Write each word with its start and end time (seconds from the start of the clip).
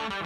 Zdravíme 0.00 0.16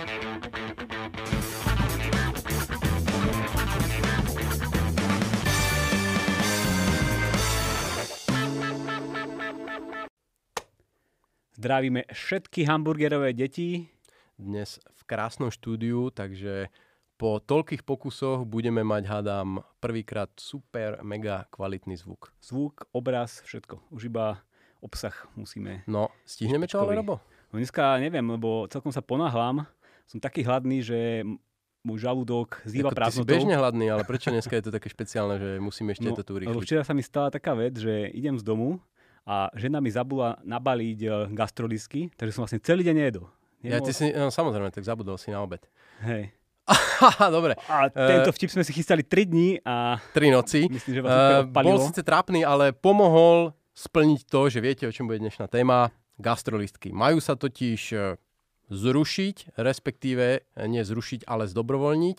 všetky 12.06 12.70
hamburgerové 12.70 13.34
deti. 13.34 13.90
Dnes 14.38 14.78
v 14.78 15.02
krásnom 15.10 15.50
štúdiu, 15.50 16.14
takže 16.14 16.70
po 17.18 17.42
toľkých 17.42 17.82
pokusoch 17.82 18.46
budeme 18.46 18.86
mať, 18.86 19.10
hádam, 19.10 19.58
prvýkrát 19.82 20.30
super, 20.38 21.02
mega 21.02 21.50
kvalitný 21.50 21.98
zvuk. 21.98 22.30
Zvuk, 22.38 22.86
obraz, 22.94 23.42
všetko. 23.42 23.90
Už 23.90 24.06
iba 24.06 24.38
obsah 24.78 25.26
musíme. 25.34 25.82
No, 25.90 26.14
stihneme 26.22 26.70
to 26.70 26.78
ale, 26.78 26.94
Robo? 26.94 27.33
No 27.54 27.62
dneska 27.62 28.02
neviem, 28.02 28.26
lebo 28.26 28.66
celkom 28.66 28.90
sa 28.90 28.98
ponáhľam. 28.98 29.62
Som 30.10 30.18
taký 30.18 30.42
hladný, 30.42 30.82
že 30.82 31.22
môj 31.86 32.02
žalúdok 32.02 32.58
zýva 32.66 32.90
Ako 32.90 32.98
prázdnotou. 32.98 33.30
Ty 33.30 33.30
si 33.30 33.38
bežne 33.38 33.54
hladný, 33.54 33.86
ale 33.94 34.02
prečo 34.02 34.34
dneska 34.34 34.58
je 34.58 34.64
to 34.66 34.74
také 34.74 34.90
špeciálne, 34.90 35.38
že 35.38 35.50
musíme 35.62 35.94
ešte 35.94 36.10
no, 36.10 36.18
to 36.18 36.26
tu 36.26 36.34
rýchliť? 36.34 36.58
Včera 36.66 36.82
sa 36.82 36.98
mi 36.98 37.06
stala 37.06 37.30
taká 37.30 37.54
vec, 37.54 37.78
že 37.78 38.10
idem 38.10 38.34
z 38.34 38.42
domu 38.42 38.82
a 39.22 39.54
žena 39.54 39.78
mi 39.78 39.94
zabula 39.94 40.42
nabaliť 40.42 40.98
e, 40.98 41.08
gastrolisky, 41.30 42.10
takže 42.18 42.34
som 42.34 42.42
vlastne 42.42 42.58
celý 42.58 42.82
deň 42.90 42.94
nejedol. 42.98 43.30
Ja, 43.62 43.78
ty 43.78 43.94
si, 43.94 44.10
no, 44.10 44.34
samozrejme, 44.34 44.74
tak 44.74 44.82
zabudol 44.82 45.14
si 45.14 45.30
na 45.30 45.38
obed. 45.38 45.62
Hej. 46.02 46.34
Dobre. 47.38 47.54
A 47.70 47.86
tento 47.86 48.34
vtip 48.34 48.50
sme 48.50 48.66
si 48.66 48.74
chystali 48.74 49.06
3 49.06 49.30
dní 49.30 49.48
a... 49.62 50.02
3 50.12 50.36
noci. 50.36 50.66
Myslím, 50.68 50.92
že 50.98 51.00
vás 51.06 51.12
uh, 51.12 51.48
Bol 51.48 51.78
síce 51.80 52.02
trápny, 52.02 52.42
ale 52.42 52.74
pomohol 52.74 53.54
splniť 53.72 54.20
to, 54.28 54.40
že 54.50 54.58
viete, 54.60 54.84
o 54.84 54.92
čom 54.92 55.06
bude 55.06 55.20
dnešná 55.20 55.48
téma. 55.48 55.92
Gastrolistky. 56.18 56.94
Majú 56.94 57.18
sa 57.18 57.34
totiž 57.34 57.80
e, 57.94 57.98
zrušiť, 58.70 59.58
respektíve 59.58 60.46
nie 60.70 60.82
zrušiť, 60.82 61.26
ale 61.26 61.50
zdobrovoľniť. 61.50 62.18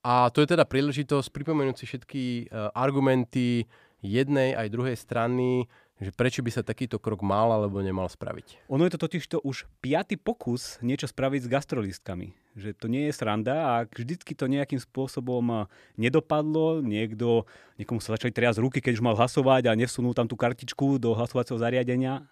A 0.00 0.32
to 0.32 0.40
je 0.40 0.48
teda 0.48 0.64
príležitosť 0.64 1.28
pripomenúť 1.28 1.76
si 1.76 1.84
všetky 1.84 2.24
uh, 2.48 2.72
argumenty 2.72 3.68
jednej 4.00 4.56
aj 4.56 4.72
druhej 4.72 4.96
strany, 4.96 5.68
že 6.00 6.08
prečo 6.16 6.40
by 6.40 6.48
sa 6.48 6.64
takýto 6.64 6.96
krok 6.96 7.20
mal 7.20 7.52
alebo 7.52 7.84
nemal 7.84 8.08
spraviť. 8.08 8.64
Ono 8.72 8.88
je 8.88 8.92
to 8.96 9.04
totiž 9.04 9.24
to 9.28 9.38
už 9.44 9.68
piatý 9.84 10.16
pokus 10.16 10.80
niečo 10.80 11.04
spraviť 11.04 11.44
s 11.44 11.52
gastrolistkami. 11.52 12.32
Že 12.56 12.70
to 12.80 12.86
nie 12.88 13.12
je 13.12 13.14
sranda 13.14 13.56
a 13.60 13.74
vždycky 13.84 14.32
to 14.32 14.48
nejakým 14.48 14.80
spôsobom 14.80 15.68
nedopadlo. 16.00 16.80
Niekto, 16.80 17.44
niekomu 17.76 18.00
sa 18.00 18.16
začali 18.16 18.32
triasť 18.32 18.58
ruky, 18.58 18.80
keď 18.80 18.96
už 18.96 19.04
mal 19.04 19.14
hlasovať 19.14 19.68
a 19.68 19.76
nesunul 19.76 20.16
tam 20.16 20.24
tú 20.24 20.40
kartičku 20.40 20.96
do 20.96 21.12
hlasovacieho 21.12 21.60
zariadenia. 21.60 22.24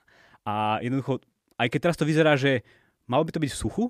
A 0.48 0.80
jednoducho, 0.80 1.20
aj 1.60 1.68
keď 1.68 1.80
teraz 1.84 1.96
to 2.00 2.08
vyzerá, 2.08 2.32
že 2.40 2.64
malo 3.04 3.28
by 3.28 3.36
to 3.36 3.42
byť 3.44 3.52
v 3.52 3.60
suchu, 3.60 3.84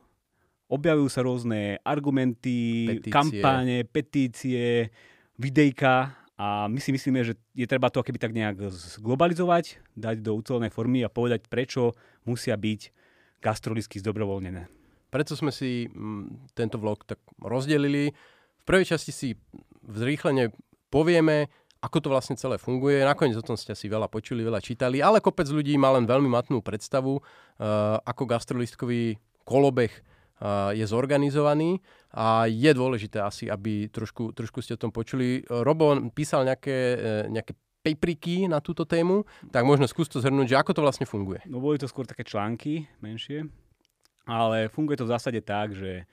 objavujú 0.66 1.06
sa 1.06 1.22
rôzne 1.22 1.78
argumenty, 1.86 2.98
petície. 2.98 3.14
kampáne, 3.14 3.86
petície, 3.86 4.90
videjka 5.38 6.18
a 6.34 6.66
my 6.66 6.82
si 6.82 6.90
myslíme, 6.90 7.22
že 7.22 7.38
je 7.54 7.66
treba 7.66 7.94
to 7.94 8.02
keby 8.02 8.18
tak 8.18 8.34
nejak 8.34 8.68
zglobalizovať, 8.98 9.78
dať 9.94 10.16
do 10.18 10.34
úcelnej 10.34 10.74
formy 10.74 11.06
a 11.06 11.10
povedať, 11.10 11.46
prečo 11.46 11.94
musia 12.26 12.58
byť 12.58 12.90
gastrolisky 13.38 14.02
zdobrovoľnené. 14.02 14.66
Preto 15.08 15.38
sme 15.38 15.54
si 15.54 15.88
m, 15.88 16.42
tento 16.52 16.76
vlog 16.76 17.06
tak 17.06 17.22
rozdelili. 17.40 18.12
V 18.60 18.64
prvej 18.68 18.92
časti 18.92 19.14
si 19.14 19.28
zrýchlene 19.88 20.52
povieme, 20.92 21.48
ako 21.78 21.98
to 22.02 22.08
vlastne 22.10 22.34
celé 22.34 22.58
funguje. 22.58 23.06
Nakoniec 23.06 23.38
o 23.38 23.44
tom 23.44 23.54
ste 23.54 23.74
si 23.78 23.86
veľa 23.86 24.10
počuli, 24.10 24.42
veľa 24.42 24.58
čítali, 24.58 24.98
ale 24.98 25.22
kopec 25.22 25.46
ľudí 25.46 25.78
má 25.78 25.94
len 25.94 26.06
veľmi 26.06 26.26
matnú 26.26 26.58
predstavu, 26.58 27.18
uh, 27.18 27.22
ako 28.02 28.22
gastrolistkový 28.26 29.16
kolobeh 29.46 29.90
je 30.70 30.86
zorganizovaný 30.86 31.82
a 32.14 32.46
je 32.46 32.70
dôležité 32.70 33.18
asi, 33.18 33.50
aby 33.50 33.90
trošku, 33.90 34.30
trošku 34.30 34.62
ste 34.62 34.78
o 34.78 34.80
tom 34.80 34.94
počuli. 34.94 35.42
Robo 35.50 35.98
písal 36.14 36.46
nejaké, 36.46 36.78
e, 36.94 36.96
nejaké 37.26 37.58
papriky 37.82 38.46
na 38.46 38.62
túto 38.62 38.86
tému, 38.86 39.26
tak 39.50 39.66
možno 39.66 39.90
skús 39.90 40.06
to 40.06 40.22
zhrnúť, 40.22 40.54
že 40.54 40.60
ako 40.62 40.78
to 40.78 40.84
vlastne 40.86 41.10
funguje. 41.10 41.42
No 41.50 41.58
boli 41.58 41.74
to 41.74 41.90
skôr 41.90 42.06
také 42.06 42.22
články 42.22 42.86
menšie, 43.02 43.50
ale 44.30 44.70
funguje 44.70 45.02
to 45.02 45.10
v 45.10 45.14
zásade 45.18 45.40
tak, 45.42 45.74
že 45.74 46.06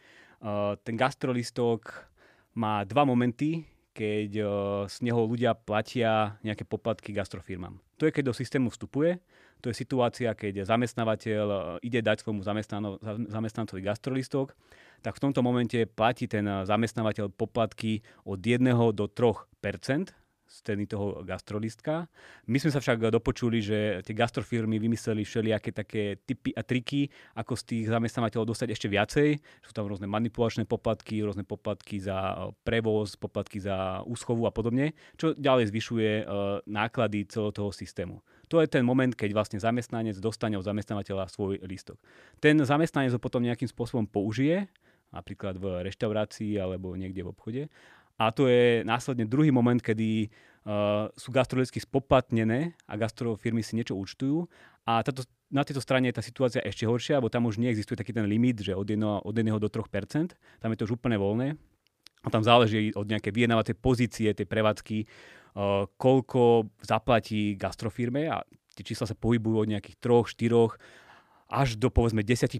ten 0.86 0.96
gastrolistok 0.98 2.06
má 2.54 2.86
dva 2.86 3.04
momenty, 3.04 3.66
keď 3.96 4.32
z 4.92 4.96
neho 5.00 5.24
ľudia 5.24 5.56
platia 5.56 6.36
nejaké 6.44 6.68
poplatky 6.68 7.16
gastrofirmám. 7.16 7.80
To 7.96 8.04
je, 8.04 8.12
keď 8.12 8.28
do 8.28 8.36
systému 8.36 8.68
vstupuje, 8.68 9.24
to 9.64 9.72
je 9.72 9.80
situácia, 9.80 10.36
keď 10.36 10.68
zamestnávateľ 10.68 11.80
ide 11.80 12.04
dať 12.04 12.28
svojmu 12.28 12.44
zamestnancovi 13.32 13.80
gastrolistok, 13.80 14.52
tak 15.00 15.16
v 15.16 15.24
tomto 15.24 15.40
momente 15.40 15.80
platí 15.88 16.28
ten 16.28 16.44
zamestnávateľ 16.44 17.32
poplatky 17.32 18.04
od 18.28 18.44
1 18.44 18.68
do 18.92 19.08
3 19.08 19.48
z 20.46 20.58
ceny 20.62 20.86
toho 20.86 21.26
gastrolistka. 21.26 22.06
My 22.46 22.62
sme 22.62 22.70
sa 22.70 22.78
však 22.78 23.10
dopočuli, 23.10 23.60
že 23.66 24.06
tie 24.06 24.14
gastrofirmy 24.14 24.78
vymysleli 24.78 25.26
všelijaké 25.26 25.74
také 25.74 26.22
typy 26.22 26.54
a 26.54 26.62
triky, 26.62 27.10
ako 27.34 27.58
z 27.58 27.64
tých 27.66 27.84
zamestnávateľov 27.90 28.54
dostať 28.54 28.70
ešte 28.72 28.88
viacej. 28.88 29.30
Sú 29.66 29.72
tam 29.74 29.90
rôzne 29.90 30.06
manipulačné 30.06 30.70
poplatky, 30.70 31.26
rôzne 31.26 31.42
poplatky 31.44 31.98
za 31.98 32.16
e, 32.16 32.34
prevoz, 32.62 33.18
poplatky 33.18 33.58
za 33.58 34.06
úschovu 34.06 34.46
a 34.46 34.54
podobne, 34.54 34.94
čo 35.18 35.34
ďalej 35.34 35.74
zvyšuje 35.74 36.12
e, 36.22 36.24
náklady 36.70 37.26
celého 37.26 37.52
toho 37.52 37.74
systému. 37.74 38.22
To 38.54 38.62
je 38.62 38.70
ten 38.70 38.86
moment, 38.86 39.10
keď 39.10 39.34
vlastne 39.34 39.58
zamestnanec 39.58 40.22
dostane 40.22 40.54
od 40.54 40.66
zamestnávateľa 40.66 41.34
svoj 41.34 41.66
lístok. 41.66 41.98
Ten 42.38 42.62
zamestnanec 42.62 43.18
ho 43.18 43.22
potom 43.22 43.42
nejakým 43.42 43.66
spôsobom 43.66 44.06
použije, 44.06 44.70
napríklad 45.10 45.58
v 45.58 45.82
reštaurácii 45.88 46.60
alebo 46.60 46.94
niekde 46.94 47.24
v 47.24 47.32
obchode. 47.32 47.64
A 48.16 48.32
to 48.32 48.48
je 48.48 48.86
následne 48.88 49.28
druhý 49.28 49.52
moment, 49.52 49.80
kedy 49.80 50.28
uh, 50.28 51.12
sú 51.20 51.36
gastrolicky 51.36 51.84
spoplatnené 51.84 52.80
a 52.88 52.96
gastrofirmy 52.96 53.60
si 53.60 53.76
niečo 53.76 54.00
účtujú. 54.00 54.48
A 54.88 55.04
tato, 55.04 55.28
na 55.52 55.68
tejto 55.68 55.84
strane 55.84 56.08
je 56.10 56.16
tá 56.16 56.24
situácia 56.24 56.64
ešte 56.64 56.88
horšia, 56.88 57.20
lebo 57.20 57.28
tam 57.28 57.50
už 57.50 57.60
neexistuje 57.60 58.00
taký 58.00 58.16
ten 58.16 58.24
limit, 58.24 58.64
že 58.64 58.72
od 58.72 58.88
1, 58.88 59.04
od 59.04 59.36
1 59.36 59.52
do 59.60 59.68
3%. 59.68 60.32
Tam 60.36 60.70
je 60.72 60.78
to 60.80 60.88
už 60.88 60.96
úplne 60.96 61.20
voľné. 61.20 61.60
A 62.26 62.28
tam 62.34 62.42
záleží 62.42 62.96
od 62.96 63.06
nejakej 63.06 63.36
vyjednávacej 63.36 63.76
pozície 63.78 64.32
tej 64.34 64.48
prevádzky, 64.50 65.06
Eh, 65.56 65.84
koľko 65.96 66.68
zaplatí 66.84 67.56
gastrofirme 67.56 68.28
a 68.28 68.44
tie 68.76 68.84
čísla 68.84 69.08
sa 69.08 69.16
pohybujú 69.16 69.64
od 69.64 69.72
nejakých 69.72 69.96
3, 70.04 70.28
4 70.28 70.76
až 71.56 71.80
do 71.80 71.88
povedzme 71.88 72.20
10%, 72.20 72.60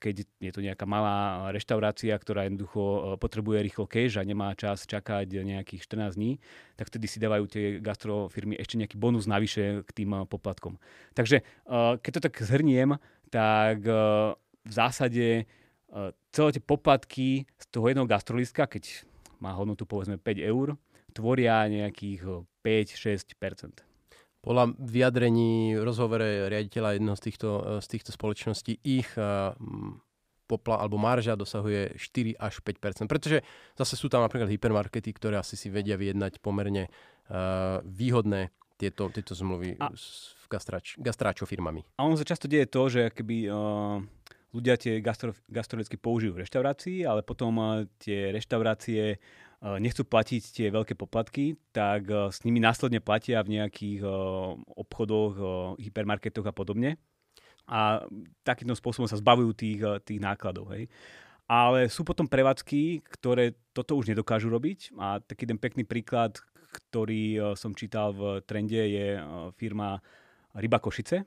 keď 0.00 0.24
je 0.40 0.52
to 0.52 0.64
nejaká 0.64 0.88
malá 0.88 1.52
reštaurácia, 1.52 2.16
ktorá 2.16 2.48
jednoducho 2.48 2.80
eh, 2.80 3.00
potrebuje 3.20 3.58
rýchlo 3.60 3.84
cash 3.84 4.16
a 4.16 4.24
nemá 4.24 4.56
čas 4.56 4.88
čakať 4.88 5.44
nejakých 5.44 5.84
14 5.84 6.16
dní, 6.16 6.40
tak 6.80 6.88
vtedy 6.88 7.04
si 7.04 7.20
dávajú 7.20 7.44
tie 7.52 7.64
gastrofirmy 7.84 8.56
ešte 8.56 8.80
nejaký 8.80 8.96
bonus 8.96 9.28
navyše 9.28 9.84
k 9.84 9.90
tým 9.92 10.10
eh, 10.16 10.24
poplatkom. 10.24 10.80
Takže 11.12 11.44
keď 12.00 12.10
to 12.16 12.20
tak 12.30 12.34
zhrniem, 12.40 12.96
tak 13.28 13.82
v 14.64 14.72
zásade 14.72 15.46
celé 16.30 16.48
tie 16.54 16.62
poplatky 16.62 17.46
z 17.58 17.66
toho 17.70 17.90
jedného 17.90 18.06
gastroliska, 18.06 18.66
keď 18.66 19.06
má 19.42 19.54
hodnotu 19.54 19.86
povedzme 19.86 20.18
5 20.18 20.38
eur, 20.38 20.78
tvoria 21.14 21.66
nejakých 21.66 22.46
5-6 22.62 23.34
podľa 24.44 24.76
vyjadrení 24.76 25.80
rozhovore 25.80 26.52
riaditeľa 26.52 27.00
jedného 27.00 27.16
z 27.16 27.22
týchto, 27.24 27.48
z 27.80 27.86
týchto 27.88 28.12
spoločností 28.12 28.76
ich 28.84 29.08
popla 30.44 30.76
alebo 30.80 31.00
marža 31.00 31.34
dosahuje 31.34 31.96
4 31.96 32.36
až 32.36 32.60
5% 32.60 33.08
Pretože 33.08 33.40
zase 33.74 33.94
sú 33.96 34.12
tam 34.12 34.20
napríklad 34.20 34.52
hypermarkety, 34.52 35.10
ktoré 35.16 35.40
asi 35.40 35.56
si 35.56 35.72
vedia 35.72 35.96
vyjednať 35.96 36.38
pomerne 36.44 36.92
uh, 36.92 37.80
výhodné 37.88 38.52
tieto, 38.76 39.08
tieto 39.08 39.32
zmluvy 39.32 39.80
a, 39.80 39.94
s 39.94 40.34
gastráč, 40.50 40.98
gastráčo 41.00 41.48
firmami. 41.48 41.86
A 41.96 42.04
ono 42.04 42.18
sa 42.18 42.26
často 42.26 42.50
deje 42.50 42.68
to, 42.68 42.82
že 42.90 43.14
keby 43.14 43.48
uh, 43.48 44.02
ľudia 44.54 44.78
tie 44.78 45.02
gastro, 45.02 45.34
gastrolicky 45.50 45.98
použijú 45.98 46.38
v 46.38 46.46
reštaurácii, 46.46 47.02
ale 47.02 47.26
potom 47.26 47.58
uh, 47.58 47.82
tie 47.98 48.30
reštaurácie 48.30 49.18
Eh, 49.64 49.80
nechcú 49.80 50.04
platiť 50.04 50.42
tie 50.52 50.66
veľké 50.68 50.92
poplatky, 50.92 51.56
tak 51.72 52.04
eh, 52.12 52.28
s 52.28 52.44
nimi 52.44 52.60
následne 52.60 53.00
platia 53.00 53.40
v 53.40 53.56
nejakých 53.56 54.04
eh, 54.04 54.12
obchodoch, 54.76 55.32
hypermarketoch 55.80 56.44
a 56.44 56.52
podobne. 56.52 57.00
A 57.64 58.04
takýmto 58.44 58.76
spôsobom 58.76 59.08
sa 59.08 59.16
zbavujú 59.16 59.56
tých, 59.56 59.80
tých 60.04 60.20
nákladov. 60.20 60.68
Hej. 60.76 60.92
Ale 61.48 61.88
sú 61.88 62.04
potom 62.04 62.28
prevádzky, 62.28 63.08
ktoré 63.08 63.56
toto 63.72 63.96
už 63.96 64.12
nedokážu 64.12 64.52
robiť. 64.52 64.92
A 65.00 65.24
taký 65.24 65.48
ten 65.48 65.56
pekný 65.56 65.88
príklad, 65.88 66.36
ktorý 66.68 67.56
som 67.56 67.72
čítal 67.72 68.12
v 68.12 68.44
trende, 68.44 68.76
je 68.76 69.16
firma 69.56 69.96
Ryba 70.52 70.76
Košice, 70.76 71.24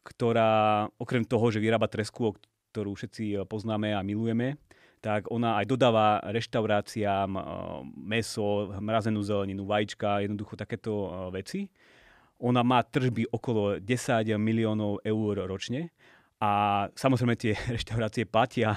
ktorá 0.00 0.88
okrem 0.96 1.28
toho, 1.28 1.52
že 1.52 1.60
vyrába 1.60 1.84
tresku, 1.92 2.32
ktorú 2.74 2.98
všetci 2.98 3.46
poznáme 3.46 3.94
a 3.94 4.02
milujeme, 4.02 4.58
tak 5.04 5.28
ona 5.28 5.60
aj 5.60 5.68
dodáva 5.70 6.18
reštauráciám 6.32 7.30
eh, 7.36 7.42
meso, 7.94 8.74
mrazenú 8.82 9.22
zeleninu, 9.22 9.68
vajíčka, 9.68 10.24
jednoducho 10.24 10.58
takéto 10.58 10.92
eh, 11.06 11.10
veci. 11.38 11.60
Ona 12.42 12.66
má 12.66 12.82
tržby 12.82 13.30
okolo 13.30 13.78
10 13.78 14.34
miliónov 14.40 15.06
eur 15.06 15.44
ročne 15.46 15.94
a 16.42 16.84
samozrejme 16.96 17.36
tie 17.36 17.52
reštaurácie 17.76 18.24
platia 18.26 18.74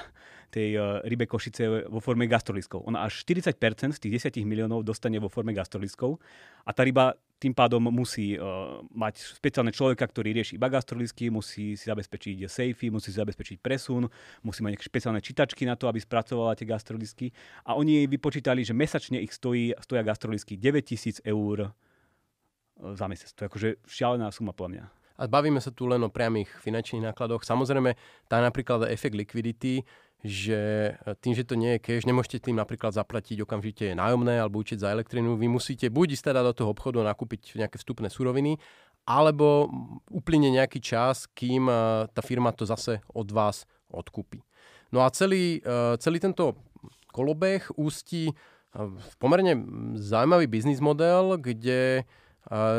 tej 0.48 0.70
uh, 0.80 1.04
rybe 1.04 1.28
košice 1.28 1.88
vo 1.92 2.00
forme 2.00 2.28
gastroliskov. 2.28 2.88
Ona 2.88 3.04
až 3.04 3.24
40% 3.28 3.96
z 3.96 4.00
tých 4.00 4.32
10 4.32 4.48
miliónov 4.48 4.88
dostane 4.88 5.20
vo 5.20 5.28
forme 5.28 5.52
gastroliskov 5.52 6.20
a 6.64 6.72
tá 6.72 6.88
ryba 6.88 7.16
tým 7.38 7.54
pádom 7.54 7.94
musí 7.94 8.34
uh, 8.34 8.82
mať 8.90 9.38
špeciálne 9.38 9.70
človeka, 9.70 10.10
ktorý 10.10 10.34
rieši 10.34 10.58
iba 10.58 10.74
gastrolisky, 10.74 11.30
musí 11.30 11.78
si 11.78 11.86
zabezpečiť 11.86 12.50
safety, 12.50 12.90
musí 12.90 13.14
si 13.14 13.18
zabezpečiť 13.22 13.58
presun, 13.62 14.10
musí 14.42 14.66
mať 14.66 14.82
špeciálne 14.82 15.22
čítačky 15.22 15.70
na 15.70 15.78
to, 15.78 15.86
aby 15.86 16.02
spracovala 16.02 16.58
tie 16.58 16.66
gastrolisky. 16.66 17.30
A 17.62 17.78
oni 17.78 18.10
vypočítali, 18.10 18.66
že 18.66 18.74
mesačne 18.74 19.22
ich 19.22 19.38
stojí, 19.38 19.78
stoja 19.86 20.02
gastrolisky 20.02 20.58
9000 20.58 21.22
eur 21.30 21.58
e, 21.62 21.70
za 22.98 23.06
mesiac. 23.06 23.30
To 23.38 23.42
je 23.46 23.50
akože 23.54 23.70
šialená 23.86 24.34
suma 24.34 24.50
podľa 24.50 24.72
mňa. 24.74 24.86
A 25.18 25.26
bavíme 25.26 25.58
sa 25.58 25.74
tu 25.74 25.90
len 25.90 26.02
o 26.06 26.14
priamých 26.14 26.50
finančných 26.62 27.10
nákladoch. 27.10 27.42
Samozrejme, 27.42 27.98
tá 28.30 28.38
napríklad 28.38 28.86
efekt 28.90 29.18
liquidity, 29.18 29.82
že 30.26 30.94
e, 30.98 31.14
tým, 31.22 31.34
že 31.38 31.46
to 31.46 31.54
nie 31.54 31.78
je 31.78 31.84
cash, 31.84 32.06
nemôžete 32.10 32.50
tým 32.50 32.58
napríklad 32.58 32.94
zaplatiť 32.94 33.38
okamžite 33.46 33.94
nájomné 33.94 34.42
alebo 34.42 34.58
účet 34.58 34.82
za 34.82 34.90
elektrinu. 34.90 35.38
Vy 35.38 35.46
musíte 35.46 35.94
buď 35.94 36.18
ísť 36.18 36.34
teda 36.34 36.42
do 36.42 36.54
toho 36.58 36.74
obchodu 36.74 37.06
nakúpiť 37.06 37.58
nejaké 37.58 37.78
vstupné 37.78 38.10
suroviny, 38.10 38.58
alebo 39.06 39.70
uplyne 40.10 40.50
nejaký 40.50 40.82
čas, 40.82 41.30
kým 41.38 41.70
e, 41.70 41.74
tá 42.10 42.22
firma 42.26 42.50
to 42.50 42.66
zase 42.66 43.00
od 43.14 43.30
vás 43.30 43.70
odkúpi. 43.94 44.42
No 44.90 45.06
a 45.06 45.14
celý, 45.14 45.62
e, 45.62 45.98
celý 46.02 46.18
tento 46.18 46.58
kolobeh 47.14 47.70
ústí 47.78 48.34
v 48.78 49.14
pomerne 49.18 49.58
zaujímavý 49.98 50.46
biznis 50.46 50.78
model, 50.78 51.40
kde 51.42 52.06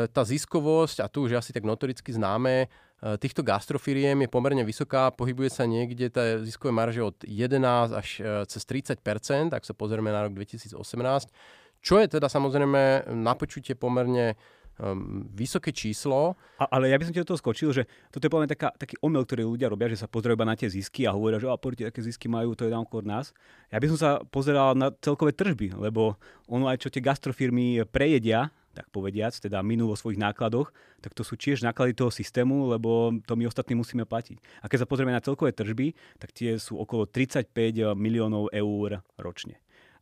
tá 0.09 0.21
ziskovosť, 0.25 1.03
a 1.03 1.11
tu 1.11 1.27
už 1.27 1.37
asi 1.37 1.53
tak 1.53 1.61
notoricky 1.61 2.09
známe, 2.09 2.71
týchto 2.99 3.47
gastrofiriem 3.47 4.27
je 4.27 4.29
pomerne 4.29 4.63
vysoká, 4.67 5.07
pohybuje 5.15 5.47
sa 5.47 5.63
niekde 5.63 6.11
tá 6.11 6.43
ziskové 6.43 6.75
marže 6.75 6.99
od 6.99 7.15
11 7.23 7.95
až 7.95 8.07
eh, 8.19 8.43
cez 8.43 8.61
30 8.67 8.99
ak 9.55 9.63
sa 9.63 9.71
pozrieme 9.71 10.11
na 10.11 10.27
rok 10.27 10.35
2018, 10.35 10.75
čo 11.79 11.95
je 11.95 12.07
teda 12.11 12.27
samozrejme 12.27 13.07
na 13.15 13.33
počutie 13.39 13.71
pomerne 13.71 14.35
um, 14.83 15.23
vysoké 15.31 15.71
číslo. 15.71 16.35
A, 16.59 16.67
ale 16.75 16.91
ja 16.91 16.99
by 16.99 17.07
som 17.07 17.15
ti 17.15 17.23
do 17.23 17.29
toho 17.31 17.39
skočil, 17.39 17.71
že 17.71 17.87
toto 18.11 18.27
je 18.27 18.51
taká, 18.51 18.75
taký 18.75 18.99
omyl, 18.99 19.23
ktorý 19.23 19.47
ľudia 19.47 19.71
robia, 19.71 19.87
že 19.87 20.03
sa 20.03 20.11
pozerajú 20.11 20.35
iba 20.35 20.43
na 20.43 20.59
tie 20.59 20.67
zisky 20.67 21.07
a 21.07 21.15
hovoria, 21.15 21.39
že 21.39 21.47
a 21.47 21.55
poďte, 21.55 21.87
aké 21.87 22.03
zisky 22.03 22.27
majú, 22.27 22.51
to 22.51 22.67
je 22.67 22.71
tam 22.75 22.83
okolo 22.83 23.07
nás. 23.07 23.31
Ja 23.71 23.79
by 23.79 23.87
som 23.95 23.97
sa 23.99 24.09
pozeral 24.27 24.75
na 24.75 24.91
celkové 24.99 25.31
tržby, 25.31 25.79
lebo 25.79 26.19
ono 26.51 26.67
aj 26.67 26.83
čo 26.83 26.91
tie 26.91 26.99
gastrofirmy 26.99 27.87
prejedia, 27.87 28.51
tak 28.73 28.87
povediac, 28.93 29.33
teda 29.35 29.59
minú 29.65 29.89
vo 29.89 29.97
svojich 29.97 30.21
nákladoch, 30.21 30.69
tak 31.01 31.11
to 31.17 31.25
sú 31.25 31.35
tiež 31.35 31.65
náklady 31.65 31.97
toho 31.97 32.13
systému, 32.13 32.69
lebo 32.69 33.15
to 33.25 33.33
my 33.33 33.49
ostatní 33.49 33.75
musíme 33.75 34.05
platiť. 34.05 34.63
A 34.63 34.69
keď 34.69 34.85
sa 34.85 34.89
pozrieme 34.89 35.15
na 35.15 35.23
celkové 35.23 35.51
tržby, 35.51 35.97
tak 36.21 36.31
tie 36.31 36.55
sú 36.61 36.77
okolo 36.77 37.09
35 37.09 37.97
miliónov 37.97 38.53
eur 38.53 39.01
ročne. 39.17 39.57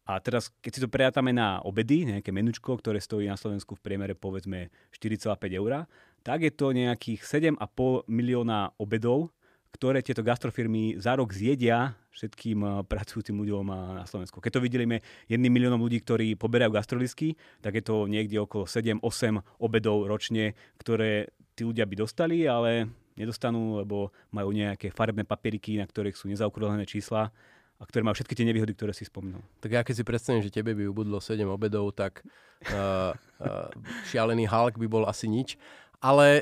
A 0.08 0.24
teraz, 0.24 0.48
keď 0.64 0.72
si 0.72 0.84
to 0.84 0.88
prejátame 0.88 1.36
na 1.36 1.60
obedy, 1.68 2.08
nejaké 2.08 2.32
menučko, 2.32 2.80
ktoré 2.80 3.04
stojí 3.04 3.28
na 3.28 3.36
Slovensku 3.36 3.76
v 3.76 3.84
priemere 3.84 4.16
povedzme 4.16 4.72
4,5 4.96 5.36
eur, 5.52 5.84
tak 6.24 6.48
je 6.48 6.52
to 6.56 6.72
nejakých 6.72 7.24
7,5 7.28 8.08
milióna 8.08 8.72
obedov, 8.80 9.36
ktoré 9.78 10.02
tieto 10.02 10.26
gastrofirmy 10.26 10.98
za 10.98 11.14
rok 11.14 11.30
zjedia 11.30 11.94
všetkým 12.10 12.60
eh, 12.66 12.70
pracujúcim 12.90 13.38
ľuďom 13.38 13.66
eh, 13.70 13.78
na 14.02 14.06
Slovensku. 14.10 14.42
Keď 14.42 14.58
to 14.58 14.64
vidíme 14.66 15.06
jedným 15.30 15.54
miliónom 15.54 15.78
ľudí, 15.78 16.02
ktorí 16.02 16.34
poberajú 16.34 16.74
gastrolisky, 16.74 17.38
tak 17.62 17.78
je 17.78 17.86
to 17.86 18.10
niekde 18.10 18.42
okolo 18.42 18.66
7-8 18.66 19.62
obedov 19.62 20.10
ročne, 20.10 20.58
ktoré 20.82 21.30
tí 21.54 21.62
ľudia 21.62 21.86
by 21.86 21.96
dostali, 22.02 22.50
ale 22.50 22.90
nedostanú, 23.14 23.82
lebo 23.82 24.10
majú 24.34 24.50
nejaké 24.50 24.90
farebné 24.90 25.26
papieriky, 25.26 25.78
na 25.78 25.86
ktorých 25.86 26.18
sú 26.18 26.30
nezaokrúhlené 26.30 26.86
čísla 26.86 27.30
a 27.78 27.84
ktoré 27.86 28.02
majú 28.02 28.18
všetky 28.18 28.34
tie 28.34 28.46
nevýhody, 28.46 28.74
ktoré 28.74 28.94
si 28.94 29.06
spomínal. 29.06 29.42
Tak 29.62 29.70
ja 29.70 29.82
keď 29.86 30.02
si 30.02 30.04
predstavím, 30.06 30.42
že 30.42 30.54
tebe 30.54 30.74
by 30.74 30.90
ubudlo 30.90 31.22
7 31.22 31.46
obedov, 31.46 31.94
tak 31.94 32.26
uh, 32.74 33.14
uh, 33.14 33.70
šialený 34.10 34.50
Hulk 34.50 34.82
by 34.82 34.88
bol 34.90 35.06
asi 35.06 35.30
nič. 35.30 35.58
Ale 35.98 36.42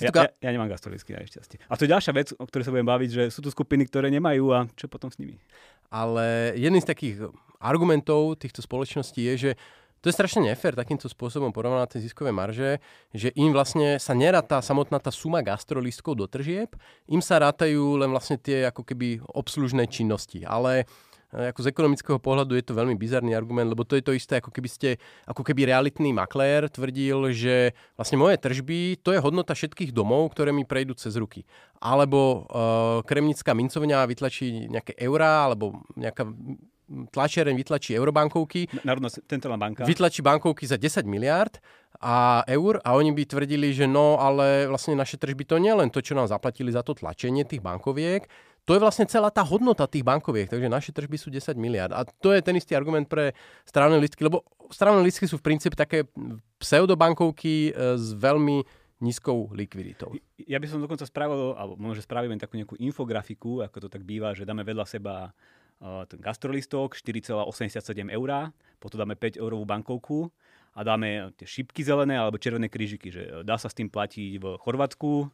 ja, 0.00 0.10
ja, 0.12 0.30
ja 0.32 0.50
nemám 0.50 0.72
gastrolisky 0.72 1.12
najšťastie. 1.12 1.68
A 1.68 1.76
to 1.76 1.84
je 1.84 1.92
ďalšia 1.92 2.12
vec, 2.16 2.32
o 2.36 2.44
ktorej 2.48 2.64
sa 2.68 2.72
budem 2.72 2.88
baviť, 2.88 3.10
že 3.10 3.22
sú 3.28 3.44
tu 3.44 3.52
skupiny, 3.52 3.84
ktoré 3.84 4.08
nemajú 4.08 4.44
a 4.56 4.64
čo 4.74 4.88
potom 4.88 5.12
s 5.12 5.20
nimi. 5.20 5.36
Ale 5.92 6.56
jedným 6.56 6.80
z 6.80 6.90
takých 6.90 7.16
argumentov 7.60 8.40
týchto 8.40 8.64
spoločností 8.64 9.20
je, 9.32 9.34
že 9.36 9.50
to 10.00 10.08
je 10.08 10.16
strašne 10.16 10.48
nefér 10.48 10.72
takýmto 10.72 11.12
spôsobom 11.12 11.52
porovnať 11.52 11.92
tie 11.92 12.08
ziskové 12.08 12.32
marže, 12.32 12.80
že 13.12 13.36
im 13.36 13.52
vlastne 13.52 14.00
sa 14.00 14.16
neráta 14.16 14.64
samotná 14.64 14.96
tá 14.96 15.12
suma 15.12 15.44
gastrolistkov 15.44 16.16
do 16.16 16.24
tržieb, 16.24 16.72
im 17.04 17.20
sa 17.20 17.36
rátajú 17.36 18.00
len 18.00 18.08
vlastne 18.08 18.40
tie 18.40 18.64
ako 18.72 18.80
keby 18.80 19.20
obslužné 19.28 19.92
činnosti. 19.92 20.40
Ale 20.48 20.88
ako 21.30 21.60
z 21.62 21.70
ekonomického 21.70 22.18
pohľadu 22.18 22.58
je 22.58 22.64
to 22.66 22.74
veľmi 22.74 22.98
bizarný 22.98 23.38
argument, 23.38 23.70
lebo 23.70 23.86
to 23.86 23.94
je 23.94 24.02
to 24.02 24.12
isté, 24.14 24.42
ako 24.42 24.50
keby 24.50 24.66
ste, 24.66 24.88
ako 25.30 25.46
keby 25.46 25.70
realitný 25.70 26.10
maklér 26.10 26.66
tvrdil, 26.66 27.30
že 27.30 27.72
vlastne 27.94 28.18
moje 28.18 28.36
tržby, 28.42 28.98
to 28.98 29.14
je 29.14 29.22
hodnota 29.22 29.54
všetkých 29.54 29.94
domov, 29.94 30.34
ktoré 30.34 30.50
mi 30.50 30.66
prejdú 30.66 30.98
cez 30.98 31.14
ruky. 31.14 31.46
Alebo 31.78 32.50
uh, 32.50 33.06
kremnická 33.06 33.54
mincovňa 33.54 34.10
vytlačí 34.10 34.66
nejaké 34.66 34.98
eurá, 34.98 35.46
alebo 35.46 35.86
nejaká 35.94 36.26
tlačiareň 36.90 37.54
vytlačí 37.54 37.94
eurobankovky. 37.94 38.66
Národná 38.82 39.08
centrálna 39.08 39.58
banka. 39.58 39.86
Vytlačí 39.86 40.20
bankovky 40.26 40.66
za 40.66 40.74
10 40.74 41.06
miliard 41.06 41.62
a 42.02 42.42
eur 42.50 42.82
a 42.82 42.98
oni 42.98 43.14
by 43.14 43.22
tvrdili, 43.30 43.70
že 43.70 43.86
no, 43.86 44.18
ale 44.18 44.66
vlastne 44.66 44.98
naše 44.98 45.14
tržby 45.14 45.46
to 45.46 45.62
nie 45.62 45.70
len 45.70 45.92
to, 45.92 46.02
čo 46.02 46.18
nám 46.18 46.26
zaplatili 46.26 46.74
za 46.74 46.82
to 46.82 46.98
tlačenie 46.98 47.46
tých 47.46 47.62
bankoviek, 47.62 48.26
to 48.70 48.78
je 48.78 48.86
vlastne 48.86 49.02
celá 49.10 49.34
tá 49.34 49.42
hodnota 49.42 49.90
tých 49.90 50.06
bankoviek, 50.06 50.46
takže 50.46 50.70
naše 50.70 50.94
tržby 50.94 51.18
sú 51.18 51.26
10 51.26 51.58
miliard. 51.58 51.90
A 51.90 52.06
to 52.06 52.30
je 52.30 52.38
ten 52.38 52.54
istý 52.54 52.78
argument 52.78 53.10
pre 53.10 53.34
strávne 53.66 53.98
listky, 53.98 54.22
lebo 54.22 54.46
strávne 54.70 55.02
listky 55.02 55.26
sú 55.26 55.42
v 55.42 55.50
princípe 55.50 55.74
také 55.74 56.06
pseudobankovky 56.62 57.74
e, 57.74 57.98
s 57.98 58.14
veľmi 58.14 58.62
nízkou 59.02 59.50
likviditou. 59.58 60.14
Ja 60.46 60.62
by 60.62 60.70
som 60.70 60.78
dokonca 60.78 61.02
spravil, 61.02 61.58
alebo 61.58 61.74
možno, 61.82 61.98
že 61.98 62.06
spravíme 62.06 62.38
takú 62.38 62.62
nejakú 62.62 62.78
infografiku, 62.78 63.66
ako 63.66 63.76
to 63.82 63.88
tak 63.90 64.06
býva, 64.06 64.38
že 64.38 64.46
dáme 64.46 64.62
vedľa 64.62 64.86
seba 64.86 65.34
uh, 65.34 66.06
ten 66.06 66.22
gastrolistok 66.22 66.94
4,87 66.94 68.06
eur, 68.12 68.54
potom 68.78 69.02
dáme 69.02 69.16
5 69.16 69.40
eurovú 69.40 69.64
bankovku 69.64 70.28
a 70.76 70.84
dáme 70.84 71.32
tie 71.40 71.48
šipky 71.48 71.80
zelené 71.80 72.20
alebo 72.20 72.36
červené 72.36 72.68
krížiky, 72.68 73.08
že 73.08 73.40
dá 73.40 73.56
sa 73.56 73.72
s 73.72 73.74
tým 73.74 73.88
platiť 73.88 74.36
v 74.36 74.44
Chorvátsku, 74.60 75.32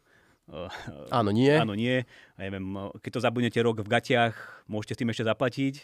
áno, 1.10 1.30
nie. 1.34 1.54
Áno, 1.54 1.74
nie. 1.74 2.06
Ja 2.38 2.40
neviem, 2.46 2.66
keď 3.02 3.10
to 3.18 3.24
zabudnete 3.24 3.58
rok 3.62 3.82
v 3.82 3.90
gatiach, 3.90 4.34
môžete 4.70 4.94
s 4.94 5.00
tým 5.02 5.10
ešte 5.10 5.26
zaplatiť. 5.26 5.74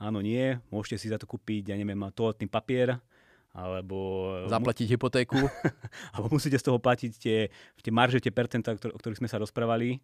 Áno, 0.00 0.24
nie. 0.24 0.56
Môžete 0.72 0.96
si 0.96 1.06
za 1.12 1.18
to 1.20 1.28
kúpiť, 1.28 1.72
ja 1.72 1.76
neviem, 1.76 1.98
toaletný 2.14 2.48
papier 2.48 3.02
alebo... 3.58 3.96
Zaplatiť 4.46 4.94
hypotéku. 4.94 5.38
alebo 6.14 6.26
musíte 6.30 6.60
z 6.60 6.64
toho 6.64 6.78
platiť 6.78 7.12
tie, 7.18 7.38
tie 7.82 7.92
marže, 7.92 8.22
tie 8.22 8.30
percentá, 8.30 8.76
o 8.76 8.98
ktorých 8.98 9.18
sme 9.18 9.30
sa 9.30 9.40
rozprávali. 9.40 9.98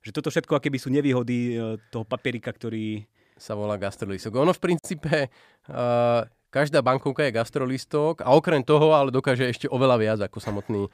Že 0.00 0.10
toto 0.14 0.28
všetko, 0.32 0.56
aké 0.56 0.68
by 0.72 0.78
sú 0.80 0.88
nevýhody 0.88 1.58
toho 1.92 2.04
papierika, 2.06 2.54
ktorý... 2.54 3.04
Sa 3.40 3.56
volá 3.56 3.80
gastrolisok. 3.80 4.36
Ono 4.36 4.52
v 4.52 4.62
princípe 4.62 5.28
uh, 5.28 6.22
Každá 6.50 6.82
bankovka 6.82 7.22
je 7.22 7.36
gastrolistok 7.38 8.26
a 8.26 8.34
okrem 8.34 8.66
toho 8.66 8.90
ale 8.90 9.14
dokáže 9.14 9.46
ešte 9.46 9.70
oveľa 9.70 9.96
viac 10.02 10.18
ako 10.26 10.38
samotný 10.42 10.82
e, 10.86 10.90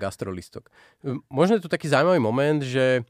gastrolistok. 0.00 0.72
Možno 1.28 1.60
je 1.60 1.64
tu 1.64 1.68
taký 1.68 1.92
zaujímavý 1.92 2.16
moment, 2.16 2.64
že 2.64 3.04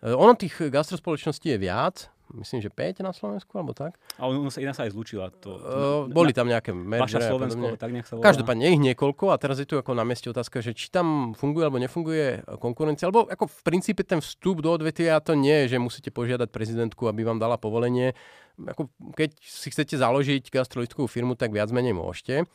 e, 0.00 0.12
ono 0.16 0.32
tých 0.32 0.72
gastrospoločností 0.72 1.52
je 1.52 1.58
viac, 1.60 2.08
myslím, 2.34 2.58
že 2.64 2.70
5 2.72 3.06
na 3.06 3.12
Slovensku, 3.14 3.54
alebo 3.54 3.76
tak. 3.76 3.94
A 4.18 4.26
ono 4.26 4.50
sa, 4.50 4.58
jedna 4.58 4.74
sa 4.74 4.88
aj 4.88 4.96
zlučila. 4.96 5.30
To, 5.44 5.50
uh, 5.54 6.02
boli 6.10 6.34
tam 6.34 6.50
nejaké 6.50 6.74
mergery. 6.74 7.22
Vaša 7.22 7.30
Slovensko, 7.30 7.64
tak 7.78 7.90
nech 7.94 8.06
sa 8.08 8.18
volá. 8.18 8.24
Každopádne 8.26 8.66
ich 8.72 8.82
niekoľko 8.82 9.30
a 9.30 9.36
teraz 9.38 9.62
je 9.62 9.66
tu 9.68 9.78
ako 9.78 9.94
na 9.94 10.02
mieste 10.02 10.26
otázka, 10.26 10.58
že 10.58 10.74
či 10.74 10.90
tam 10.90 11.38
funguje 11.38 11.68
alebo 11.68 11.78
nefunguje 11.78 12.42
konkurencia, 12.58 13.06
alebo 13.06 13.30
ako 13.30 13.46
v 13.46 13.60
princípe 13.62 14.02
ten 14.02 14.18
vstup 14.18 14.64
do 14.64 14.74
odvetvia 14.74 15.22
to 15.22 15.38
nie 15.38 15.66
je, 15.66 15.76
že 15.76 15.82
musíte 15.82 16.10
požiadať 16.10 16.50
prezidentku, 16.50 17.06
aby 17.06 17.22
vám 17.22 17.38
dala 17.38 17.54
povolenie 17.60 18.16
ako 18.56 18.88
keď 19.12 19.36
si 19.44 19.68
chcete 19.68 20.00
založiť 20.00 20.48
gastrolitkovú 20.48 21.04
firmu, 21.04 21.36
tak 21.36 21.52
viac 21.52 21.68
menej 21.68 21.92
môžete. 21.92 22.48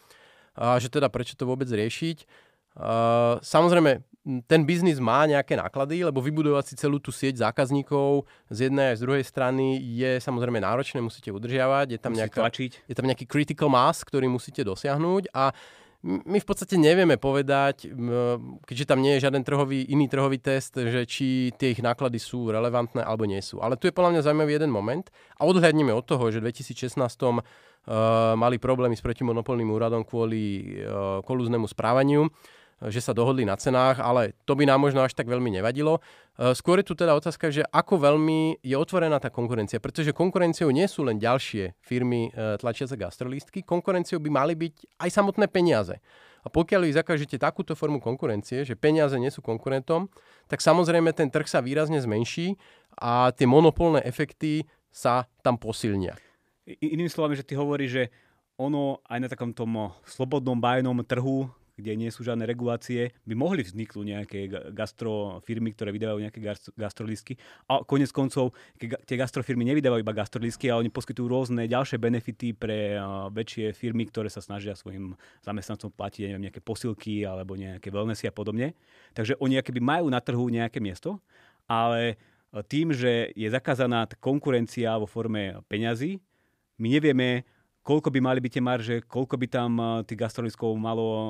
A 0.58 0.75
že 0.82 0.90
teda 0.90 1.08
prečo 1.08 1.38
to 1.38 1.46
vôbec 1.46 1.70
riešiť? 1.70 2.25
Uh, 2.72 3.42
samozrejme, 3.44 4.00
ten 4.46 4.62
biznis 4.70 5.01
má 5.01 5.25
nejaké 5.25 5.58
náklady, 5.58 6.06
lebo 6.06 6.22
vybudovať 6.22 6.66
si 6.72 6.74
celú 6.78 7.01
tú 7.01 7.10
sieť 7.10 7.42
zákazníkov 7.42 8.30
z 8.54 8.70
jednej 8.70 8.94
a 8.94 8.98
z 8.98 9.01
druhej 9.01 9.25
strany 9.25 9.82
je 9.82 10.22
samozrejme 10.22 10.62
náročné, 10.62 11.01
musíte 11.01 11.34
udržiavať, 11.34 11.98
je 11.98 12.00
tam, 12.00 12.13
nejaká, 12.13 12.46
je 12.86 12.96
tam 12.96 13.10
nejaký 13.10 13.25
critical 13.25 13.74
mass, 13.74 14.06
ktorý 14.06 14.30
musíte 14.30 14.62
dosiahnuť 14.62 15.34
a 15.34 15.50
my 16.01 16.42
v 16.42 16.48
podstate 16.50 16.82
nevieme 16.82 17.22
povedať, 17.22 17.86
keďže 18.66 18.90
tam 18.90 19.06
nie 19.06 19.18
je 19.18 19.30
žiaden 19.30 19.46
trhový, 19.46 19.86
iný 19.86 20.10
trhový 20.10 20.42
test, 20.42 20.74
že 20.74 21.06
či 21.06 21.54
tie 21.54 21.78
ich 21.78 21.82
náklady 21.82 22.18
sú 22.18 22.50
relevantné 22.50 23.06
alebo 23.06 23.30
nie 23.30 23.38
sú. 23.38 23.62
Ale 23.62 23.78
tu 23.78 23.86
je 23.86 23.94
podľa 23.94 24.18
mňa 24.18 24.25
zaujímavý 24.25 24.58
jeden 24.58 24.74
moment 24.74 25.06
a 25.38 25.46
odhľadneme 25.46 25.94
od 25.94 26.01
toho, 26.01 26.34
že 26.34 26.42
v 26.42 26.50
2016 26.50 26.98
uh, 26.98 27.46
mali 28.34 28.58
problémy 28.58 28.98
s 28.98 29.06
protimonopolným 29.06 29.70
úradom 29.70 30.01
kvôli 30.01 30.74
uh, 30.82 31.22
kolúznemu 31.22 31.70
správaniu. 31.70 32.34
Že 32.90 32.98
sa 32.98 33.14
dohodli 33.14 33.46
na 33.46 33.54
cenách, 33.54 34.02
ale 34.02 34.34
to 34.50 34.58
by 34.58 34.66
nám 34.66 34.82
možno 34.82 35.06
až 35.06 35.14
tak 35.14 35.30
veľmi 35.30 35.54
nevadilo. 35.54 36.02
E, 36.34 36.58
skôr 36.58 36.82
je 36.82 36.90
tu 36.90 36.98
teda 36.98 37.14
otázka, 37.14 37.54
že 37.54 37.62
ako 37.70 38.02
veľmi 38.02 38.66
je 38.66 38.74
otvorená 38.74 39.22
tá 39.22 39.30
konkurencia, 39.30 39.78
pretože 39.78 40.16
konkurenciou 40.16 40.74
nie 40.74 40.90
sú 40.90 41.06
len 41.06 41.22
ďalšie 41.22 41.78
firmy 41.78 42.34
e, 42.34 42.58
tlačiace 42.58 42.98
gastrolístky, 42.98 43.62
konkurenciou 43.62 44.18
by 44.18 44.30
mali 44.34 44.54
byť 44.58 44.98
aj 44.98 45.10
samotné 45.14 45.46
peniaze. 45.46 46.02
A 46.42 46.50
pokiaľ 46.50 46.90
vy 46.90 46.98
zakážete 46.98 47.38
takúto 47.38 47.78
formu 47.78 48.02
konkurencie, 48.02 48.66
že 48.66 48.74
peniaze 48.74 49.14
nie 49.22 49.30
sú 49.30 49.46
konkurentom, 49.46 50.10
tak 50.50 50.58
samozrejme 50.66 51.14
ten 51.14 51.30
trh 51.30 51.46
sa 51.46 51.62
výrazne 51.62 52.02
zmenší 52.02 52.58
a 52.98 53.30
tie 53.30 53.46
monopolné 53.46 54.02
efekty 54.02 54.66
sa 54.90 55.30
tam 55.46 55.62
posilnia. 55.62 56.18
Inými 56.66 57.14
slovami, 57.14 57.38
že 57.38 57.46
ty 57.46 57.54
hovoríš, 57.54 57.92
že 57.94 58.04
ono 58.58 59.02
aj 59.06 59.20
na 59.22 59.28
takom 59.30 59.54
tom 59.54 59.94
slobodnom 60.06 60.58
bajnom 60.58 60.98
trhu 61.06 61.50
kde 61.82 61.98
nie 61.98 62.14
sú 62.14 62.22
žiadne 62.22 62.46
regulácie, 62.46 63.12
by 63.26 63.34
mohli 63.34 63.66
vzniknúť 63.66 64.06
nejaké 64.06 64.40
gastrofirmy, 64.72 65.74
ktoré 65.74 65.90
vydávajú 65.90 66.22
nejaké 66.22 66.40
gastrolístky. 66.78 67.42
A 67.66 67.82
konec 67.82 68.14
koncov, 68.14 68.54
tie 68.80 69.18
gastrofirmy 69.18 69.66
nevydávajú 69.74 70.06
iba 70.06 70.14
gastrolístky, 70.14 70.70
ale 70.70 70.86
oni 70.88 70.92
poskytujú 70.94 71.26
rôzne 71.26 71.66
ďalšie 71.66 71.98
benefity 71.98 72.54
pre 72.54 73.02
väčšie 73.34 73.74
firmy, 73.74 74.06
ktoré 74.08 74.30
sa 74.30 74.40
snažia 74.40 74.78
svojim 74.78 75.18
zamestnancom 75.42 75.90
platiť 75.92 76.30
neviem, 76.30 76.48
nejaké 76.48 76.62
posilky 76.62 77.26
alebo 77.26 77.58
nejaké 77.58 77.90
wellnessy 77.90 78.30
a 78.30 78.34
podobne. 78.34 78.78
Takže 79.18 79.42
oni 79.42 79.58
akéby 79.58 79.82
majú 79.82 80.08
na 80.14 80.22
trhu 80.22 80.46
nejaké 80.48 80.78
miesto, 80.78 81.18
ale 81.66 82.22
tým, 82.68 82.92
že 82.92 83.32
je 83.34 83.48
zakázaná 83.48 84.06
konkurencia 84.20 85.00
vo 85.00 85.08
forme 85.08 85.64
peňazí, 85.72 86.20
my 86.82 86.88
nevieme, 86.98 87.48
koľko 87.82 88.14
by 88.14 88.20
mali 88.22 88.40
byť 88.40 88.52
tie 88.54 88.64
marže, 88.64 88.96
koľko 89.10 89.36
by 89.42 89.48
tam 89.50 89.72
uh, 89.82 89.88
tých 90.06 90.22
gastroliskov 90.22 90.78
malo 90.78 91.06
uh, 91.06 91.28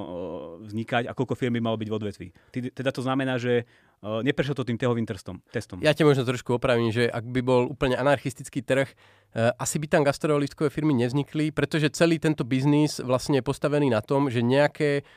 vznikať 0.68 1.08
a 1.08 1.16
koľko 1.16 1.34
firmy 1.40 1.64
malo 1.64 1.80
byť 1.80 1.88
v 1.88 1.96
odvetví. 1.96 2.28
Teda 2.52 2.92
to 2.92 3.02
znamená, 3.02 3.40
že 3.40 3.64
uh, 4.04 4.20
neprešiel 4.20 4.56
to 4.56 4.68
tým 4.68 4.76
tehovým 4.76 5.08
testom. 5.08 5.40
testom. 5.50 5.80
Ja 5.80 5.96
ťa 5.96 6.04
možno 6.04 6.28
trošku 6.28 6.60
opravím, 6.60 6.92
že 6.92 7.08
ak 7.08 7.24
by 7.24 7.42
bol 7.42 7.72
úplne 7.72 7.96
anarchistický 7.96 8.62
trh, 8.62 8.92
asi 9.32 9.80
by 9.80 9.88
tam 9.88 10.04
gastrolístkové 10.04 10.68
firmy 10.68 10.92
nevznikli, 10.92 11.56
pretože 11.56 11.88
celý 11.96 12.20
tento 12.20 12.44
biznis 12.44 13.00
vlastne 13.00 13.40
je 13.40 13.48
postavený 13.48 13.88
na 13.88 14.04
tom, 14.04 14.28
že 14.28 14.44
nejaké 14.44 15.08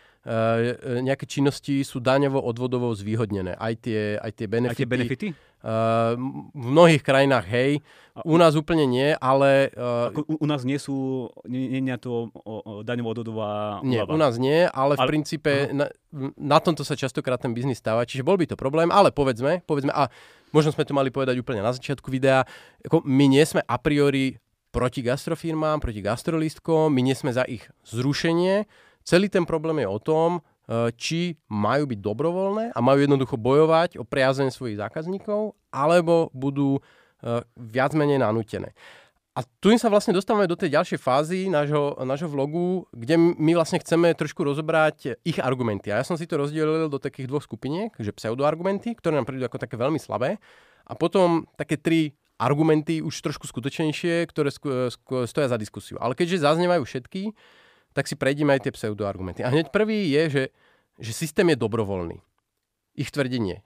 nejaké 1.04 1.28
činnosti 1.28 1.84
sú 1.84 2.00
daňovo 2.00 2.40
odvodovo 2.40 2.88
zvýhodnené. 2.96 3.60
Aj 3.60 3.76
tie, 3.76 4.16
aj 4.16 4.32
tie 4.32 4.46
benefity. 4.48 4.72
Aj 4.72 4.80
tie 4.80 4.88
benefity? 4.88 5.28
Uh, 5.64 6.12
v 6.52 6.66
mnohých 6.76 7.00
krajinách 7.00 7.48
hej, 7.48 7.80
u 8.20 8.36
nás 8.36 8.52
úplne 8.52 8.84
nie, 8.84 9.16
ale... 9.16 9.72
Uh, 9.72 10.12
u, 10.28 10.44
u 10.44 10.46
nás 10.46 10.60
nie 10.60 10.76
sú, 10.76 11.32
nie, 11.48 11.80
nie 11.80 11.96
to 11.96 12.28
daňovo 12.84 13.16
odvodová 13.16 13.80
Nie, 13.80 14.04
u 14.04 14.20
nás 14.20 14.36
nie, 14.36 14.68
ale 14.68 14.94
v 14.94 15.00
ale, 15.00 15.08
princípe 15.08 15.72
na, 15.72 15.88
na 16.36 16.60
tomto 16.60 16.84
sa 16.84 16.92
častokrát 16.92 17.40
ten 17.40 17.56
biznis 17.56 17.80
stáva, 17.80 18.04
čiže 18.04 18.20
bol 18.20 18.36
by 18.36 18.44
to 18.44 18.60
problém, 18.60 18.92
ale 18.92 19.08
povedzme, 19.08 19.64
povedzme 19.64 19.88
a 19.96 20.12
možno 20.52 20.68
sme 20.68 20.84
to 20.84 20.92
mali 20.92 21.08
povedať 21.08 21.40
úplne 21.40 21.64
na 21.64 21.72
začiatku 21.72 22.12
videa, 22.12 22.44
ako 22.84 23.00
my 23.00 23.24
nie 23.24 23.42
sme 23.48 23.64
a 23.64 23.76
priori 23.80 24.36
proti 24.68 25.00
gastrofirmám, 25.00 25.80
proti 25.80 26.04
gastrolistkom, 26.04 26.92
my 26.92 27.00
nie 27.00 27.16
sme 27.16 27.32
za 27.32 27.48
ich 27.48 27.64
zrušenie, 27.88 28.68
celý 29.00 29.32
ten 29.32 29.48
problém 29.48 29.80
je 29.80 29.88
o 29.88 29.96
tom, 29.96 30.30
Eh, 30.38 30.53
či 30.96 31.36
majú 31.52 31.84
byť 31.90 31.98
dobrovoľné 32.00 32.64
a 32.72 32.78
majú 32.80 32.98
jednoducho 33.04 33.36
bojovať 33.36 34.00
o 34.00 34.04
priazeň 34.08 34.48
svojich 34.48 34.80
zákazníkov, 34.80 35.52
alebo 35.68 36.32
budú 36.32 36.80
eh, 36.80 37.44
viac 37.56 37.92
menej 37.92 38.24
nanútené. 38.24 38.72
A 39.34 39.42
tu 39.58 39.74
sa 39.74 39.90
vlastne 39.90 40.14
dostávame 40.14 40.46
do 40.46 40.54
tej 40.54 40.78
ďalšej 40.78 40.98
fázy 41.02 41.50
nášho, 41.50 41.98
nášho 42.06 42.30
vlogu, 42.30 42.86
kde 42.94 43.18
my 43.18 43.58
vlastne 43.58 43.82
chceme 43.82 44.14
trošku 44.14 44.46
rozobrať 44.46 45.18
ich 45.26 45.42
argumenty. 45.42 45.90
A 45.90 45.98
ja 45.98 46.06
som 46.06 46.14
si 46.14 46.22
to 46.22 46.38
rozdelil 46.38 46.86
do 46.86 47.02
takých 47.02 47.26
dvoch 47.26 47.42
skupiniek, 47.42 47.90
že 47.98 48.14
pseudoargumenty, 48.14 48.94
ktoré 48.94 49.18
nám 49.18 49.26
prídu 49.26 49.42
ako 49.42 49.58
také 49.58 49.74
veľmi 49.74 49.98
slabé, 49.98 50.38
a 50.86 50.92
potom 50.94 51.50
také 51.58 51.74
tri 51.74 52.14
argumenty 52.38 53.02
už 53.02 53.26
trošku 53.26 53.50
skutočnejšie, 53.50 54.30
ktoré 54.30 54.54
stoja 55.26 55.48
za 55.50 55.58
diskusiu. 55.58 55.98
Ale 55.98 56.14
keďže 56.14 56.46
zaznievajú 56.46 56.86
všetky, 56.86 57.34
tak 57.94 58.10
si 58.10 58.18
prejdeme 58.18 58.52
aj 58.58 58.68
tie 58.68 58.72
pseudoargumenty. 58.74 59.46
A 59.46 59.54
hneď 59.54 59.70
prvý 59.70 60.10
je, 60.10 60.22
že, 60.28 60.44
že 60.98 61.12
systém 61.14 61.46
je 61.54 61.56
dobrovoľný. 61.56 62.18
Ich 62.98 63.14
tvrdenie. 63.14 63.62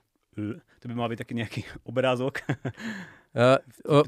To 0.79 0.85
by 0.85 0.93
mal 0.95 1.09
byť 1.11 1.19
taký 1.19 1.33
nejaký 1.35 1.61
obrázok. 1.89 2.45
Uh, 3.35 3.59
uh, 3.89 4.05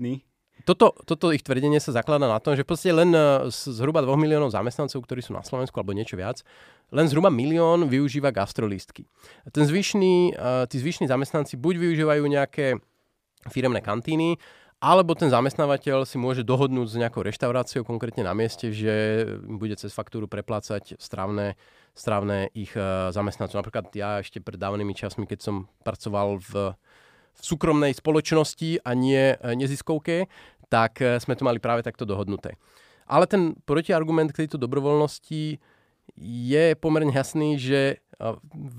toto, 0.61 0.93
toto 1.09 1.33
ich 1.33 1.41
tvrdenie 1.41 1.81
sa 1.81 1.89
zakladá 1.89 2.29
na 2.29 2.37
tom, 2.37 2.53
že 2.53 2.61
proste 2.61 2.93
len 2.93 3.09
zhruba 3.49 4.05
2 4.05 4.13
miliónov 4.13 4.53
zamestnancov, 4.53 5.01
ktorí 5.01 5.25
sú 5.25 5.33
na 5.33 5.41
Slovensku 5.41 5.73
alebo 5.81 5.97
niečo 5.97 6.13
viac, 6.13 6.45
len 6.93 7.09
zhruba 7.09 7.33
milión 7.33 7.89
využíva 7.89 8.29
gastrolístky. 8.29 9.09
Ten 9.49 9.65
zvyšný, 9.65 10.37
tí 10.69 10.75
zvyšní 10.77 11.09
zamestnanci 11.09 11.57
buď 11.57 11.81
využívajú 11.81 12.23
nejaké 12.29 12.77
firemné 13.49 13.81
kantíny, 13.81 14.37
alebo 14.81 15.13
ten 15.13 15.29
zamestnávateľ 15.29 16.09
si 16.09 16.17
môže 16.17 16.41
dohodnúť 16.41 16.87
s 16.89 16.97
nejakou 16.97 17.21
reštauráciou 17.21 17.85
konkrétne 17.85 18.25
na 18.25 18.33
mieste, 18.33 18.73
že 18.73 19.23
bude 19.45 19.77
cez 19.77 19.93
faktúru 19.93 20.25
preplácať 20.25 20.97
stravné, 20.97 21.53
stravné 21.93 22.49
ich 22.57 22.73
uh, 22.73 23.13
zamestnancov. 23.13 23.61
Napríklad 23.61 23.93
ja 23.93 24.25
ešte 24.25 24.41
pred 24.41 24.57
dávnymi 24.57 24.97
časmi, 24.97 25.29
keď 25.29 25.39
som 25.45 25.55
pracoval 25.85 26.41
v, 26.41 26.73
v 27.37 27.41
súkromnej 27.45 27.93
spoločnosti 27.93 28.81
a 28.81 28.91
nie 28.97 29.37
uh, 29.37 29.53
neziskovke, 29.53 30.25
tak 30.73 30.97
uh, 30.97 31.21
sme 31.21 31.37
to 31.37 31.45
mali 31.45 31.61
práve 31.61 31.85
takto 31.85 32.01
dohodnuté. 32.01 32.57
Ale 33.05 33.29
ten 33.29 33.53
protiargument 33.69 34.33
k 34.33 34.49
tejto 34.49 34.57
dobrovoľnosti 34.57 35.61
je 36.17 36.65
pomerne 36.81 37.13
jasný, 37.13 37.61
že 37.61 38.01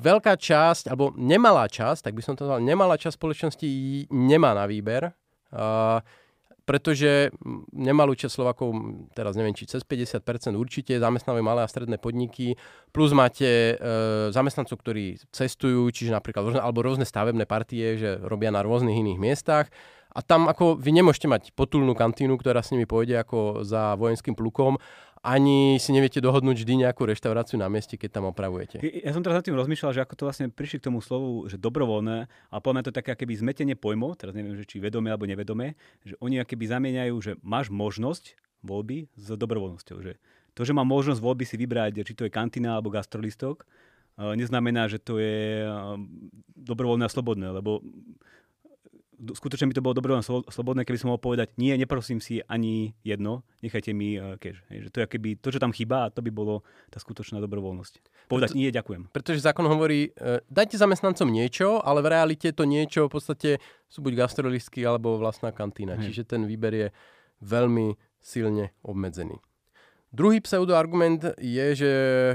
veľká 0.03 0.35
časť, 0.35 0.91
alebo 0.91 1.15
nemalá 1.15 1.67
časť, 1.67 2.11
tak 2.11 2.15
by 2.15 2.23
som 2.23 2.35
to 2.35 2.47
povedal, 2.47 2.63
nemalá 2.63 2.95
časť 2.99 3.19
spoločnosti 3.19 3.69
nemá 4.11 4.55
na 4.55 4.67
výber 4.67 5.15
Uh, 5.53 6.01
pretože 6.63 7.35
nemalú 7.75 8.15
časť 8.15 8.33
Slovakov, 8.39 8.71
teraz 9.19 9.35
neviem, 9.35 9.51
či 9.51 9.67
cez 9.67 9.83
50% 9.83 10.55
určite 10.55 10.95
zamestnávajú 10.95 11.43
malé 11.43 11.67
a 11.67 11.69
stredné 11.71 11.99
podniky, 11.99 12.55
plus 12.95 13.11
máte 13.11 13.75
e, 13.75 14.31
zamestnancov, 14.31 14.79
ktorí 14.79 15.19
cestujú, 15.35 15.91
čiže 15.91 16.15
napríklad 16.15 16.63
alebo 16.63 16.87
rôzne 16.87 17.03
stavebné 17.03 17.51
partie, 17.51 17.99
že 17.99 18.11
robia 18.23 18.55
na 18.55 18.63
rôznych 18.63 18.95
iných 18.95 19.19
miestach. 19.19 19.67
A 20.13 20.21
tam 20.21 20.49
ako 20.49 20.77
vy 20.77 20.93
nemôžete 20.93 21.25
mať 21.25 21.43
potulnú 21.57 21.97
kantínu, 21.97 22.37
ktorá 22.37 22.61
s 22.61 22.73
nimi 22.77 22.85
pôjde 22.85 23.17
ako 23.17 23.65
za 23.65 23.97
vojenským 23.97 24.37
plukom, 24.37 24.77
ani 25.23 25.79
si 25.79 25.95
neviete 25.95 26.19
dohodnúť 26.19 26.67
vždy 26.67 26.83
nejakú 26.83 27.07
reštauráciu 27.07 27.55
na 27.55 27.71
mieste, 27.71 27.95
keď 27.95 28.19
tam 28.19 28.25
opravujete. 28.35 28.83
Ja 28.83 29.15
som 29.15 29.23
teraz 29.23 29.39
nad 29.39 29.47
tým 29.47 29.55
rozmýšľal, 29.55 29.95
že 29.95 30.03
ako 30.03 30.15
to 30.19 30.27
vlastne 30.27 30.51
prišli 30.51 30.83
k 30.83 30.87
tomu 30.91 30.99
slovu, 30.99 31.47
že 31.47 31.63
dobrovoľné, 31.63 32.27
a 32.27 32.55
podľa 32.59 32.75
mňa 32.83 32.87
to 32.91 32.97
také 32.99 33.15
keby 33.15 33.39
zmetenie 33.39 33.79
pojmov, 33.79 34.19
teraz 34.19 34.35
neviem, 34.35 34.59
že 34.59 34.67
či 34.67 34.83
vedome 34.83 35.15
alebo 35.15 35.31
nevedome, 35.31 35.79
že 36.03 36.19
oni 36.19 36.43
keby 36.43 36.65
zamieňajú, 36.67 37.15
že 37.23 37.33
máš 37.39 37.71
možnosť 37.71 38.35
voľby 38.67 39.15
s 39.15 39.27
dobrovoľnosťou. 39.31 39.97
Že 40.03 40.13
to, 40.59 40.61
že 40.67 40.75
má 40.75 40.83
možnosť 40.83 41.23
voľby 41.23 41.47
si 41.47 41.55
vybrať, 41.55 42.03
či 42.03 42.19
to 42.19 42.27
je 42.27 42.35
kantina 42.35 42.75
alebo 42.75 42.91
gastrolistok, 42.91 43.63
eh, 43.63 44.35
neznamená, 44.35 44.91
že 44.91 44.99
to 44.99 45.23
je 45.23 45.63
eh, 45.63 45.71
dobrovoľné 46.59 47.07
a 47.07 47.15
slobodné, 47.15 47.47
lebo 47.55 47.79
skutočne 49.31 49.71
by 49.71 49.75
to 49.79 49.85
bolo 49.85 49.95
dobrovoľné 49.95 50.27
slobodné, 50.51 50.83
keby 50.83 50.99
som 50.99 51.15
mohol 51.15 51.23
povedať, 51.23 51.55
nie, 51.55 51.71
neprosím 51.79 52.19
si 52.19 52.43
ani 52.51 52.91
jedno, 53.07 53.47
nechajte 53.63 53.95
mi 53.95 54.19
uh, 54.19 54.35
cash. 54.43 54.59
Hej, 54.67 54.87
že 54.87 54.89
to 54.91 54.99
je 55.03 55.07
keby 55.07 55.39
to, 55.39 55.55
čo 55.55 55.63
tam 55.63 55.71
chýba, 55.71 56.11
to 56.11 56.19
by 56.27 56.35
bolo 56.35 56.67
tá 56.91 56.99
skutočná 56.99 57.39
dobrovoľnosť. 57.39 58.27
Povedať, 58.27 58.51
Preto, 58.51 58.59
nie, 58.59 58.75
ďakujem. 58.75 59.03
Pretože 59.15 59.47
zákon 59.47 59.63
hovorí, 59.71 60.11
uh, 60.19 60.43
dajte 60.51 60.75
zamestnancom 60.75 61.31
niečo, 61.31 61.79
ale 61.87 62.03
v 62.03 62.11
realite 62.11 62.51
to 62.51 62.67
niečo 62.67 63.07
v 63.07 63.13
podstate 63.15 63.51
sú 63.87 64.03
buď 64.03 64.27
gastrolistky 64.27 64.83
alebo 64.83 65.15
vlastná 65.23 65.55
kantína. 65.55 65.95
Hej. 66.03 66.11
Čiže 66.11 66.23
ten 66.35 66.43
výber 66.43 66.75
je 66.75 66.89
veľmi 67.47 67.95
silne 68.19 68.75
obmedzený. 68.83 69.39
Druhý 70.13 70.45
pseudoargument 70.45 71.41
je, 71.41 71.67
že 71.73 71.91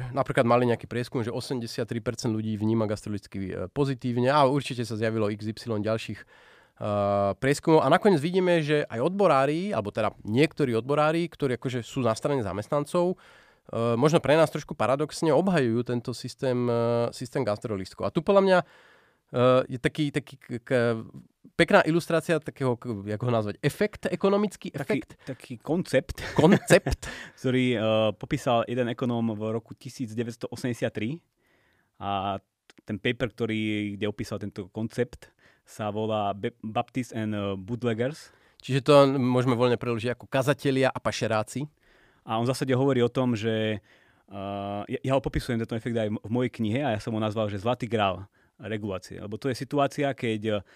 napríklad 0.09 0.49
mali 0.49 0.65
nejaký 0.65 0.89
prieskum, 0.89 1.21
že 1.21 1.29
83% 1.29 1.93
ľudí 2.33 2.57
vníma 2.57 2.89
gastrolicky 2.89 3.53
e, 3.53 3.69
pozitívne 3.69 4.33
a 4.33 4.49
určite 4.49 4.81
sa 4.81 4.97
zjavilo 4.97 5.29
XY 5.29 5.85
ďalších 5.85 6.19
prieskumov 7.41 7.81
a 7.81 7.89
nakoniec 7.89 8.21
vidíme, 8.21 8.61
že 8.61 8.85
aj 8.85 9.01
odborári, 9.01 9.73
alebo 9.73 9.89
teda 9.89 10.13
niektorí 10.21 10.77
odborári, 10.77 11.25
ktorí 11.25 11.57
akože 11.57 11.81
sú 11.81 12.05
na 12.05 12.13
strane 12.13 12.45
zamestnancov, 12.45 13.17
uh, 13.17 13.97
možno 13.97 14.21
pre 14.21 14.37
nás 14.37 14.53
trošku 14.53 14.77
paradoxne 14.77 15.33
obhajujú 15.33 15.81
tento 15.81 16.13
systém, 16.13 16.69
uh, 16.69 17.09
systém 17.09 17.41
gastrolistov. 17.41 18.05
A 18.05 18.13
tu 18.13 18.21
podľa 18.21 18.43
mňa 18.45 18.59
je 19.67 19.75
taký, 19.75 20.07
taký 20.07 20.39
k, 20.39 21.03
pekná 21.59 21.83
ilustrácia 21.83 22.39
takého, 22.39 22.79
jak 23.03 23.19
ho 23.19 23.27
nazvať, 23.27 23.59
efekt, 23.59 24.07
ekonomický 24.07 24.71
efekt. 24.71 25.19
Taký, 25.19 25.27
taký 25.27 25.53
koncept, 25.59 26.23
koncept. 26.31 27.11
ktorý 27.41 27.65
uh, 27.75 27.81
popísal 28.15 28.63
jeden 28.69 28.87
ekonóm 28.87 29.35
v 29.35 29.51
roku 29.51 29.75
1983 29.75 30.47
a 31.99 32.39
ten 32.87 32.97
paper, 33.01 33.27
ktorý, 33.35 33.61
kde 33.99 34.05
opísal 34.07 34.39
tento 34.39 34.71
koncept, 34.71 35.33
sa 35.67 35.91
volá 35.91 36.31
Baptist 36.63 37.11
and 37.11 37.35
uh, 37.35 37.59
Bootleggers. 37.59 38.31
Čiže 38.63 38.79
to 38.87 38.93
môžeme 39.19 39.59
voľne 39.59 39.75
preložiť 39.75 40.15
ako 40.15 40.25
kazatelia 40.31 40.87
a 40.87 40.97
pašeráci. 40.97 41.67
A 42.23 42.39
on 42.39 42.47
v 42.47 42.51
zásade 42.55 42.71
hovorí 42.71 43.03
o 43.03 43.11
tom, 43.11 43.35
že 43.35 43.83
Uh, 44.27 44.83
ja, 44.91 44.99
ja 44.99 45.11
ho 45.15 45.23
popisujem 45.23 45.55
tento 45.55 45.71
efekt 45.79 45.95
aj 45.95 46.11
v 46.11 46.27
mojej 46.27 46.51
knihe 46.51 46.83
a 46.83 46.91
ja 46.91 46.99
som 46.99 47.15
ho 47.15 47.21
nazval, 47.23 47.47
že 47.47 47.63
Zlatý 47.63 47.87
grál 47.87 48.27
regulácie. 48.59 49.23
Lebo 49.23 49.39
to 49.39 49.47
je 49.47 49.55
situácia, 49.55 50.11
keď 50.11 50.67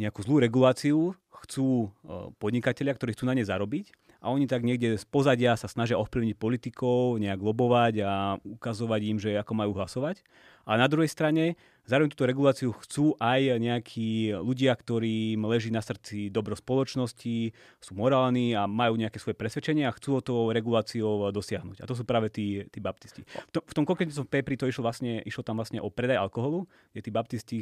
nejakú 0.00 0.24
zlú 0.24 0.40
reguláciu 0.40 1.12
chcú 1.44 1.92
podnikatelia, 2.40 2.96
ktorí 2.96 3.12
chcú 3.12 3.28
na 3.28 3.36
ne 3.36 3.44
zarobiť 3.44 3.92
a 4.20 4.32
oni 4.32 4.48
tak 4.48 4.64
niekde 4.64 4.96
z 4.96 5.04
pozadia 5.06 5.54
sa 5.54 5.68
snažia 5.68 6.00
ovplyvniť 6.00 6.36
politikov, 6.36 7.20
nejak 7.20 7.40
lobovať 7.40 7.94
a 8.02 8.12
ukazovať 8.42 9.00
im, 9.06 9.18
že 9.20 9.36
ako 9.36 9.52
majú 9.52 9.72
hlasovať. 9.76 10.24
A 10.66 10.74
na 10.74 10.90
druhej 10.90 11.06
strane, 11.06 11.54
zároveň 11.86 12.10
túto 12.10 12.26
reguláciu 12.26 12.74
chcú 12.74 13.14
aj 13.22 13.62
nejakí 13.62 14.34
ľudia, 14.34 14.74
ktorým 14.74 15.46
leží 15.46 15.70
na 15.70 15.78
srdci 15.78 16.26
dobro 16.26 16.58
spoločnosti, 16.58 17.54
sú 17.78 17.92
morálni 17.94 18.50
a 18.58 18.66
majú 18.66 18.98
nejaké 18.98 19.22
svoje 19.22 19.38
presvedčenia 19.38 19.86
a 19.86 19.94
chcú 19.94 20.18
o 20.18 20.24
to 20.26 20.34
reguláciou 20.50 21.30
dosiahnuť. 21.30 21.80
A 21.80 21.86
to 21.86 21.94
sú 21.94 22.02
práve 22.02 22.34
tí, 22.34 22.66
tí 22.74 22.82
baptisti. 22.82 23.22
V, 23.22 23.50
to, 23.54 23.60
v 23.62 23.72
tom 23.78 23.86
konkrétnom 23.86 24.26
paperi 24.26 24.58
to 24.58 24.66
išlo, 24.66 24.82
vlastne, 24.82 25.22
išlo 25.22 25.46
tam 25.46 25.62
vlastne 25.62 25.78
o 25.78 25.86
predaj 25.86 26.18
alkoholu, 26.18 26.66
kde 26.90 27.00
tí 27.06 27.10
baptisti 27.14 27.56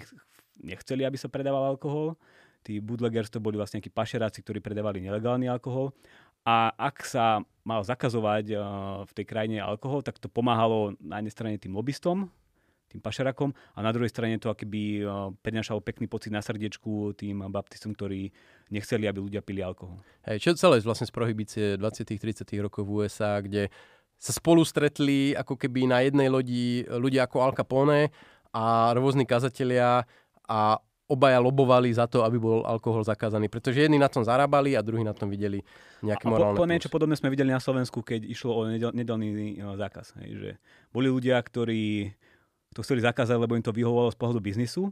nechceli, 0.64 1.04
aby 1.04 1.20
sa 1.20 1.28
predával 1.28 1.76
alkohol. 1.76 2.16
Tí 2.64 2.80
bootleggers 2.80 3.28
to 3.28 3.44
boli 3.44 3.60
vlastne 3.60 3.84
nejakí 3.84 3.92
pašeráci, 3.92 4.40
ktorí 4.40 4.64
predávali 4.64 5.04
nelegálny 5.04 5.44
alkohol. 5.52 5.92
A 6.44 6.72
ak 6.76 7.08
sa 7.08 7.40
mal 7.64 7.80
zakazovať 7.80 8.44
uh, 8.52 8.60
v 9.08 9.12
tej 9.16 9.24
krajine 9.24 9.64
alkohol, 9.64 10.04
tak 10.04 10.20
to 10.20 10.28
pomáhalo 10.28 10.92
na 11.00 11.20
jednej 11.20 11.32
strane 11.32 11.56
tým 11.56 11.72
lobbystom, 11.72 12.28
tým 12.92 13.00
pašerakom 13.00 13.56
a 13.74 13.78
na 13.80 13.90
druhej 13.90 14.12
strane 14.12 14.36
to 14.36 14.52
akoby 14.52 15.00
uh, 15.00 15.32
prinášalo 15.40 15.80
pekný 15.80 16.04
pocit 16.04 16.28
na 16.28 16.44
srdiečku 16.44 17.16
tým 17.16 17.48
baptistom, 17.48 17.96
ktorí 17.96 18.28
nechceli, 18.68 19.08
aby 19.08 19.24
ľudia 19.24 19.40
pili 19.40 19.64
alkohol. 19.64 20.04
Hej, 20.28 20.44
čo 20.44 20.60
celé 20.60 20.84
vlastne 20.84 21.08
z 21.08 21.16
prohibície 21.16 21.66
20 21.80 22.04
30 22.12 22.44
rokov 22.60 22.84
v 22.84 22.92
USA, 23.02 23.40
kde 23.40 23.72
sa 24.20 24.32
spolu 24.36 24.62
stretli 24.62 25.32
ako 25.32 25.56
keby 25.56 25.88
na 25.88 26.04
jednej 26.04 26.28
lodi 26.28 26.84
ľudia 26.86 27.24
ako 27.26 27.36
Al 27.40 27.52
Capone 27.56 28.12
a 28.54 28.94
rôzni 28.94 29.26
kazatelia 29.26 30.06
a 30.46 30.78
obaja 31.04 31.36
lobovali 31.36 31.92
za 31.92 32.08
to, 32.08 32.24
aby 32.24 32.40
bol 32.40 32.64
alkohol 32.64 33.04
zakázaný. 33.04 33.52
Pretože 33.52 33.84
jedni 33.84 34.00
na 34.00 34.08
tom 34.08 34.24
zarábali 34.24 34.72
a 34.72 34.80
druhí 34.80 35.04
na 35.04 35.12
tom 35.12 35.28
videli 35.28 35.60
nejaké 36.00 36.24
morálne 36.24 36.56
po, 36.56 36.64
niečo 36.64 36.88
podobné 36.88 37.14
sme 37.16 37.28
videli 37.28 37.52
na 37.52 37.60
Slovensku, 37.60 38.00
keď 38.00 38.24
išlo 38.24 38.52
o 38.56 38.62
nedel, 38.64 38.90
nedelný 38.96 39.60
no, 39.60 39.76
zákaz. 39.76 40.16
Hej, 40.24 40.30
že 40.40 40.50
boli 40.90 41.12
ľudia, 41.12 41.36
ktorí 41.36 42.12
to 42.72 42.80
chceli 42.80 43.04
zakázať, 43.04 43.36
lebo 43.36 43.54
im 43.54 43.64
to 43.64 43.76
vyhovovalo 43.76 44.10
z 44.10 44.18
pohľadu 44.18 44.40
biznisu. 44.40 44.88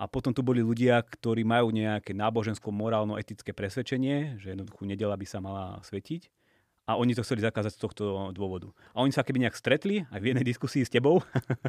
A 0.00 0.08
potom 0.08 0.32
tu 0.32 0.40
boli 0.40 0.64
ľudia, 0.64 1.02
ktorí 1.02 1.44
majú 1.44 1.74
nejaké 1.74 2.16
nábožensko-morálno-etické 2.16 3.52
presvedčenie, 3.52 4.40
že 4.40 4.56
jednoducho 4.56 4.88
nedela 4.88 5.12
by 5.12 5.26
sa 5.28 5.44
mala 5.44 5.76
svetiť 5.84 6.39
a 6.88 6.96
oni 6.96 7.14
to 7.14 7.22
chceli 7.22 7.44
zakázať 7.44 7.72
z 7.76 7.80
tohto 7.80 8.04
dôvodu. 8.34 8.72
A 8.96 9.04
oni 9.04 9.14
sa 9.14 9.22
keby 9.22 9.46
nejak 9.46 9.56
stretli, 9.56 10.02
aj 10.10 10.20
v 10.20 10.28
jednej 10.34 10.44
diskusii 10.46 10.82
s 10.82 10.90
tebou, 10.90 11.22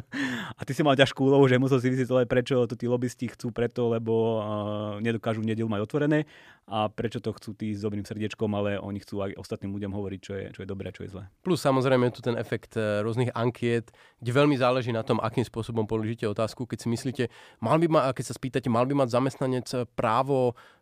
a 0.58 0.60
ty 0.64 0.72
si 0.74 0.82
mal 0.82 0.98
ťažkú 0.98 1.22
úlohu, 1.22 1.44
že 1.46 1.60
musel 1.60 1.78
si 1.78 1.92
vysvetliť, 1.92 2.26
prečo 2.26 2.66
to 2.66 2.74
tí 2.74 2.90
lobbysti 2.90 3.32
chcú 3.36 3.54
preto, 3.54 3.92
lebo 3.92 4.12
uh, 4.12 4.42
nedokážu 4.98 5.44
nedelu 5.44 5.68
mať 5.68 5.80
otvorené 5.84 6.24
a 6.66 6.86
prečo 6.88 7.18
to 7.18 7.34
chcú 7.34 7.58
tí 7.58 7.74
s 7.74 7.82
dobrým 7.82 8.06
srdiečkom, 8.06 8.48
ale 8.54 8.78
oni 8.78 9.02
chcú 9.02 9.22
aj 9.26 9.34
ostatným 9.36 9.74
ľuďom 9.74 9.92
hovoriť, 9.92 10.20
čo 10.22 10.32
je, 10.38 10.44
čo 10.54 10.60
je 10.62 10.68
dobré 10.68 10.88
a 10.90 10.94
čo 10.94 11.02
je 11.04 11.12
zlé. 11.12 11.24
Plus 11.42 11.58
samozrejme 11.58 12.08
je 12.10 12.14
tu 12.14 12.22
ten 12.22 12.38
efekt 12.38 12.78
e, 12.78 13.02
rôznych 13.02 13.34
ankiet, 13.34 13.90
kde 14.22 14.30
veľmi 14.30 14.54
záleží 14.54 14.94
na 14.94 15.02
tom, 15.02 15.18
akým 15.18 15.42
spôsobom 15.42 15.90
položíte 15.90 16.22
otázku. 16.30 16.64
Keď 16.70 16.78
si 16.78 16.88
myslíte, 16.88 17.24
mal 17.58 17.82
by 17.82 17.86
ma, 17.90 18.00
keď 18.14 18.24
sa 18.30 18.34
spýtate, 18.38 18.70
mal 18.70 18.86
by 18.86 18.94
mať 18.94 19.08
zamestnanec 19.10 19.66
právo 19.98 20.54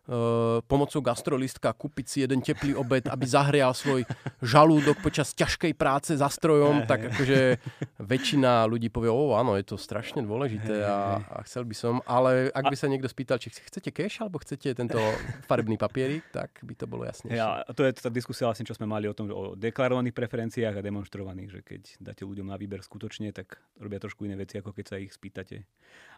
pomocou 0.65 0.99
gastrolistka 0.99 1.69
kúpiť 1.77 2.05
si 2.09 2.17
jeden 2.25 2.41
teplý 2.41 2.73
obed, 2.73 3.05
aby 3.05 3.25
zahrial 3.29 3.69
svoj 3.77 4.01
žalúdok 4.41 4.97
počas 4.97 5.29
ťažkej 5.37 5.77
práce 5.77 6.17
za 6.17 6.25
strojom, 6.25 6.89
tak 6.89 7.13
akože 7.13 7.61
väčšina 8.01 8.65
ľudí 8.65 8.89
povie, 8.89 9.13
o 9.13 9.37
áno, 9.37 9.53
je 9.53 9.65
to 9.69 9.77
strašne 9.77 10.25
dôležité 10.25 10.81
a, 10.81 11.21
a 11.21 11.45
chcel 11.45 11.69
by 11.69 11.75
som, 11.77 12.01
ale 12.09 12.49
ak 12.49 12.73
by 12.73 12.75
sa 12.75 12.89
niekto 12.89 13.05
spýtal, 13.05 13.37
či 13.37 13.53
chcete 13.53 13.93
cash 13.93 14.25
alebo 14.25 14.41
chcete 14.41 14.73
tento 14.73 14.97
farebný 15.49 15.77
papierik, 15.77 16.25
tak 16.33 16.49
by 16.65 16.73
to 16.73 16.89
bolo 16.89 17.05
jasnejšie. 17.05 17.37
Ja, 17.37 17.61
to 17.69 17.85
je 17.85 17.93
tá 17.93 18.09
diskusia 18.09 18.49
vlastne, 18.49 18.65
čo 18.65 18.73
sme 18.73 18.89
mali 18.89 19.05
o 19.05 19.13
tom, 19.13 19.29
o 19.29 19.53
deklarovaných 19.53 20.17
preferenciách 20.17 20.81
a 20.81 20.85
demonstrovaných, 20.85 21.49
že 21.53 21.59
keď 21.61 21.81
dáte 22.01 22.23
ľuďom 22.25 22.49
na 22.49 22.57
výber 22.57 22.81
skutočne, 22.81 23.29
tak 23.29 23.61
robia 23.77 24.01
trošku 24.01 24.25
iné 24.25 24.33
veci, 24.33 24.57
ako 24.57 24.73
keď 24.73 24.85
sa 24.89 24.95
ich 24.97 25.13
spýtate. 25.13 25.61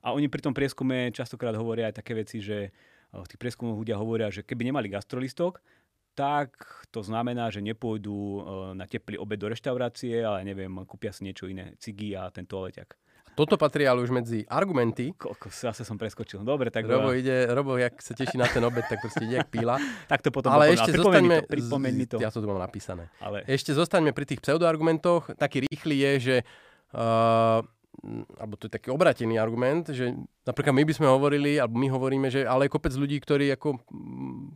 A 0.07 0.15
oni 0.15 0.31
pri 0.31 0.39
tom 0.39 0.55
prieskume 0.55 1.11
častokrát 1.11 1.51
hovoria 1.59 1.91
aj 1.91 1.99
také 1.99 2.15
veci, 2.15 2.39
že 2.39 2.71
v 3.21 3.27
tých 3.29 3.41
prieskumoch 3.41 3.77
ľudia 3.77 4.01
hovoria, 4.01 4.33
že 4.33 4.41
keby 4.41 4.73
nemali 4.73 4.89
gastrolistok, 4.89 5.61
tak 6.13 6.53
to 6.93 7.01
znamená, 7.01 7.49
že 7.49 7.61
nepôjdu 7.61 8.13
e, 8.13 8.39
na 8.77 8.85
teplý 8.85 9.17
obed 9.17 9.37
do 9.37 9.49
reštaurácie, 9.49 10.21
ale 10.21 10.45
neviem, 10.45 10.69
kúpia 10.85 11.09
si 11.09 11.25
niečo 11.25 11.49
iné, 11.49 11.73
cigy 11.81 12.13
a 12.13 12.29
ten 12.29 12.45
toaleťak. 12.45 12.93
Toto 13.33 13.57
patrí 13.57 13.89
ale 13.89 14.05
už 14.05 14.13
medzi 14.13 14.45
argumenty. 14.45 15.09
Koľko, 15.17 15.49
zase 15.49 15.81
som 15.81 15.97
preskočil. 15.97 16.45
Dobre, 16.45 16.69
tak... 16.69 16.85
Robo, 16.85 17.17
ide, 17.17 17.49
Robo, 17.49 17.81
jak 17.81 17.97
sa 17.97 18.13
teší 18.13 18.37
na 18.37 18.45
ten 18.45 18.61
obed, 18.61 18.85
tak 18.85 19.01
proste 19.01 19.25
ide 19.25 19.41
jak 19.41 19.49
píla. 19.49 19.81
tak 20.11 20.21
to 20.21 20.29
potom... 20.29 20.53
Ale 20.53 20.69
ešte 20.77 20.93
zostaňme... 20.93 21.49
Pripomeň 21.49 21.93
mi 21.97 22.05
to. 22.05 22.21
Ja 22.21 22.29
to 22.29 22.45
tu 22.45 22.47
mám 22.49 22.61
napísané. 22.61 23.09
Ale... 23.17 23.41
Ešte 23.49 23.73
zostaňme 23.73 24.13
pri 24.13 24.29
tých 24.29 24.39
pseudoargumentoch. 24.45 25.33
Taký 25.33 25.65
rýchly 25.65 25.95
je, 25.97 26.11
že 26.21 26.35
uh, 26.93 27.65
alebo 28.35 28.57
to 28.57 28.67
je 28.67 28.75
taký 28.75 28.89
obratený 28.89 29.37
argument, 29.37 29.87
že 29.93 30.11
napríklad 30.43 30.75
my 30.75 30.83
by 30.83 30.93
sme 30.97 31.07
hovorili, 31.07 31.61
alebo 31.61 31.77
my 31.77 31.87
hovoríme, 31.93 32.27
že 32.27 32.43
ale 32.43 32.67
je 32.67 32.73
kopec 32.73 32.91
ľudí, 32.91 33.21
ktorí 33.21 33.53
ako 33.53 33.79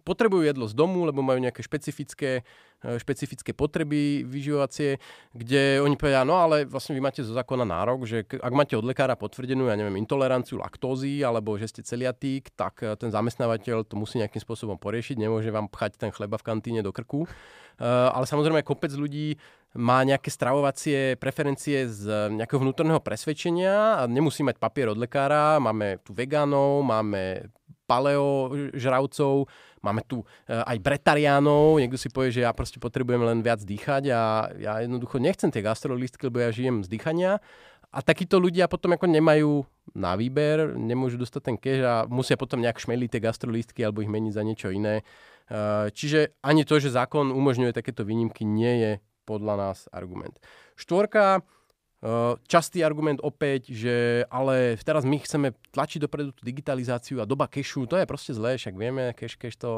potrebujú 0.03 0.43
jedlo 0.43 0.65
z 0.67 0.73
domu, 0.75 1.05
lebo 1.07 1.23
majú 1.23 1.39
nejaké 1.39 1.61
špecifické, 1.63 2.41
e, 2.81 2.97
špecifické 2.97 3.53
potreby 3.53 4.25
vyživovacie, 4.27 4.99
kde 5.31 5.79
oni 5.79 5.95
povedia, 5.95 6.27
no 6.27 6.41
ale 6.41 6.67
vlastne 6.67 6.97
vy 6.97 7.01
máte 7.01 7.21
zo 7.21 7.31
zákona 7.37 7.63
nárok, 7.63 8.09
že 8.09 8.25
ak 8.25 8.53
máte 8.57 8.75
od 8.75 8.83
lekára 8.83 9.15
potvrdenú, 9.15 9.69
ja 9.69 9.77
neviem, 9.77 10.01
intoleranciu 10.01 10.59
laktózy, 10.59 11.21
alebo 11.21 11.55
že 11.55 11.71
ste 11.71 11.81
celiatík, 11.85 12.51
tak 12.57 12.83
e, 12.83 12.97
ten 12.99 13.13
zamestnávateľ 13.13 13.85
to 13.87 13.95
musí 13.95 14.19
nejakým 14.19 14.41
spôsobom 14.43 14.75
poriešiť, 14.81 15.15
nemôže 15.21 15.53
vám 15.53 15.69
pchať 15.69 16.01
ten 16.01 16.11
chleba 16.11 16.35
v 16.41 16.45
kantíne 16.51 16.81
do 16.83 16.91
krku. 16.91 17.29
Uh, 17.77 18.09
ale 18.09 18.25
samozrejme 18.25 18.65
kopec 18.65 18.89
ľudí 18.89 19.37
má 19.77 20.01
nejaké 20.01 20.33
stravovacie 20.33 21.15
preferencie 21.21 21.85
z 21.85 22.33
nejakého 22.33 22.57
vnútorného 22.57 22.97
presvedčenia 22.97 24.01
a 24.01 24.09
nemusí 24.09 24.41
mať 24.41 24.57
papier 24.57 24.89
od 24.89 24.97
lekára. 24.97 25.61
Máme 25.61 26.01
tu 26.01 26.17
vegánov, 26.17 26.81
máme 26.81 27.53
paleo 27.87 28.51
žravcov, 28.75 29.47
máme 29.79 30.03
tu 30.03 30.25
eh, 30.49 30.59
aj 30.59 30.77
bretariánov, 30.83 31.79
niekto 31.79 31.95
si 31.95 32.11
povie, 32.11 32.35
že 32.35 32.43
ja 32.43 32.51
proste 32.51 32.81
potrebujem 32.81 33.23
len 33.23 33.39
viac 33.39 33.63
dýchať 33.63 34.03
a 34.11 34.51
ja 34.59 34.73
jednoducho 34.83 35.21
nechcem 35.21 35.53
tie 35.53 35.63
gastrolistky, 35.63 36.27
lebo 36.27 36.43
ja 36.43 36.51
žijem 36.51 36.83
z 36.83 36.91
dýchania. 36.91 37.39
A 37.87 38.03
takíto 38.03 38.35
ľudia 38.35 38.67
potom 38.67 38.91
ako 38.91 39.07
nemajú 39.07 39.63
na 39.95 40.19
výber, 40.19 40.75
nemôžu 40.75 41.15
dostať 41.15 41.41
ten 41.41 41.55
cash 41.55 41.81
a 41.87 42.03
musia 42.11 42.35
potom 42.35 42.59
nejak 42.59 42.83
šmeliť 42.83 43.09
tie 43.15 43.23
gastrolistky 43.23 43.79
alebo 43.79 44.03
ich 44.03 44.11
meniť 44.11 44.33
za 44.35 44.43
niečo 44.43 44.67
iné. 44.73 45.07
Eh, 45.47 45.87
čiže 45.95 46.35
ani 46.43 46.67
to, 46.67 46.83
že 46.83 46.91
zákon 46.91 47.31
umožňuje 47.31 47.71
takéto 47.71 48.03
výnimky, 48.03 48.43
nie 48.43 48.73
je 48.83 48.91
podľa 49.27 49.59
nás 49.59 49.91
argument. 49.91 50.39
Štvorka, 50.79 51.43
eh, 51.43 52.33
častý 52.47 52.87
argument 52.87 53.19
opäť, 53.19 53.75
že 53.75 54.23
ale 54.31 54.79
teraz 54.79 55.03
my 55.03 55.19
chceme 55.19 55.51
tlačiť 55.75 56.07
dopredu 56.07 56.31
tú 56.31 56.47
digitalizáciu 56.47 57.19
a 57.19 57.27
doba 57.27 57.51
kešu, 57.51 57.83
to 57.91 57.99
je 57.99 58.07
proste 58.07 58.31
zlé, 58.31 58.55
však 58.55 58.79
vieme, 58.79 59.11
keš, 59.11 59.35
keš 59.35 59.55
to, 59.59 59.71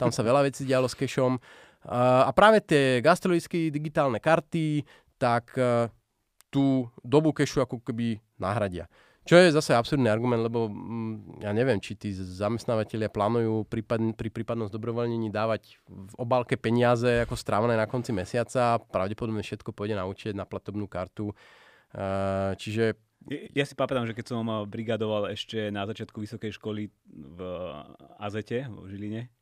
tam 0.00 0.08
sa 0.08 0.24
veľa 0.24 0.48
vecí 0.48 0.64
dialo 0.64 0.88
s 0.88 0.96
kešom. 0.96 1.36
A 1.84 2.32
práve 2.32 2.64
tie 2.64 3.04
gastrologické 3.04 3.68
digitálne 3.68 4.16
karty, 4.16 4.88
tak 5.20 5.52
eh, 5.60 5.92
tú 6.48 6.88
dobu 7.02 7.34
kešu 7.34 7.60
ako 7.60 7.82
keby 7.82 8.22
nahradia. 8.38 8.88
Čo 9.24 9.40
je 9.40 9.56
zase 9.56 9.72
absurdný 9.72 10.12
argument, 10.12 10.44
lebo 10.44 10.68
mm, 10.68 11.40
ja 11.40 11.56
neviem, 11.56 11.80
či 11.80 11.96
tí 11.96 12.12
zamestnávateľia 12.12 13.08
plánujú 13.08 13.64
prípad, 13.64 14.12
pri 14.20 14.28
prípadnom 14.28 14.68
zdobrovoľnení 14.68 15.32
dávať 15.32 15.80
v 15.88 16.14
obálke 16.20 16.60
peniaze 16.60 17.24
ako 17.24 17.32
strávené 17.32 17.72
na 17.72 17.88
konci 17.88 18.12
mesiaca. 18.12 18.76
Pravdepodobne 18.84 19.40
všetko 19.40 19.72
pôjde 19.72 19.96
na 19.96 20.04
účet, 20.04 20.36
na 20.36 20.44
platobnú 20.44 20.84
kartu. 20.84 21.32
Uh, 21.94 22.52
čiže 22.60 23.00
ja 23.56 23.64
si 23.64 23.72
pamätám, 23.72 24.04
že 24.04 24.12
keď 24.12 24.26
som 24.28 24.44
brigadoval 24.68 25.32
ešte 25.32 25.72
na 25.72 25.88
začiatku 25.88 26.20
vysokej 26.20 26.60
školy 26.60 26.92
v 27.08 27.38
Azete, 28.20 28.68
v 28.68 28.84
Žiline, 28.92 29.32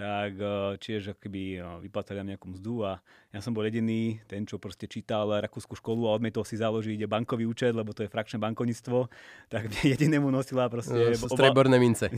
tak 0.00 0.32
čiže 0.80 1.12
keby 1.20 1.60
vyplácali 1.84 2.24
nám 2.24 2.32
nejakú 2.32 2.48
mzdu 2.48 2.88
a 2.88 3.04
ja 3.36 3.44
som 3.44 3.52
bol 3.52 3.68
jediný, 3.68 4.16
ten, 4.24 4.48
čo 4.48 4.56
proste 4.56 4.88
čítal 4.88 5.28
rakúsku 5.28 5.76
školu 5.76 6.08
a 6.08 6.16
odmietol 6.16 6.40
si 6.42 6.56
založiť 6.56 7.04
bankový 7.04 7.44
účet, 7.44 7.76
lebo 7.76 7.92
to 7.92 8.02
je 8.02 8.08
frakčné 8.08 8.40
bankovníctvo, 8.40 9.12
tak 9.52 9.68
jedinému 9.92 10.32
nosila 10.32 10.72
proste... 10.72 11.14
No, 11.14 11.28
streborné 11.28 11.76
mince. 11.76 12.08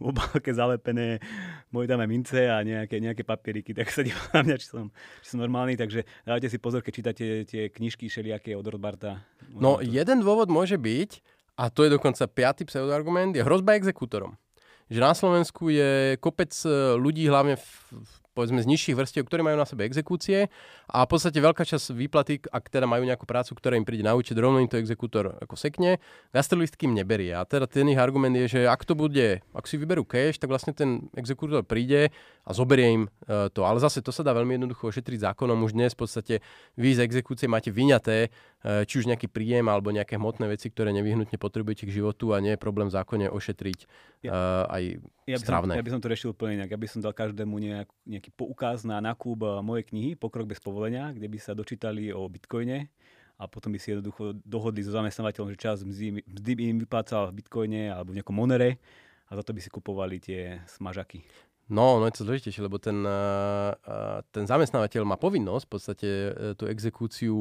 v 0.00 0.04
obálke 0.10 0.56
zalepené 0.56 1.20
moje 1.68 1.84
dáme 1.84 2.08
mince 2.08 2.48
a 2.48 2.64
nejaké, 2.64 2.96
nejaké 2.96 3.28
papieriky, 3.28 3.76
tak 3.76 3.92
sa 3.92 4.00
dívam 4.06 4.24
na 4.32 4.40
mňa, 4.40 4.56
či 4.56 4.66
som, 4.72 4.88
či 5.20 5.28
som 5.36 5.38
normálny, 5.44 5.76
takže 5.76 6.08
dajte 6.24 6.48
si 6.48 6.56
pozor, 6.56 6.80
keď 6.80 6.92
čítate 6.96 7.24
tie 7.44 7.68
knižky 7.68 8.08
všelijaké 8.08 8.56
od 8.56 8.64
Rothbarda. 8.64 9.20
No, 9.52 9.84
jeden 9.84 10.24
dôvod 10.24 10.48
môže 10.48 10.80
byť, 10.80 11.20
a 11.60 11.68
to 11.68 11.84
je 11.84 11.92
dokonca 11.92 12.24
piatý 12.24 12.64
pseudoargument, 12.64 13.36
je 13.36 13.44
hrozba 13.44 13.76
exekútorom 13.76 14.34
že 14.90 15.00
na 15.00 15.12
Slovensku 15.16 15.72
je 15.72 16.20
kopec 16.20 16.52
e, 16.64 16.98
ľudí, 17.00 17.26
hlavne 17.28 17.56
v 17.56 17.66
povedzme 18.34 18.58
z 18.60 18.66
nižších 18.66 18.98
vrstiev, 18.98 19.24
ktorí 19.24 19.46
majú 19.46 19.54
na 19.54 19.64
sebe 19.64 19.86
exekúcie 19.86 20.50
a 20.90 21.06
v 21.06 21.08
podstate 21.08 21.38
veľká 21.38 21.62
časť 21.62 21.94
výplaty, 21.94 22.42
ak 22.50 22.66
teda 22.66 22.84
majú 22.84 23.06
nejakú 23.06 23.24
prácu, 23.24 23.54
ktorá 23.54 23.78
im 23.78 23.86
príde 23.86 24.02
na 24.02 24.18
účet, 24.18 24.34
rovno 24.34 24.58
im 24.58 24.66
to 24.66 24.76
exekútor 24.76 25.38
ako 25.38 25.54
sekne, 25.54 26.02
gastrolistky 26.34 26.90
im 26.90 26.98
neberie. 26.98 27.32
A 27.32 27.46
teda 27.46 27.70
ten 27.70 27.86
ich 27.86 27.96
argument 27.96 28.34
je, 28.34 28.58
že 28.58 28.60
ak 28.66 28.82
to 28.82 28.98
bude, 28.98 29.40
ak 29.54 29.64
si 29.70 29.78
vyberú 29.78 30.02
cash, 30.02 30.36
tak 30.42 30.50
vlastne 30.50 30.74
ten 30.74 31.06
exekútor 31.14 31.62
príde 31.62 32.10
a 32.44 32.50
zoberie 32.52 32.88
im 32.92 33.04
e, 33.08 33.48
to. 33.48 33.64
Ale 33.64 33.80
zase 33.80 34.04
to 34.04 34.12
sa 34.12 34.20
dá 34.20 34.36
veľmi 34.36 34.60
jednoducho 34.60 34.92
ošetriť 34.92 35.32
zákonom. 35.32 35.64
Už 35.64 35.72
dnes 35.72 35.96
v 35.96 36.00
podstate 36.04 36.34
vy 36.76 36.92
z 36.92 37.00
exekúcie 37.08 37.48
máte 37.48 37.72
vyňaté 37.72 38.28
e, 38.28 38.84
či 38.84 39.00
už 39.00 39.08
nejaký 39.08 39.32
príjem 39.32 39.64
alebo 39.72 39.88
nejaké 39.88 40.20
hmotné 40.20 40.52
veci, 40.52 40.68
ktoré 40.68 40.92
nevyhnutne 40.92 41.40
potrebujete 41.40 41.88
k 41.88 41.96
životu 42.04 42.36
a 42.36 42.44
nie 42.44 42.54
je 42.54 42.60
problém 42.60 42.92
v 42.92 42.96
zákone 43.00 43.26
ošetriť 43.32 43.78
ja, 44.24 44.30
uh, 44.32 44.64
aj 44.68 44.82
ja 45.24 45.36
by, 45.40 45.44
som, 45.44 45.72
ja 45.72 45.84
by 45.84 45.92
som 45.92 46.00
to 46.00 46.08
riešil 46.12 46.32
úplne 46.36 46.60
inak. 46.60 46.72
Ja 46.72 46.80
by 46.80 46.88
som 46.88 47.00
dal 47.00 47.16
každému 47.16 47.56
nejak, 47.56 47.88
nejaký 48.04 48.30
poukaz 48.36 48.84
na 48.84 49.00
nákup 49.00 49.64
mojej 49.64 49.84
knihy 49.88 50.10
Pokrok 50.16 50.48
bez 50.48 50.60
povolenia, 50.60 51.12
kde 51.12 51.28
by 51.28 51.38
sa 51.40 51.56
dočítali 51.56 52.12
o 52.12 52.28
bitcoine 52.28 52.92
a 53.40 53.50
potom 53.50 53.74
by 53.74 53.78
si 53.82 53.90
jednoducho 53.90 54.36
dohodli 54.46 54.84
so 54.84 54.94
zamestnávateľom, 54.94 55.50
že 55.52 55.58
čas 55.58 55.82
mzdy, 55.82 56.22
mzdy 56.22 56.52
by 56.54 56.62
im 56.70 56.78
vyplácal 56.86 57.32
v 57.32 57.42
bitcoine 57.42 57.90
alebo 57.90 58.14
v 58.14 58.22
nejakom 58.22 58.36
monere 58.36 58.78
a 59.26 59.32
za 59.34 59.42
to 59.42 59.50
by 59.56 59.60
si 59.60 59.70
kupovali 59.72 60.22
tie 60.22 60.62
smažaky. 60.70 61.24
No, 61.72 61.96
no 61.96 62.04
je 62.04 62.20
to 62.20 62.28
zložitejšie, 62.28 62.60
lebo 62.60 62.76
ten, 62.76 63.00
ten 64.32 64.44
zamestnávateľ 64.44 65.02
má 65.08 65.16
povinnosť 65.16 65.64
v 65.64 65.72
podstate 65.72 66.08
e, 66.08 66.30
tú 66.52 66.68
exekúciu 66.68 67.40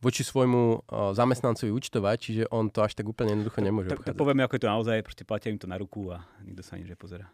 voči 0.00 0.24
svojmu 0.24 0.88
zamestnancovi 1.12 1.70
účtovať, 1.70 2.16
čiže 2.18 2.42
on 2.48 2.72
to 2.72 2.80
až 2.80 2.96
tak 2.96 3.04
úplne 3.04 3.36
jednoducho 3.36 3.60
nemôže 3.60 3.92
tak, 3.92 4.00
tak 4.00 4.16
povieme, 4.16 4.40
ako 4.42 4.56
je 4.56 4.62
to 4.64 4.72
naozaj, 4.72 4.96
proste 5.04 5.28
platia 5.28 5.52
im 5.52 5.60
to 5.60 5.68
na 5.68 5.76
ruku 5.76 6.08
a 6.08 6.24
nikto 6.40 6.64
sa 6.64 6.80
nič 6.80 6.88
nepozerá. 6.88 7.28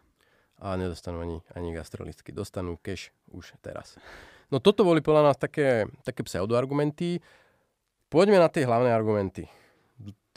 A 0.59 0.75
nedostanú 0.75 1.23
ani, 1.23 1.39
ani 1.55 1.71
gastrolistky, 1.71 2.35
dostanú 2.35 2.75
cash 2.75 3.15
už 3.31 3.55
teraz. 3.63 3.95
No 4.51 4.59
toto 4.59 4.83
boli 4.83 4.99
podľa 4.99 5.31
nás 5.31 5.37
také, 5.39 5.87
také 6.03 6.27
pseudoargumenty. 6.27 7.23
Poďme 8.11 8.39
na 8.43 8.51
tie 8.51 8.67
hlavné 8.67 8.91
argumenty. 8.91 9.47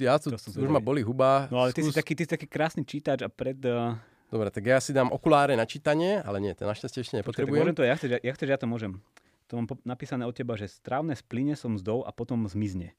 Ja 0.00 0.16
tu, 0.16 0.32
už 0.32 0.70
ma 0.70 0.80
boli 0.80 1.04
huba. 1.04 1.50
No 1.52 1.60
ale 1.60 1.76
ty, 1.76 1.84
Skús... 1.84 1.92
si 1.92 1.98
taký, 1.98 2.12
ty 2.16 2.22
si 2.24 2.30
taký 2.30 2.46
krásny 2.46 2.86
čítač 2.86 3.26
a 3.26 3.28
pred... 3.28 3.58
Uh... 3.66 3.98
Dobre, 4.30 4.48
tak 4.54 4.62
ja 4.62 4.78
si 4.78 4.94
dám 4.94 5.10
okuláre 5.10 5.58
na 5.58 5.66
čítanie, 5.66 6.22
ale 6.22 6.38
nie, 6.38 6.54
to 6.54 6.62
našťastie 6.62 7.02
ešte 7.02 7.18
nepotrebujem. 7.18 7.74
Počkej, 7.74 7.78
to, 7.78 7.82
ja 7.82 7.94
chceš, 7.98 8.10
ja, 8.22 8.32
chceš, 8.32 8.48
ja 8.54 8.58
to 8.58 8.70
môžem. 8.70 9.02
To 9.50 9.58
mám 9.58 9.66
napísané 9.82 10.22
od 10.22 10.34
teba, 10.34 10.54
že 10.54 10.70
strávne 10.70 11.18
splyne 11.18 11.58
som 11.58 11.74
mzdou 11.74 12.06
a 12.06 12.14
potom 12.14 12.46
zmizne. 12.46 12.94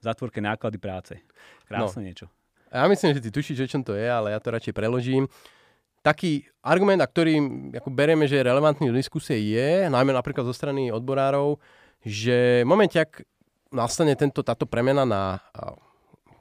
V 0.00 0.02
zátvorke 0.02 0.40
náklady 0.40 0.80
práce. 0.80 1.20
Krásne 1.68 2.00
no. 2.00 2.06
niečo. 2.08 2.26
Ja 2.72 2.88
myslím, 2.88 3.12
že 3.12 3.20
ty 3.20 3.28
tušíš, 3.28 3.68
o 3.68 3.68
čom 3.68 3.84
to 3.84 3.92
je, 3.92 4.08
ale 4.08 4.32
ja 4.32 4.40
to 4.40 4.48
radšej 4.48 4.72
preložím 4.72 5.28
taký 6.02 6.50
argument, 6.66 6.98
a 6.98 7.06
ktorý 7.06 7.38
ako 7.78 7.88
bereme, 7.94 8.26
že 8.26 8.42
je 8.42 8.48
relevantný 8.48 8.90
do 8.90 8.98
diskusie, 8.98 9.38
je, 9.38 9.86
najmä 9.86 10.10
napríklad 10.10 10.42
zo 10.42 10.52
strany 10.52 10.90
odborárov, 10.90 11.62
že 12.02 12.66
v 12.66 12.68
momente, 12.68 12.98
ak 12.98 13.22
nastane 13.70 14.18
tento, 14.18 14.42
táto 14.42 14.66
premena 14.66 15.06
na 15.06 15.38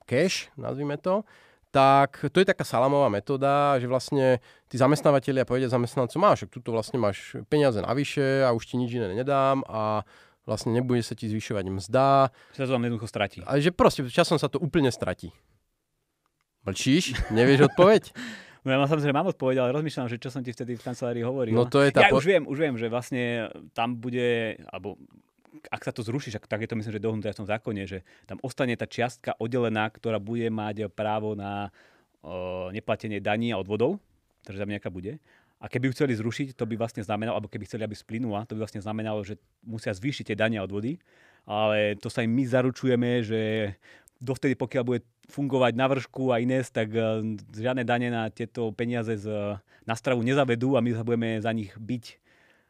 cash, 0.09 0.49
nazvime 0.57 0.97
to, 0.97 1.21
tak 1.71 2.19
to 2.35 2.43
je 2.43 2.47
taká 2.47 2.67
salamová 2.67 3.07
metóda, 3.07 3.79
že 3.79 3.87
vlastne 3.87 4.43
tí 4.67 4.75
zamestnávateľia 4.75 5.47
povedia 5.47 5.71
zamestnancom, 5.71 6.19
máš, 6.19 6.45
tuto 6.51 6.75
vlastne 6.75 6.99
máš 6.99 7.39
peniaze 7.47 7.79
navyše 7.79 8.43
a 8.43 8.51
už 8.51 8.63
ti 8.67 8.75
nič 8.75 8.91
iné 8.91 9.07
nedám 9.15 9.63
a 9.71 10.03
vlastne 10.43 10.75
nebude 10.75 10.99
sa 10.99 11.15
ti 11.15 11.31
zvyšovať 11.31 11.65
mzda. 11.71 12.29
Sa 12.53 12.67
to 12.67 12.75
vám 12.75 12.83
jednoducho 12.83 13.07
stratí. 13.07 13.39
A 13.47 13.57
že 13.63 13.71
proste 13.71 14.03
časom 14.11 14.35
sa 14.35 14.51
to 14.51 14.59
úplne 14.59 14.91
stratí. 14.91 15.31
Mlčíš? 16.67 17.17
Nevieš 17.33 17.73
odpoveď? 17.73 18.03
No 18.61 18.69
ja 18.69 18.77
mám 18.77 18.85
samozrejme 18.85 19.17
mám 19.17 19.33
odpoveď, 19.33 19.57
ale 19.57 19.73
rozmýšľam, 19.73 20.05
že 20.05 20.21
čo 20.21 20.29
som 20.29 20.45
ti 20.45 20.53
vtedy 20.53 20.77
v 20.77 20.85
kancelárii 20.85 21.25
hovoril. 21.25 21.57
No 21.57 21.65
to 21.65 21.81
je 21.81 21.89
tá 21.89 22.05
ja 22.05 22.13
po... 22.13 22.21
už 22.21 22.29
viem, 22.29 22.45
už 22.45 22.57
viem, 22.61 22.77
že 22.77 22.93
vlastne 22.93 23.49
tam 23.73 23.97
bude, 23.97 24.61
alebo 24.69 25.01
ak 25.67 25.81
sa 25.83 25.91
to 25.91 26.01
zruší, 26.03 26.31
tak 26.31 26.63
je 26.63 26.69
to 26.69 26.79
myslím, 26.79 26.95
že 26.95 27.03
dohnuté 27.03 27.27
v 27.35 27.39
tom 27.43 27.47
zákone, 27.49 27.83
že 27.83 28.07
tam 28.23 28.39
ostane 28.39 28.75
tá 28.79 28.87
čiastka 28.87 29.35
oddelená, 29.35 29.91
ktorá 29.91 30.17
bude 30.17 30.47
mať 30.47 30.87
právo 30.87 31.35
na 31.35 31.69
o, 32.23 32.71
neplatenie 32.71 33.19
daní 33.19 33.51
a 33.51 33.59
odvodov, 33.59 33.99
takže 34.47 34.63
tam 34.63 34.71
nejaká 34.71 34.87
bude. 34.87 35.19
A 35.61 35.69
keby 35.69 35.91
ju 35.91 35.95
chceli 35.99 36.13
zrušiť, 36.17 36.57
to 36.57 36.65
by 36.65 36.73
vlastne 36.73 37.05
znamenalo, 37.05 37.37
alebo 37.37 37.51
keby 37.51 37.69
chceli, 37.69 37.85
aby 37.85 37.93
splynula, 37.93 38.49
to 38.49 38.57
by 38.57 38.65
vlastne 38.65 38.81
znamenalo, 38.81 39.21
že 39.21 39.37
musia 39.61 39.93
zvýšiť 39.93 40.33
tie 40.33 40.37
dania 40.39 40.65
odvody. 40.65 40.97
Ale 41.45 41.97
to 42.01 42.09
sa 42.09 42.25
im 42.25 42.33
my 42.33 42.43
zaručujeme, 42.49 43.21
že 43.21 43.41
dovtedy, 44.17 44.57
pokiaľ 44.57 44.83
bude 44.85 45.01
fungovať 45.29 45.73
na 45.77 45.85
vršku 45.89 46.33
a 46.33 46.41
Ines, 46.41 46.69
tak 46.73 46.89
uh, 46.93 47.21
žiadne 47.53 47.85
dane 47.85 48.09
na 48.09 48.29
tieto 48.33 48.73
peniaze 48.73 49.21
z, 49.21 49.29
na 49.85 49.95
stravu 49.97 50.25
nezavedú 50.25 50.77
a 50.77 50.83
my 50.85 50.97
sa 50.97 51.05
budeme 51.05 51.37
za 51.41 51.53
nich 51.53 51.73
byť. 51.77 52.20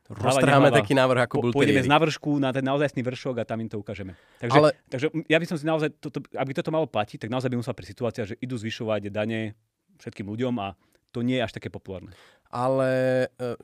Roztrháme 0.09 0.73
taký 0.73 0.97
návrh, 0.97 1.21
ako 1.29 1.35
po, 1.39 1.41
bol 1.47 1.51
Pôjdeme 1.55 1.83
z 1.83 1.87
navršku 1.87 2.41
na 2.41 2.51
ten 2.51 2.65
naozajstný 2.65 2.99
vršok 3.05 3.41
a 3.41 3.43
tam 3.47 3.63
im 3.63 3.69
to 3.71 3.79
ukážeme. 3.79 4.17
Takže, 4.41 4.59
Ale... 4.59 4.69
takže 4.91 5.07
ja 5.29 5.37
by 5.39 5.45
som 5.47 5.57
si 5.59 5.65
naozaj, 5.67 5.89
toto, 6.01 6.19
aby 6.35 6.51
toto 6.51 6.73
malo 6.73 6.89
platiť, 6.89 7.27
tak 7.27 7.29
naozaj 7.31 7.47
by 7.47 7.57
musela 7.61 7.77
pri 7.77 7.87
situácia, 7.87 8.27
že 8.27 8.35
idú 8.43 8.59
zvyšovať 8.59 9.07
dane 9.07 9.55
všetkým 10.01 10.27
ľuďom 10.27 10.55
a 10.59 10.75
to 11.15 11.23
nie 11.23 11.39
je 11.39 11.45
až 11.45 11.53
také 11.55 11.71
populárne. 11.71 12.11
Ale 12.51 12.91
uh, 13.39 13.55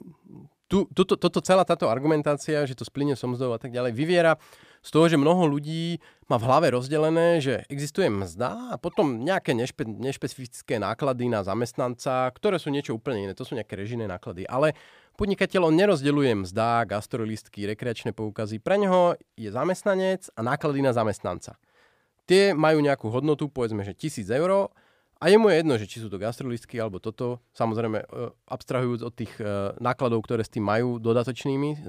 tu, 0.67 0.83
toto, 0.91 1.15
toto, 1.15 1.39
celá 1.39 1.63
táto 1.63 1.87
argumentácia, 1.87 2.67
že 2.67 2.75
to 2.75 2.83
splyne 2.83 3.15
som 3.15 3.31
a 3.35 3.59
tak 3.59 3.71
ďalej, 3.71 3.95
vyviera 3.95 4.35
z 4.83 4.89
toho, 4.91 5.07
že 5.07 5.19
mnoho 5.19 5.47
ľudí 5.47 5.99
má 6.27 6.35
v 6.35 6.47
hlave 6.47 6.67
rozdelené, 6.75 7.39
že 7.39 7.63
existuje 7.71 8.11
mzda 8.11 8.71
a 8.71 8.75
potom 8.75 9.23
nejaké 9.23 9.55
nešpe, 9.55 9.87
nešpecifické 9.87 10.75
náklady 10.79 11.31
na 11.31 11.43
zamestnanca, 11.43 12.31
ktoré 12.35 12.59
sú 12.59 12.67
niečo 12.71 12.95
úplne 12.95 13.27
iné, 13.27 13.33
to 13.35 13.47
sú 13.47 13.55
nejaké 13.55 13.79
režijné 13.79 14.11
náklady. 14.11 14.43
Ale 14.47 14.75
podnikateľ 15.17 15.73
on 15.73 15.75
nerozdeľuje 15.75 16.45
mzda, 16.45 16.85
gastrolistky, 16.85 17.65
rekreačné 17.65 18.13
poukazy. 18.13 18.61
Pre 18.61 18.77
neho 18.77 19.17
je 19.33 19.49
zamestnanec 19.49 20.29
a 20.37 20.39
náklady 20.45 20.85
na 20.85 20.93
zamestnanca. 20.93 21.57
Tie 22.29 22.53
majú 22.53 22.79
nejakú 22.79 23.09
hodnotu, 23.09 23.49
povedzme, 23.49 23.81
že 23.81 23.97
1000 23.97 24.29
eur 24.29 24.69
a 25.17 25.25
je 25.25 25.37
mu 25.41 25.49
jedno, 25.49 25.81
že 25.81 25.89
či 25.89 25.97
sú 25.97 26.13
to 26.13 26.21
gastrolistky 26.21 26.77
alebo 26.77 27.01
toto, 27.01 27.41
samozrejme 27.57 27.97
e, 27.97 28.05
abstrahujúc 28.53 29.01
od 29.01 29.13
tých 29.17 29.33
e, 29.41 29.73
nákladov, 29.81 30.21
ktoré 30.29 30.45
s 30.45 30.53
tým 30.53 30.61
majú 30.61 31.01
dodatočnými, 31.01 31.69
e, 31.73 31.79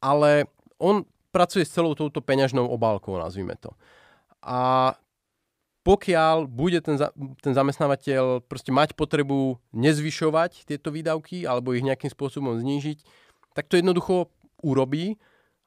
ale 0.00 0.48
on 0.80 1.04
pracuje 1.28 1.68
s 1.68 1.74
celou 1.76 1.92
touto 1.92 2.24
peňažnou 2.24 2.64
obálkou, 2.64 3.20
nazvime 3.20 3.60
to. 3.60 3.76
A 4.40 4.94
pokiaľ 5.86 6.50
bude 6.50 6.82
ten, 6.84 7.00
za, 7.00 7.14
ten 7.40 7.52
zamestnávateľ 7.54 8.44
proste 8.44 8.74
mať 8.74 8.92
potrebu 8.92 9.56
nezvyšovať 9.72 10.68
tieto 10.68 10.92
výdavky 10.92 11.48
alebo 11.48 11.72
ich 11.72 11.86
nejakým 11.86 12.12
spôsobom 12.12 12.58
znížiť, 12.60 13.02
tak 13.56 13.70
to 13.72 13.80
jednoducho 13.80 14.28
urobí, 14.60 15.16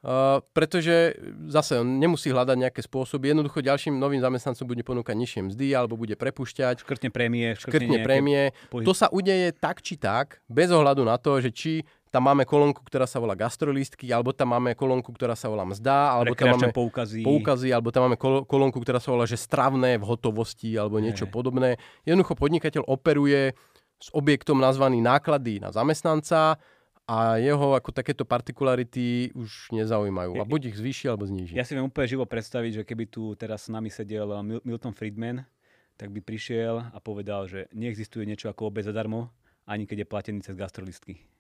uh, 0.04 0.44
pretože 0.54 1.16
zase 1.48 1.80
on 1.82 1.98
nemusí 1.98 2.30
hľadať 2.30 2.58
nejaké 2.60 2.82
spôsoby. 2.84 3.32
Jednoducho 3.32 3.64
ďalším 3.64 3.98
novým 3.98 4.22
zamestnancom 4.22 4.68
bude 4.68 4.84
ponúkať 4.84 5.16
nižšie 5.16 5.42
mzdy 5.52 5.68
alebo 5.74 5.98
bude 5.98 6.14
prepušťať. 6.20 6.84
Škrtne 6.84 7.10
prémie. 7.10 7.56
Škrtne, 7.56 7.88
škrtne 7.88 7.98
prémie. 8.06 8.42
To 8.72 8.94
sa 8.94 9.10
udeje 9.10 9.56
tak 9.58 9.82
či 9.82 9.96
tak, 9.98 10.44
bez 10.52 10.70
ohľadu 10.70 11.08
na 11.08 11.18
to, 11.18 11.40
že 11.40 11.50
či 11.50 11.74
tam 12.12 12.28
máme 12.28 12.44
kolónku, 12.44 12.84
ktorá 12.84 13.08
sa 13.08 13.24
volá 13.24 13.40
gastrolistky, 13.40 14.12
alebo 14.12 14.36
tam 14.36 14.52
máme 14.52 14.76
kolónku, 14.76 15.16
ktorá 15.16 15.32
sa 15.32 15.48
volá 15.48 15.64
mzda, 15.64 16.20
alebo 16.20 16.36
tam 16.36 16.60
máme 16.60 16.76
poukazy. 16.76 17.24
poukazy, 17.24 17.72
alebo 17.72 17.90
tam 17.96 18.12
máme 18.12 18.20
kolónku, 18.44 18.84
ktorá 18.84 19.00
sa 19.00 19.16
volá, 19.16 19.24
že 19.24 19.40
stravné 19.40 19.96
v 19.96 20.04
hotovosti, 20.04 20.76
alebo 20.76 21.00
niečo 21.00 21.24
hey. 21.24 21.32
podobné. 21.32 21.70
Jednoducho 22.04 22.36
podnikateľ 22.36 22.84
operuje 22.84 23.56
s 23.96 24.08
objektom 24.12 24.60
nazvaný 24.60 25.00
náklady 25.00 25.64
na 25.64 25.72
zamestnanca 25.72 26.60
a 27.08 27.40
jeho 27.40 27.80
ako 27.80 27.96
takéto 27.96 28.28
partikularity 28.28 29.32
už 29.32 29.72
nezaujímajú. 29.72 30.36
A 30.36 30.44
buď 30.44 30.76
ich 30.76 30.78
zvýši, 30.78 31.08
alebo 31.08 31.24
zníži. 31.24 31.56
Ja 31.56 31.64
si 31.64 31.80
viem 31.80 31.88
úplne 31.88 32.12
živo 32.12 32.28
predstaviť, 32.28 32.84
že 32.84 32.84
keby 32.84 33.08
tu 33.08 33.32
teraz 33.40 33.66
s 33.66 33.70
nami 33.72 33.88
sedel 33.88 34.28
Milton 34.68 34.92
Friedman, 34.92 35.48
tak 35.96 36.12
by 36.12 36.20
prišiel 36.20 36.92
a 36.92 36.98
povedal, 37.00 37.48
že 37.48 37.72
neexistuje 37.72 38.28
niečo 38.28 38.52
ako 38.52 38.68
obec 38.68 38.84
zadarmo, 38.84 39.32
ani 39.64 39.88
keď 39.88 40.04
je 40.04 40.12
platený 40.12 40.40
cez 40.44 40.60
gastrolistky. 40.60 41.31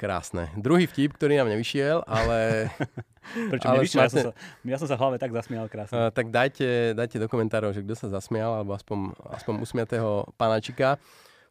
Krásne. 0.00 0.48
Druhý 0.56 0.88
vtip, 0.88 1.12
ktorý 1.12 1.36
nám 1.36 1.52
nevyšiel, 1.52 2.08
ale... 2.08 2.72
Prečo 3.52 3.68
ale 3.68 3.84
nevyšiel? 3.84 4.00
Smatne... 4.08 4.08
Ja, 4.08 4.24
som 4.24 4.32
sa, 4.32 4.64
ja 4.64 4.76
som 4.80 4.88
sa 4.88 4.96
v 4.96 5.00
hlave 5.04 5.16
tak 5.20 5.30
zasmial 5.36 5.68
krásne. 5.68 5.92
Uh, 5.92 6.08
tak 6.08 6.32
dajte, 6.32 6.96
dajte 6.96 7.20
do 7.20 7.28
komentárov, 7.28 7.76
že 7.76 7.84
kto 7.84 7.92
sa 7.92 8.08
zasmial, 8.08 8.64
alebo 8.64 8.72
aspoň, 8.72 9.12
aspoň 9.36 9.54
usmiatého 9.60 10.24
pánačika. 10.40 10.96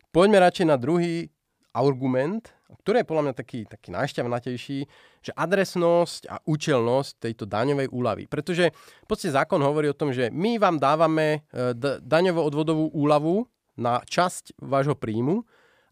Poďme 0.10 0.42
radšej 0.42 0.66
na 0.66 0.82
druhý 0.82 1.30
argument, 1.78 2.50
ktorý 2.82 3.02
je 3.02 3.10
podľa 3.10 3.24
mňa 3.30 3.34
taký, 3.38 3.60
taký 3.70 3.94
najšťavnatejší, 3.94 4.80
že 5.22 5.32
adresnosť 5.38 6.22
a 6.30 6.42
účelnosť 6.42 7.12
tejto 7.22 7.46
daňovej 7.46 7.94
úlavy. 7.94 8.24
Pretože 8.26 8.74
v 8.74 9.08
podstate 9.08 9.38
zákon 9.38 9.62
hovorí 9.62 9.90
o 9.90 9.98
tom, 9.98 10.10
že 10.10 10.34
my 10.34 10.58
vám 10.58 10.82
dávame 10.82 11.46
e, 11.54 11.78
d- 11.78 12.02
daňovo-odvodovú 12.02 12.90
úlavu 12.98 13.46
na 13.78 14.02
časť 14.02 14.58
vášho 14.58 14.98
príjmu, 14.98 15.46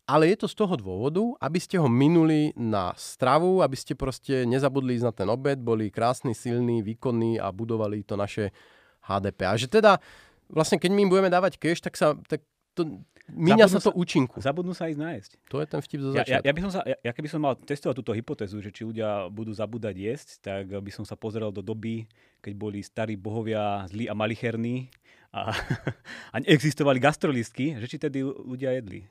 ale 0.08 0.32
je 0.32 0.38
to 0.40 0.48
z 0.48 0.56
toho 0.56 0.80
dôvodu, 0.80 1.20
aby 1.44 1.60
ste 1.60 1.76
ho 1.76 1.92
minuli 1.92 2.56
na 2.56 2.96
stravu, 2.96 3.60
aby 3.60 3.76
ste 3.76 3.92
proste 3.94 4.48
nezabudli 4.48 4.96
ísť 4.96 5.06
na 5.06 5.14
ten 5.14 5.28
obed, 5.28 5.60
boli 5.60 5.92
krásni, 5.92 6.32
silní, 6.32 6.80
výkonní 6.80 7.44
a 7.44 7.52
budovali 7.52 8.08
to 8.08 8.16
naše 8.16 8.56
HDP. 9.04 9.40
A 9.44 9.60
že 9.60 9.68
teda 9.68 10.00
vlastne 10.48 10.80
keď 10.80 10.92
my 10.96 11.00
im 11.04 11.12
budeme 11.12 11.28
dávať 11.32 11.60
cash, 11.60 11.84
tak 11.84 12.00
sa 12.00 12.16
tak 12.28 12.40
to, 12.72 13.04
míňa 13.34 13.68
sa 13.68 13.84
to 13.84 13.92
účinku. 13.92 14.40
Zabudnú 14.40 14.72
sa 14.72 14.88
ísť 14.88 15.02
nájsť. 15.02 15.32
To 15.52 15.60
je 15.60 15.66
ten 15.68 15.82
vtip 15.84 16.00
zo 16.00 16.10
Ja, 16.14 16.24
ja, 16.24 16.40
začiatku. 16.40 16.46
ja, 16.48 16.54
by 16.54 16.62
som 16.64 16.72
sa, 16.72 16.82
ja, 16.86 16.98
ja 17.04 17.12
keby 17.12 17.28
som 17.28 17.42
mal 17.44 17.54
testovať 17.58 17.96
túto 18.00 18.14
hypotézu, 18.16 18.64
že 18.64 18.72
či 18.72 18.88
ľudia 18.88 19.28
budú 19.28 19.52
zabúdať 19.52 19.96
jesť, 19.98 20.28
tak 20.40 20.64
by 20.72 20.92
som 20.94 21.04
sa 21.04 21.20
pozrel 21.20 21.52
do 21.52 21.60
doby, 21.60 22.08
keď 22.40 22.54
boli 22.56 22.80
starí 22.86 23.20
bohovia 23.20 23.84
zlí 23.92 24.08
a 24.08 24.16
malicherní 24.16 24.88
a, 25.34 25.52
a 26.34 26.36
neexistovali 26.40 27.02
gastrolistky, 27.02 27.76
že 27.82 27.90
či 27.90 27.98
tedy 28.00 28.24
ľudia 28.24 28.78
jedli. 28.78 29.10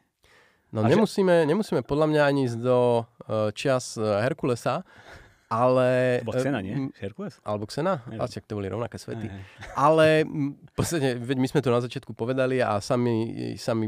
No 0.75 0.83
A 0.83 0.91
že- 0.91 0.99
nemusíme, 0.99 1.47
nemusíme 1.47 1.81
podľa 1.87 2.07
mňa 2.11 2.23
ani 2.27 2.41
ísť 2.51 2.59
do 2.59 3.03
uh, 3.03 3.51
čias 3.55 3.95
uh, 3.97 4.19
Herkulesa, 4.23 4.83
ale... 5.47 6.19
To 6.27 6.35
bola 6.35 6.43
Xena, 6.43 6.59
nie? 6.59 6.91
Herkules? 6.99 7.39
Alebo 7.47 7.71
Xena? 7.71 8.03
A 8.19 8.27
však 8.27 8.51
to 8.51 8.59
boli 8.59 8.67
rovnaké 8.67 8.99
svety. 8.99 9.31
Hej. 9.31 9.41
Ale 9.79 10.27
v 10.27 10.73
podstate, 10.75 11.15
veď 11.23 11.37
my 11.39 11.47
sme 11.47 11.61
to 11.63 11.71
na 11.71 11.79
začiatku 11.79 12.19
povedali 12.19 12.59
a 12.59 12.83
sami, 12.83 13.55
sami 13.55 13.87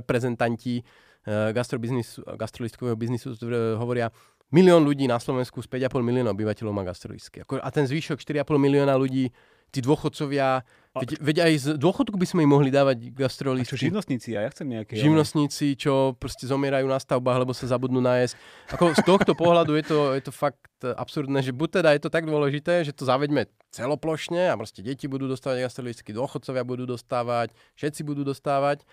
reprezentanti 0.00 0.80
uh, 0.80 1.52
gastrobiznisu, 1.52 2.24
gastrolistkového 2.40 2.96
biznisu 2.96 3.36
hovoria, 3.76 4.08
milión 4.48 4.80
ľudí 4.80 5.04
na 5.04 5.20
Slovensku 5.20 5.60
z 5.60 5.68
5,5 5.68 6.00
milióna 6.00 6.32
obyvateľov 6.32 6.72
má 6.72 6.88
gastrolistky. 6.88 7.44
A 7.44 7.68
ten 7.68 7.84
zvyšok 7.84 8.16
4,5 8.24 8.56
milióna 8.56 8.96
ľudí, 8.96 9.28
tí 9.74 9.82
dôchodcovia, 9.84 10.64
veď, 10.94 11.10
veď 11.18 11.36
aj 11.42 11.52
z 11.58 11.66
dôchodku 11.74 12.14
by 12.14 12.26
sme 12.26 12.46
im 12.46 12.54
mohli 12.54 12.70
dávať 12.70 12.96
A 13.02 13.10
čo 13.10 13.18
gastrolistky. 13.18 13.90
živnostníci? 13.90 14.38
A 14.38 14.46
ja 14.46 14.50
chcem 14.54 14.66
nejaké... 14.70 14.94
Živnostníci, 14.94 15.74
čo 15.74 16.14
proste 16.14 16.46
zomierajú 16.46 16.86
na 16.86 17.02
stavbách, 17.02 17.42
lebo 17.42 17.50
sa 17.50 17.66
zabudnú 17.66 17.98
nájsť. 17.98 18.34
Ako 18.78 18.94
z 18.94 19.02
tohto 19.02 19.32
pohľadu 19.42 19.74
je 19.74 19.84
to, 19.90 19.98
je 20.14 20.22
to 20.22 20.30
fakt 20.30 20.62
e, 20.86 20.94
absurdné, 20.94 21.42
že 21.42 21.50
buď 21.50 21.82
teda 21.82 21.88
je 21.98 22.02
to 22.06 22.10
tak 22.14 22.30
dôležité, 22.30 22.86
že 22.86 22.94
to 22.94 23.02
zaveďme 23.02 23.50
celoplošne 23.74 24.50
a 24.50 24.54
proste 24.54 24.86
deti 24.86 25.10
budú 25.10 25.26
dostávať 25.26 25.66
gastrolistky, 25.66 26.14
dôchodcovia 26.14 26.62
budú 26.62 26.86
dostávať, 26.86 27.50
všetci 27.74 28.06
budú 28.06 28.22
dostávať. 28.22 28.86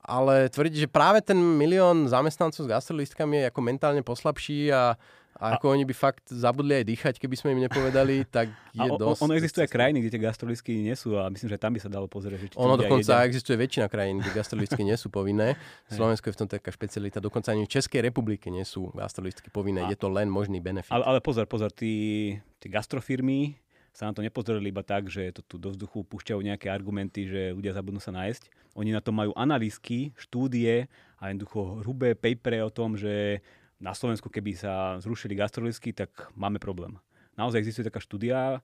Ale 0.00 0.48
tvrdiť, 0.48 0.86
že 0.86 0.88
práve 0.88 1.20
ten 1.20 1.36
milión 1.36 2.08
zamestnancov 2.08 2.64
s 2.64 2.72
gastrolistkami 2.72 3.44
je 3.44 3.48
ako 3.52 3.60
mentálne 3.60 4.00
poslabší 4.00 4.72
a, 4.72 4.96
a 5.40 5.56
ako 5.56 5.72
oni 5.72 5.82
by 5.82 5.90
fakt 5.90 6.28
zabudli 6.28 6.76
aj 6.76 6.84
dýchať, 6.84 7.14
keby 7.16 7.32
sme 7.32 7.48
im 7.52 7.64
nepovedali, 7.64 8.22
tak 8.30 8.46
je 8.70 8.78
A 8.78 8.86
o, 8.86 8.94
dosť. 8.94 9.24
ono 9.24 9.32
existuje 9.32 9.64
aj 9.64 9.72
krajiny, 9.72 9.98
kde 9.98 10.10
tie 10.12 10.22
gastrolistky 10.22 10.72
nie 10.76 10.92
sú 10.92 11.16
a 11.16 11.26
myslím, 11.26 11.48
že 11.48 11.56
tam 11.56 11.72
by 11.72 11.80
sa 11.80 11.88
dalo 11.88 12.04
pozrieť, 12.04 12.36
že 12.36 12.46
ono 12.54 12.76
dokonca 12.76 13.00
jedia. 13.16 13.26
existuje 13.26 13.56
väčšina 13.56 13.88
krajín, 13.88 14.20
kde 14.20 14.30
gastrolistky 14.30 14.80
nie 14.80 14.94
sú 14.94 15.08
povinné. 15.08 15.56
Slovensko 15.90 16.28
je 16.28 16.34
v 16.34 16.38
tom 16.38 16.48
taká 16.50 16.68
špecialita. 16.68 17.18
Dokonca 17.18 17.50
ani 17.50 17.64
v 17.64 17.72
Českej 17.72 18.04
republike 18.04 18.46
nie 18.46 18.62
sú 18.62 18.92
gastrolistky 18.92 19.48
povinné. 19.48 19.82
A- 19.82 19.88
Je 19.88 19.96
to 19.96 20.06
len 20.06 20.28
možný 20.28 20.58
benefit. 20.58 20.92
Ale, 20.92 21.02
ale 21.02 21.18
pozor, 21.18 21.44
pozor, 21.44 21.70
tí, 21.70 22.36
tí 22.60 22.68
gastrofirmy 22.68 23.56
sa 23.90 24.06
na 24.06 24.12
to 24.12 24.20
nepozerali 24.20 24.68
iba 24.68 24.82
tak, 24.82 25.08
že 25.08 25.32
to 25.32 25.42
tu 25.42 25.56
do 25.56 25.68
vzduchu 25.68 26.04
púšťajú 26.04 26.38
nejaké 26.38 26.68
argumenty, 26.68 27.26
že 27.26 27.50
ľudia 27.50 27.72
zabudnú 27.72 27.98
sa 27.98 28.12
nájsť. 28.12 28.46
Oni 28.72 28.90
na 28.90 29.00
to 29.00 29.10
majú 29.10 29.34
analýzky, 29.34 30.14
štúdie 30.14 30.86
a 31.18 31.26
jednoducho 31.26 31.82
hrubé 31.82 32.14
papery 32.14 32.60
o 32.60 32.70
tom, 32.70 32.94
že 32.94 33.42
na 33.80 33.96
Slovensku, 33.96 34.28
keby 34.28 34.52
sa 34.54 35.00
zrušili 35.00 35.32
gastrolistky, 35.34 35.96
tak 35.96 36.12
máme 36.36 36.60
problém. 36.60 37.00
Naozaj 37.40 37.64
existuje 37.64 37.88
taká 37.88 37.98
štúdia, 37.98 38.60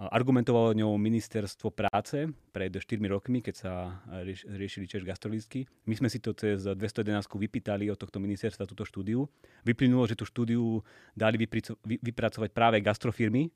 argumentovalo 0.00 0.72
ňou 0.72 0.96
ministerstvo 0.96 1.76
práce 1.76 2.24
pred 2.56 2.72
4 2.72 2.80
rokmi, 3.04 3.44
keď 3.44 3.54
sa 3.58 4.00
rieš, 4.24 4.48
riešili 4.48 4.88
tiež 4.88 5.04
gastrolistky. 5.04 5.68
My 5.84 5.92
sme 5.92 6.08
si 6.08 6.24
to 6.24 6.32
cez 6.32 6.64
211 6.64 7.28
vypýtali 7.28 7.92
od 7.92 8.00
tohto 8.00 8.16
ministerstva 8.16 8.64
túto 8.64 8.88
štúdiu. 8.88 9.28
Vyplynulo, 9.60 10.08
že 10.08 10.16
tú 10.16 10.24
štúdiu 10.24 10.80
dali 11.12 11.36
vypracovať 11.84 12.48
práve 12.48 12.80
gastrofirmy 12.80 13.52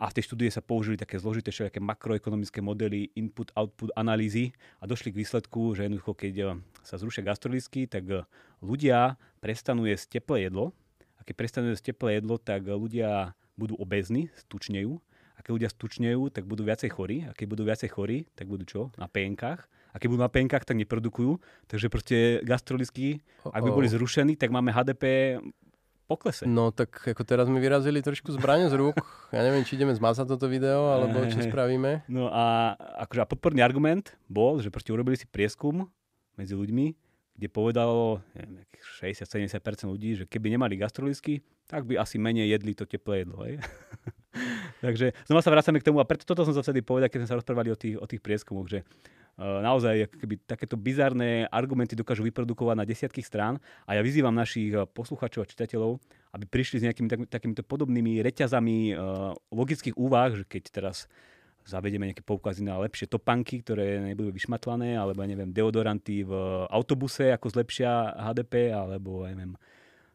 a 0.00 0.08
v 0.08 0.16
tej 0.16 0.32
štúdie 0.32 0.48
sa 0.48 0.64
použili 0.64 0.96
také 0.96 1.20
zložité 1.20 1.52
všelijaké 1.52 1.76
makroekonomické 1.76 2.64
modely, 2.64 3.12
input-output 3.12 3.92
analýzy 3.92 4.56
a 4.80 4.88
došli 4.88 5.12
k 5.12 5.20
výsledku, 5.20 5.76
že 5.76 5.84
jednoducho, 5.84 6.16
keď 6.16 6.34
eh, 6.40 6.48
sa 6.80 6.96
zrušia 6.96 7.20
gastrolistky, 7.20 7.84
tak 7.84 8.08
eh, 8.08 8.24
ľudia 8.64 9.20
prestanú 9.44 9.84
jesť 9.84 10.18
teplé 10.18 10.48
jedlo 10.48 10.72
a 11.20 11.28
keď 11.28 11.34
prestanú 11.36 11.68
jesť 11.76 11.92
teplé 11.92 12.16
jedlo, 12.16 12.40
tak 12.40 12.64
eh, 12.64 12.72
ľudia 12.72 13.36
budú 13.60 13.76
obezní, 13.76 14.32
stučnejú 14.48 14.96
a 15.36 15.44
keď 15.44 15.52
ľudia 15.52 15.68
stučnejú, 15.68 16.32
tak 16.32 16.48
budú 16.48 16.64
viacej 16.64 16.90
chorí 16.96 17.28
a 17.28 17.36
keď 17.36 17.46
budú 17.52 17.62
viacej 17.68 17.88
chorí, 17.92 18.24
tak 18.32 18.48
budú 18.48 18.64
čo? 18.64 18.80
Na 18.96 19.04
PNK. 19.04 19.68
A 19.90 19.96
keď 19.98 20.08
budú 20.16 20.22
na 20.22 20.30
PNK, 20.30 20.54
tak 20.64 20.78
neprodukujú. 20.78 21.42
Takže 21.66 21.90
proste 21.90 22.16
gastrolistky, 22.46 23.20
ak 23.42 23.58
by 23.58 23.70
boli 23.74 23.90
zrušení, 23.90 24.38
tak 24.38 24.54
máme 24.54 24.70
HDP 24.70 25.36
poklese. 26.10 26.42
No 26.50 26.74
tak 26.74 26.90
ako 27.06 27.22
teraz 27.22 27.46
mi 27.46 27.62
vyrazili 27.62 28.02
trošku 28.02 28.34
zbranie 28.34 28.66
z 28.66 28.74
rúk. 28.74 28.98
Ja 29.30 29.46
neviem, 29.46 29.62
či 29.62 29.78
ideme 29.78 29.94
zmazať 29.94 30.26
toto 30.34 30.50
video, 30.50 30.90
alebo 30.90 31.22
čo 31.30 31.38
Hej. 31.38 31.46
spravíme. 31.46 32.02
No 32.10 32.26
a 32.26 32.74
akože 33.06 33.22
a 33.22 33.30
podporný 33.30 33.62
argument 33.62 34.18
bol, 34.26 34.58
že 34.58 34.74
proste 34.74 34.90
urobili 34.90 35.14
si 35.14 35.30
prieskum 35.30 35.86
medzi 36.34 36.58
ľuďmi, 36.58 36.86
kde 37.38 37.46
povedalo 37.46 38.18
neviem, 38.34 38.66
nejakých 38.66 38.82
60-70% 39.22 39.86
ľudí, 39.86 40.10
že 40.18 40.24
keby 40.26 40.50
nemali 40.50 40.74
gastrolistky, 40.74 41.46
tak 41.70 41.86
by 41.86 42.02
asi 42.02 42.18
menej 42.18 42.50
jedli 42.50 42.74
to 42.74 42.82
teplé 42.90 43.22
jedlo. 43.22 43.46
Hej? 43.46 43.62
Takže 44.80 45.12
znova 45.28 45.44
sa 45.44 45.52
vracame 45.52 45.78
k 45.78 45.86
tomu 45.86 46.00
a 46.00 46.08
preto 46.08 46.24
toto 46.24 46.42
som 46.48 46.56
sa 46.56 46.64
vtedy 46.64 46.80
povedal, 46.80 47.12
keď 47.12 47.24
sme 47.24 47.30
sa 47.30 47.38
rozprávali 47.38 47.68
o 47.68 47.76
tých, 47.76 47.96
o 48.00 48.06
tých 48.08 48.24
prieskumoch, 48.24 48.64
že 48.66 48.80
uh, 48.80 49.60
naozaj 49.60 50.08
keby 50.16 50.40
takéto 50.48 50.80
bizarné 50.80 51.44
argumenty 51.52 51.92
dokážu 51.92 52.24
vyprodukovať 52.24 52.76
na 52.80 52.88
desiatky 52.88 53.20
strán 53.20 53.60
a 53.84 53.94
ja 53.96 54.00
vyzývam 54.00 54.32
našich 54.32 54.72
eh, 54.72 54.88
poslucháčov 54.88 55.44
a 55.44 55.50
čitateľov, 55.50 56.00
aby 56.32 56.44
prišli 56.48 56.80
s 56.80 56.84
nejakými 56.88 57.08
tak, 57.12 57.20
takýmito 57.28 57.62
podobnými 57.62 58.24
reťazami 58.24 58.96
uh, 58.96 59.36
logických 59.52 59.94
úvah, 60.00 60.32
že 60.32 60.48
keď 60.48 60.62
teraz 60.72 61.04
zavedieme 61.68 62.08
nejaké 62.08 62.24
poukazy 62.24 62.64
na 62.64 62.80
lepšie 62.80 63.06
topanky, 63.06 63.60
ktoré 63.60 64.00
nebudú 64.00 64.32
vyšmatlané, 64.32 64.96
alebo 64.96 65.20
neviem, 65.22 65.52
deodoranty 65.52 66.24
v 66.24 66.32
autobuse, 66.72 67.30
ako 67.30 67.52
zlepšia 67.52 68.16
HDP, 68.16 68.72
alebo 68.72 69.28
neviem, 69.28 69.54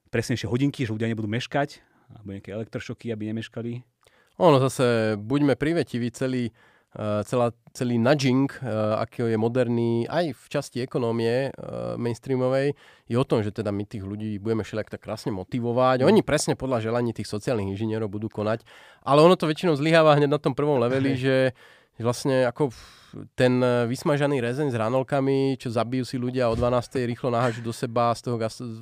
presnejšie 0.09 0.49
hodinky, 0.49 0.83
že 0.83 0.91
ľudia 0.91 1.11
nebudú 1.11 1.29
meškať, 1.29 1.79
alebo 2.11 2.35
nejaké 2.35 2.49
elektrošoky, 2.53 3.13
aby 3.13 3.31
nemeškali. 3.31 3.94
Ono 4.37 4.59
zase, 4.59 5.15
buďme 5.15 5.55
privetiví, 5.55 6.11
celý, 6.11 6.51
uh, 6.99 7.23
celá, 7.23 7.55
celý 7.71 7.95
nudging, 7.95 8.51
uh, 8.51 8.99
aký 8.99 9.31
je 9.31 9.37
moderný 9.39 10.03
aj 10.11 10.35
v 10.35 10.45
časti 10.51 10.83
ekonómie 10.83 11.55
uh, 11.55 11.95
mainstreamovej, 11.95 12.75
je 13.07 13.15
o 13.15 13.23
tom, 13.23 13.39
že 13.47 13.55
teda 13.55 13.71
my 13.71 13.87
tých 13.87 14.03
ľudí 14.03 14.35
budeme 14.43 14.67
všelijak 14.67 14.91
tak 14.91 15.07
krásne 15.07 15.31
motivovať. 15.31 16.03
Oni 16.03 16.19
presne 16.19 16.59
podľa 16.59 16.83
želaní 16.83 17.15
tých 17.15 17.31
sociálnych 17.31 17.79
inžinierov 17.79 18.11
budú 18.11 18.27
konať, 18.27 18.67
ale 19.07 19.23
ono 19.23 19.39
to 19.39 19.47
väčšinou 19.47 19.79
zlyháva 19.79 20.19
hneď 20.19 20.35
na 20.35 20.39
tom 20.43 20.51
prvom 20.51 20.83
leveli, 20.83 21.15
že 21.23 21.55
vlastne 22.03 22.43
ako 22.49 22.73
ten 23.39 23.63
e, 23.63 23.87
vysmažaný 23.87 24.43
rezeň 24.43 24.67
s 24.71 24.75
ranolkami, 24.75 25.55
čo 25.55 25.71
zabijú 25.71 26.03
si 26.03 26.19
ľudia 26.19 26.51
o 26.51 26.55
12. 26.57 27.07
rýchlo 27.07 27.31
nahážu 27.31 27.63
do 27.63 27.71
seba 27.71 28.11
z 28.11 28.27
toho 28.27 28.35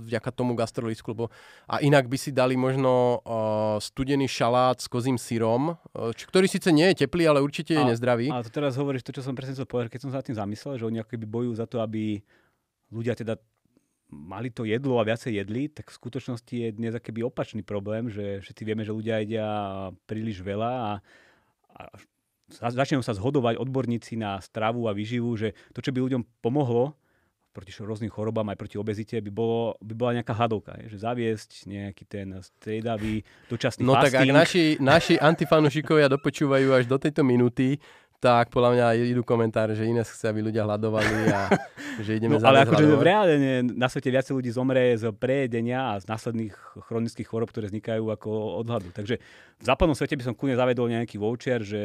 vďaka 0.10 0.30
tomu 0.34 0.58
gastrolisku, 0.58 1.13
lebo 1.13 1.30
a 1.69 1.78
inak 1.86 2.10
by 2.10 2.17
si 2.17 2.34
dali 2.34 2.58
možno 2.58 3.21
uh, 3.21 3.78
studený 3.78 4.26
šalát 4.26 4.82
s 4.82 4.89
kozím 4.89 5.21
syrom, 5.21 5.78
uh, 5.78 6.10
č- 6.17 6.26
ktorý 6.26 6.49
síce 6.49 6.73
nie 6.73 6.89
je 6.93 7.06
teplý, 7.06 7.30
ale 7.30 7.45
určite 7.45 7.78
je 7.78 7.84
A- 7.84 7.89
nezdravý. 7.93 8.34
A 8.34 8.41
to 8.41 8.49
teraz 8.49 8.73
hovoríš 8.73 9.06
to, 9.06 9.13
čo 9.13 9.21
som 9.21 9.38
presne 9.38 9.54
chcel 9.54 9.69
povedať, 9.69 9.93
keď 9.93 10.02
som 10.02 10.10
sa 10.10 10.26
nad 10.26 10.26
tým 10.26 10.38
zamyslel, 10.38 10.82
že 10.82 10.88
oni 10.89 10.97
ako 11.06 11.13
keby 11.13 11.26
bojujú 11.30 11.54
za 11.54 11.69
to, 11.69 11.78
aby 11.86 12.17
ľudia 12.89 13.13
teda 13.13 13.38
mali 14.13 14.54
to 14.54 14.65
jedlo 14.65 15.02
a 15.02 15.08
viacej 15.08 15.41
jedli, 15.41 15.69
tak 15.73 15.89
v 15.89 15.97
skutočnosti 15.97 16.54
je 16.54 16.69
dnes 16.69 16.93
akýby 16.93 17.26
opačný 17.26 17.65
problém, 17.65 18.13
že 18.13 18.45
všetci 18.45 18.62
vieme, 18.62 18.86
že 18.86 18.93
ľudia 18.93 19.26
jedia 19.26 19.47
príliš 20.06 20.45
veľa 20.45 20.69
a, 20.69 20.91
a 21.73 21.82
začnú 22.51 22.99
sa 23.06 23.15
zhodovať 23.15 23.60
odborníci 23.60 24.19
na 24.19 24.39
stravu 24.43 24.89
a 24.89 24.95
výživu, 24.95 25.32
že 25.38 25.56
to, 25.71 25.79
čo 25.79 25.95
by 25.95 26.03
ľuďom 26.03 26.23
pomohlo 26.43 26.97
proti 27.53 27.69
rôznym 27.69 28.10
chorobám 28.10 28.49
aj 28.49 28.58
proti 28.58 28.82
obezite, 28.82 29.21
by, 29.21 29.29
bolo, 29.29 29.77
by 29.77 29.93
bola 29.93 30.12
nejaká 30.17 30.34
hadovka, 30.34 30.73
je, 30.82 30.97
že 30.97 31.06
zaviesť 31.06 31.69
nejaký 31.69 32.03
ten 32.10 32.34
striedavý 32.41 33.21
dočasný 33.45 33.86
No 33.86 33.93
tak 33.93 34.17
ak 34.17 34.25
fasting. 34.25 34.34
naši, 34.34 34.63
naši 34.82 35.15
antifanušikovia 35.21 36.10
dopočúvajú 36.10 36.73
až 36.73 36.89
do 36.89 36.97
tejto 36.97 37.21
minúty, 37.21 37.77
tak 38.23 38.55
podľa 38.55 38.71
mňa 38.71 38.86
idú 39.03 39.19
komentáre, 39.27 39.75
že 39.75 39.83
Ines 39.83 40.07
chce, 40.07 40.31
aby 40.31 40.39
ľudia 40.39 40.63
hľadovali 40.63 41.27
a 41.27 41.51
že 42.07 42.15
ideme 42.15 42.39
No, 42.39 42.47
ale 42.47 42.63
akože 42.63 42.88
v 42.88 43.03
reálne 43.03 43.36
na 43.75 43.91
svete 43.91 44.07
viacej 44.07 44.31
ľudí 44.39 44.47
zomre 44.47 44.95
z 44.95 45.12
prejedenia 45.12 45.91
a 45.91 45.99
z 45.99 46.07
následných 46.07 46.55
chronických 46.88 47.27
chorob, 47.27 47.51
ktoré 47.51 47.67
vznikajú 47.67 48.07
ako 48.07 48.63
od 48.63 48.65
hladu. 48.71 48.95
Takže 48.95 49.19
v 49.59 49.63
západnom 49.67 49.91
svete 49.91 50.15
by 50.15 50.23
som 50.23 50.33
kľudne 50.39 50.55
zavedol 50.55 50.88
nejaký 50.88 51.19
voucher, 51.19 51.59
že 51.67 51.83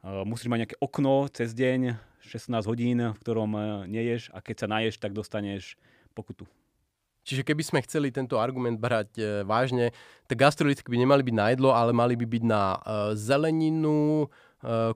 uh, 0.00 0.24
musíš 0.24 0.48
mať 0.48 0.64
nejaké 0.64 0.76
okno 0.80 1.28
cez 1.28 1.52
deň, 1.52 2.00
16 2.24 2.64
hodín, 2.64 3.04
v 3.12 3.20
ktorom 3.20 3.50
uh, 3.52 3.64
neješ 3.84 4.32
a 4.32 4.40
keď 4.40 4.64
sa 4.64 4.66
naješ, 4.72 4.96
tak 4.96 5.12
dostaneš 5.12 5.76
pokutu. 6.16 6.48
Čiže 7.28 7.44
keby 7.44 7.60
sme 7.60 7.84
chceli 7.84 8.08
tento 8.08 8.40
argument 8.40 8.80
brať 8.80 9.20
e, 9.20 9.22
vážne, 9.44 9.92
tak 10.24 10.40
gastrolitky 10.40 10.88
by 10.88 10.96
nemali 10.96 11.20
byť 11.20 11.36
na 11.36 11.46
jedlo, 11.52 11.76
ale 11.76 11.92
mali 11.92 12.16
by 12.16 12.24
byť 12.24 12.44
na 12.48 12.62
e, 12.72 12.78
zeleninu, 13.20 14.32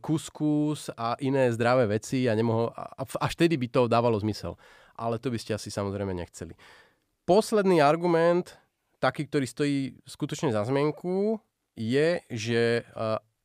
kuskus 0.03 0.90
a 0.98 1.14
iné 1.22 1.55
zdravé 1.55 1.87
veci 1.87 2.27
a 2.27 2.35
nemohol, 2.35 2.75
až 2.98 3.33
vtedy 3.38 3.55
by 3.55 3.66
to 3.70 3.81
dávalo 3.87 4.18
zmysel. 4.18 4.59
Ale 4.98 5.22
to 5.22 5.31
by 5.31 5.38
ste 5.38 5.55
asi 5.55 5.70
samozrejme 5.70 6.11
nechceli. 6.11 6.59
Posledný 7.22 7.79
argument, 7.79 8.59
taký, 8.98 9.31
ktorý 9.31 9.46
stojí 9.46 9.79
skutočne 10.03 10.51
za 10.51 10.66
zmienku, 10.66 11.38
je, 11.79 12.20
že 12.29 12.83
e, 12.83 13.03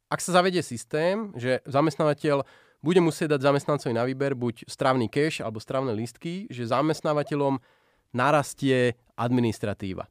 ak 0.09 0.19
sa 0.19 0.41
zavedie 0.41 0.65
systém, 0.65 1.31
že 1.37 1.61
zamestnávateľ 1.69 2.43
bude 2.81 3.01
musieť 3.01 3.37
dať 3.37 3.41
zamestnancovi 3.53 3.93
na 3.93 4.03
výber 4.05 4.33
buď 4.33 4.67
stravný 4.67 5.07
cash 5.07 5.39
alebo 5.39 5.61
stravné 5.61 5.93
lístky, 5.93 6.49
že 6.49 6.69
zamestnávateľom 6.69 7.61
narastie 8.13 8.97
administratíva. 9.17 10.09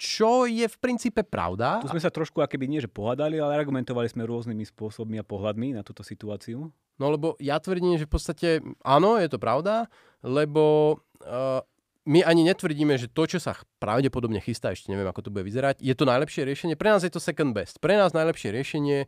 Čo 0.00 0.48
je 0.48 0.64
v 0.64 0.76
princípe 0.80 1.20
pravda. 1.20 1.84
Tu 1.84 1.92
sme 1.92 2.00
sa 2.00 2.08
trošku 2.08 2.40
akéby 2.40 2.64
nie, 2.64 2.80
že 2.80 2.88
pohľadali, 2.88 3.36
ale 3.36 3.60
argumentovali 3.60 4.08
sme 4.08 4.24
rôznymi 4.24 4.64
spôsobmi 4.72 5.20
a 5.20 5.24
pohľadmi 5.28 5.76
na 5.76 5.84
túto 5.84 6.00
situáciu. 6.00 6.72
No 6.96 7.04
lebo 7.12 7.36
ja 7.36 7.60
tvrdím, 7.60 8.00
že 8.00 8.08
v 8.08 8.12
podstate 8.16 8.48
áno, 8.80 9.20
je 9.20 9.28
to 9.28 9.36
pravda, 9.36 9.92
lebo 10.24 10.96
uh, 11.20 11.60
my 12.08 12.24
ani 12.24 12.48
netvrdíme, 12.48 12.96
že 12.96 13.12
to, 13.12 13.28
čo 13.28 13.36
sa 13.36 13.52
pravdepodobne 13.76 14.40
chystá, 14.40 14.72
ešte 14.72 14.88
neviem, 14.88 15.04
ako 15.04 15.28
to 15.28 15.32
bude 15.32 15.44
vyzerať, 15.44 15.84
je 15.84 15.92
to 15.92 16.08
najlepšie 16.08 16.48
riešenie. 16.48 16.80
Pre 16.80 16.88
nás 16.88 17.04
je 17.04 17.12
to 17.12 17.20
second 17.20 17.52
best. 17.52 17.76
Pre 17.76 17.92
nás 17.92 18.16
najlepšie 18.16 18.56
riešenie 18.56 19.04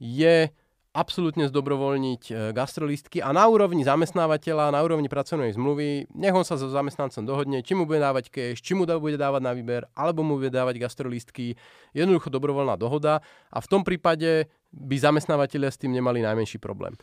je 0.00 0.48
absolútne 0.90 1.46
zdobrovoľniť 1.46 2.22
e, 2.28 2.32
gastrolistky 2.50 3.22
a 3.22 3.30
na 3.30 3.46
úrovni 3.46 3.86
zamestnávateľa, 3.86 4.74
na 4.74 4.82
úrovni 4.82 5.06
pracovnej 5.06 5.54
zmluvy, 5.54 6.10
nech 6.18 6.34
on 6.34 6.42
sa 6.42 6.58
so 6.58 6.66
zamestnancom 6.66 7.22
dohodne, 7.22 7.62
či 7.62 7.78
mu 7.78 7.86
bude 7.86 8.02
dávať 8.02 8.26
cash, 8.34 8.58
či 8.58 8.74
mu 8.74 8.82
bude 8.82 9.14
dávať 9.14 9.42
na 9.42 9.54
výber, 9.54 9.86
alebo 9.94 10.26
mu 10.26 10.42
bude 10.42 10.50
dávať 10.50 10.82
gastrolistky. 10.82 11.54
Jednoducho 11.94 12.26
dobrovoľná 12.34 12.74
dohoda 12.74 13.22
a 13.54 13.58
v 13.62 13.70
tom 13.70 13.86
prípade 13.86 14.50
by 14.74 14.96
zamestnávateľia 14.98 15.70
s 15.70 15.78
tým 15.78 15.94
nemali 15.94 16.26
najmenší 16.26 16.58
problém. 16.58 16.98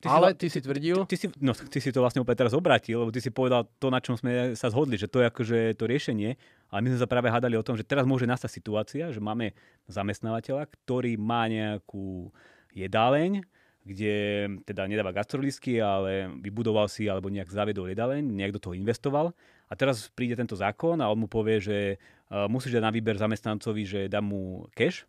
Ty 0.00 0.08
Ale 0.08 0.32
si, 0.32 0.36
ty 0.40 0.46
si 0.48 0.60
tvrdil... 0.64 1.04
Ty, 1.04 1.12
ty, 1.12 1.16
si, 1.20 1.26
no, 1.44 1.52
ty 1.52 1.76
si 1.76 1.92
to 1.92 2.00
vlastne 2.00 2.24
opäť 2.24 2.46
teraz 2.46 2.56
obratil, 2.56 3.04
lebo 3.04 3.12
ty 3.12 3.20
si 3.20 3.28
povedal 3.28 3.68
to, 3.76 3.92
na 3.92 4.00
čom 4.00 4.16
sme 4.16 4.56
sa 4.56 4.72
zhodli, 4.72 4.96
že 4.96 5.12
to 5.12 5.20
je 5.20 5.28
akože 5.28 5.58
to 5.76 5.84
riešenie. 5.84 6.40
Ale 6.72 6.80
my 6.80 6.88
sme 6.96 7.02
sa 7.04 7.10
práve 7.10 7.28
hádali 7.28 7.60
o 7.60 7.66
tom, 7.66 7.76
že 7.76 7.84
teraz 7.84 8.08
môže 8.08 8.24
nastať 8.24 8.48
situácia, 8.48 9.12
že 9.12 9.20
máme 9.20 9.52
zamestnávateľa, 9.92 10.72
ktorý 10.72 11.20
má 11.20 11.44
nejakú 11.52 12.32
jedáleň, 12.74 13.42
kde 13.80 14.46
teda 14.68 14.84
nedáva 14.86 15.10
gastrolisky, 15.10 15.80
ale 15.80 16.28
vybudoval 16.40 16.86
si 16.86 17.08
alebo 17.08 17.32
nejak 17.32 17.48
zaviedol 17.48 17.88
jedáleň, 17.88 18.20
do 18.52 18.60
toho 18.60 18.76
investoval. 18.76 19.32
A 19.70 19.72
teraz 19.78 20.10
príde 20.12 20.36
tento 20.36 20.58
zákon 20.58 21.00
a 21.00 21.08
on 21.08 21.24
mu 21.24 21.28
povie, 21.30 21.62
že 21.62 21.78
uh, 21.96 22.50
musíš 22.50 22.76
dať 22.76 22.84
na 22.84 22.92
výber 22.92 23.16
zamestnancovi, 23.16 23.82
že 23.86 24.00
dá 24.10 24.20
mu 24.20 24.66
cash, 24.76 25.06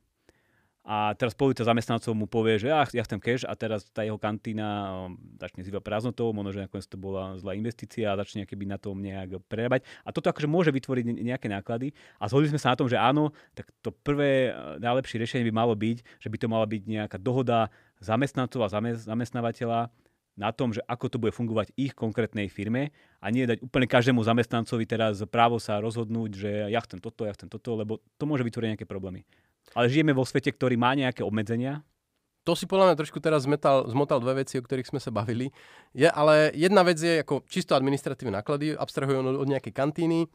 a 0.82 1.14
teraz 1.14 1.38
polovica 1.38 1.62
zamestnancov 1.62 2.18
mu 2.18 2.26
povie, 2.26 2.58
že 2.58 2.74
ja, 2.74 2.82
ja 2.90 3.06
chcem 3.06 3.22
cash 3.22 3.46
a 3.46 3.54
teraz 3.54 3.86
tá 3.94 4.02
jeho 4.02 4.18
kantína 4.18 4.66
um, 5.06 5.20
začne 5.38 5.62
zývať 5.62 5.86
prázdnotou, 5.86 6.34
možno, 6.34 6.58
že 6.58 6.66
nakoniec 6.66 6.90
to 6.90 6.98
bola 6.98 7.38
zlá 7.38 7.54
investícia 7.54 8.10
a 8.10 8.18
začne 8.18 8.50
keby 8.50 8.66
na 8.66 8.82
tom 8.82 8.98
nejak 8.98 9.46
prerábať. 9.46 9.86
A 10.02 10.10
toto 10.10 10.34
akože 10.34 10.50
môže 10.50 10.74
vytvoriť 10.74 11.22
nejaké 11.22 11.54
náklady. 11.54 11.94
A 12.18 12.26
zhodli 12.26 12.50
sme 12.50 12.58
sa 12.58 12.74
na 12.74 12.82
tom, 12.82 12.90
že 12.90 12.98
áno, 12.98 13.30
tak 13.54 13.70
to 13.86 13.94
prvé 13.94 14.50
uh, 14.50 14.82
najlepšie 14.82 15.22
riešenie 15.22 15.46
by 15.46 15.54
malo 15.54 15.78
byť, 15.78 16.02
že 16.18 16.28
by 16.34 16.38
to 16.42 16.48
mala 16.50 16.66
byť 16.66 16.82
nejaká 16.90 17.18
dohoda 17.22 17.70
zamestnancov 18.02 18.66
a 18.66 18.74
zamestnávateľa 18.98 19.94
na 20.34 20.50
tom, 20.50 20.74
že 20.74 20.82
ako 20.90 21.06
to 21.14 21.22
bude 21.22 21.38
fungovať 21.38 21.78
ich 21.78 21.94
konkrétnej 21.94 22.50
firme 22.50 22.90
a 23.22 23.30
nie 23.30 23.46
dať 23.46 23.62
úplne 23.62 23.86
každému 23.86 24.26
zamestnancovi 24.26 24.90
teraz 24.90 25.22
právo 25.30 25.62
sa 25.62 25.78
rozhodnúť, 25.78 26.32
že 26.34 26.52
ja 26.72 26.82
chcem 26.82 26.98
toto, 26.98 27.28
ja 27.28 27.36
chcem 27.38 27.52
toto, 27.52 27.78
lebo 27.78 28.02
to 28.18 28.26
môže 28.26 28.42
vytvoriť 28.42 28.70
nejaké 28.74 28.88
problémy. 28.90 29.28
Ale 29.76 29.92
žijeme 29.92 30.12
vo 30.12 30.28
svete, 30.28 30.52
ktorý 30.52 30.76
má 30.76 30.92
nejaké 30.94 31.24
obmedzenia. 31.24 31.84
To 32.44 32.58
si 32.58 32.66
podľa 32.66 32.92
mňa 32.92 33.00
trošku 33.00 33.22
teraz 33.22 33.46
zmetal, 33.46 33.86
zmotal 33.86 34.18
dve 34.18 34.42
veci, 34.42 34.58
o 34.58 34.66
ktorých 34.66 34.90
sme 34.90 34.98
sa 34.98 35.14
bavili. 35.14 35.54
Je, 35.94 36.10
ale 36.10 36.50
jedna 36.58 36.82
vec 36.82 36.98
je 36.98 37.22
ako 37.22 37.46
čisto 37.46 37.78
administratívne 37.78 38.42
náklady, 38.42 38.74
abstrahujú 38.74 39.22
od, 39.22 39.38
od 39.46 39.48
nejakej 39.48 39.74
kantíny 39.78 40.26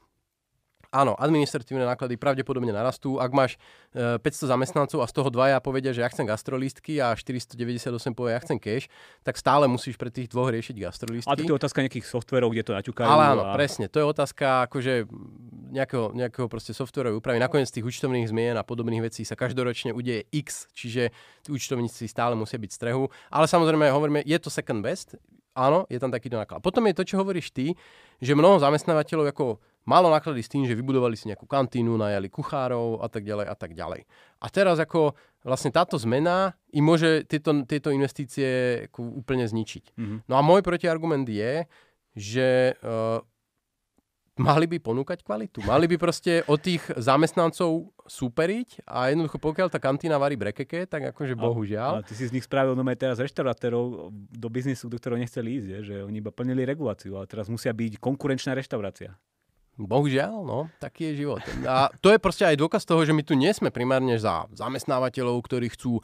áno, 0.96 1.12
administratívne 1.20 1.85
náklady 1.85 2.16
pravdepodobne 2.16 2.72
narastú. 2.72 3.20
Ak 3.20 3.37
máš 3.37 3.61
e, 3.92 4.16
500 4.16 4.52
zamestnancov 4.52 5.04
a 5.04 5.06
z 5.06 5.12
toho 5.12 5.28
dvaja 5.28 5.61
povedia, 5.61 5.92
že 5.92 6.00
ja 6.00 6.09
chcem 6.09 6.24
gastrolistky 6.24 6.96
a 7.04 7.12
498 7.12 8.16
povie, 8.16 8.32
ja 8.32 8.40
chcem 8.40 8.56
cash, 8.56 8.88
tak 9.20 9.37
stále 9.37 9.68
musíš 9.68 10.00
pre 10.00 10.09
tých 10.09 10.32
dvoch 10.32 10.48
riešiť 10.48 10.76
gastrolistky. 10.80 11.28
A 11.28 11.37
to 11.37 11.44
je 11.44 11.59
otázka 11.61 11.85
nejakých 11.85 12.09
softverov, 12.09 12.56
kde 12.56 12.64
to 12.64 12.72
naťukajú. 12.72 13.06
Ale 13.06 13.24
áno, 13.37 13.42
a... 13.46 13.52
presne. 13.52 13.92
To 13.92 14.00
je 14.00 14.06
otázka 14.09 14.66
akože 14.72 15.04
nejakého, 15.76 16.16
nejakého 16.16 16.46
proste 16.48 16.72
softverovej 16.72 17.20
úpravy. 17.20 17.37
Nakoniec 17.37 17.68
tých 17.68 17.85
účtovných 17.85 18.32
zmien 18.32 18.56
a 18.56 18.64
podobných 18.64 19.04
vecí 19.12 19.28
sa 19.28 19.37
každoročne 19.37 19.92
udeje 19.92 20.24
X, 20.32 20.72
čiže 20.72 21.12
tí 21.44 21.48
účtovníci 21.52 22.09
stále 22.09 22.32
musia 22.32 22.56
byť 22.56 22.70
strehu. 22.72 23.12
Ale 23.28 23.44
samozrejme, 23.44 23.92
hovoríme, 23.92 24.20
je 24.24 24.38
to 24.40 24.48
second 24.48 24.80
best, 24.80 25.18
áno, 25.57 25.88
je 25.88 25.97
tam 25.97 26.12
takýto 26.12 26.37
náklad. 26.37 26.61
Potom 26.61 26.85
je 26.85 26.95
to, 26.95 27.09
čo 27.09 27.16
hovoríš 27.16 27.51
ty, 27.51 27.73
že 28.21 28.37
mnoho 28.37 28.61
zamestnávateľov 28.61 29.33
ako 29.33 29.59
malo 29.88 30.12
náklady 30.12 30.45
s 30.45 30.53
tým, 30.53 30.69
že 30.69 30.77
vybudovali 30.77 31.16
si 31.16 31.33
nejakú 31.33 31.49
kantínu, 31.49 31.97
najali 31.97 32.29
kuchárov 32.29 33.01
a 33.01 33.09
tak 33.09 33.25
ďalej 33.25 33.47
a 33.49 33.55
tak 33.57 33.73
ďalej. 33.73 34.05
A 34.42 34.47
teraz 34.53 34.77
ako 34.77 35.16
vlastne 35.47 35.73
táto 35.73 35.97
zmena 35.97 36.59
im 36.75 36.85
môže 36.85 37.25
tieto, 37.25 37.64
tieto 37.64 37.95
investície 37.95 38.85
úplne 38.99 39.47
zničiť. 39.47 39.97
Mm-hmm. 39.97 40.19
No 40.29 40.35
a 40.37 40.42
môj 40.45 40.61
protiargument 40.61 41.25
je, 41.25 41.64
že 42.19 42.75
uh, 42.83 43.23
mali 44.37 44.68
by 44.68 44.79
ponúkať 44.81 45.25
kvalitu. 45.25 45.64
Mali 45.64 45.88
by 45.88 45.96
proste 45.96 46.44
od 46.46 46.61
tých 46.61 46.85
zamestnancov 46.96 47.92
superiť 48.07 48.87
a 48.87 49.11
jednoducho 49.11 49.40
pokiaľ 49.40 49.68
tá 49.72 49.81
kantína 49.81 50.20
varí 50.20 50.37
brekeke, 50.37 50.87
tak 50.87 51.11
akože 51.11 51.35
bohužiaľ. 51.35 52.01
A, 52.01 52.05
ty 52.07 52.12
si 52.14 52.29
z 52.29 52.33
nich 52.37 52.44
spravil 52.44 52.77
no 52.77 52.85
teraz 52.94 53.18
reštauratérov 53.18 54.12
do 54.12 54.49
biznisu, 54.53 54.87
do 54.92 55.01
ktorého 55.01 55.18
nechceli 55.18 55.59
ísť, 55.59 55.68
je, 55.68 55.79
že 55.83 55.96
oni 56.05 56.20
iba 56.20 56.31
plnili 56.31 56.62
reguláciu, 56.68 57.16
ale 57.18 57.27
teraz 57.27 57.51
musia 57.51 57.72
byť 57.72 57.99
konkurenčná 57.99 58.55
reštaurácia. 58.55 59.16
Bohužiaľ, 59.77 60.40
no, 60.40 60.72
taký 60.81 61.12
je 61.12 61.29
život. 61.29 61.44
A 61.68 61.92
to 62.01 62.09
je 62.09 62.16
proste 62.16 62.49
aj 62.49 62.57
dôkaz 62.57 62.88
toho, 62.88 63.05
že 63.05 63.12
my 63.12 63.20
tu 63.20 63.37
nie 63.37 63.53
sme 63.53 63.68
primárne 63.68 64.16
za 64.16 64.49
zamestnávateľov, 64.57 65.37
ktorí 65.44 65.68
chcú 65.77 66.01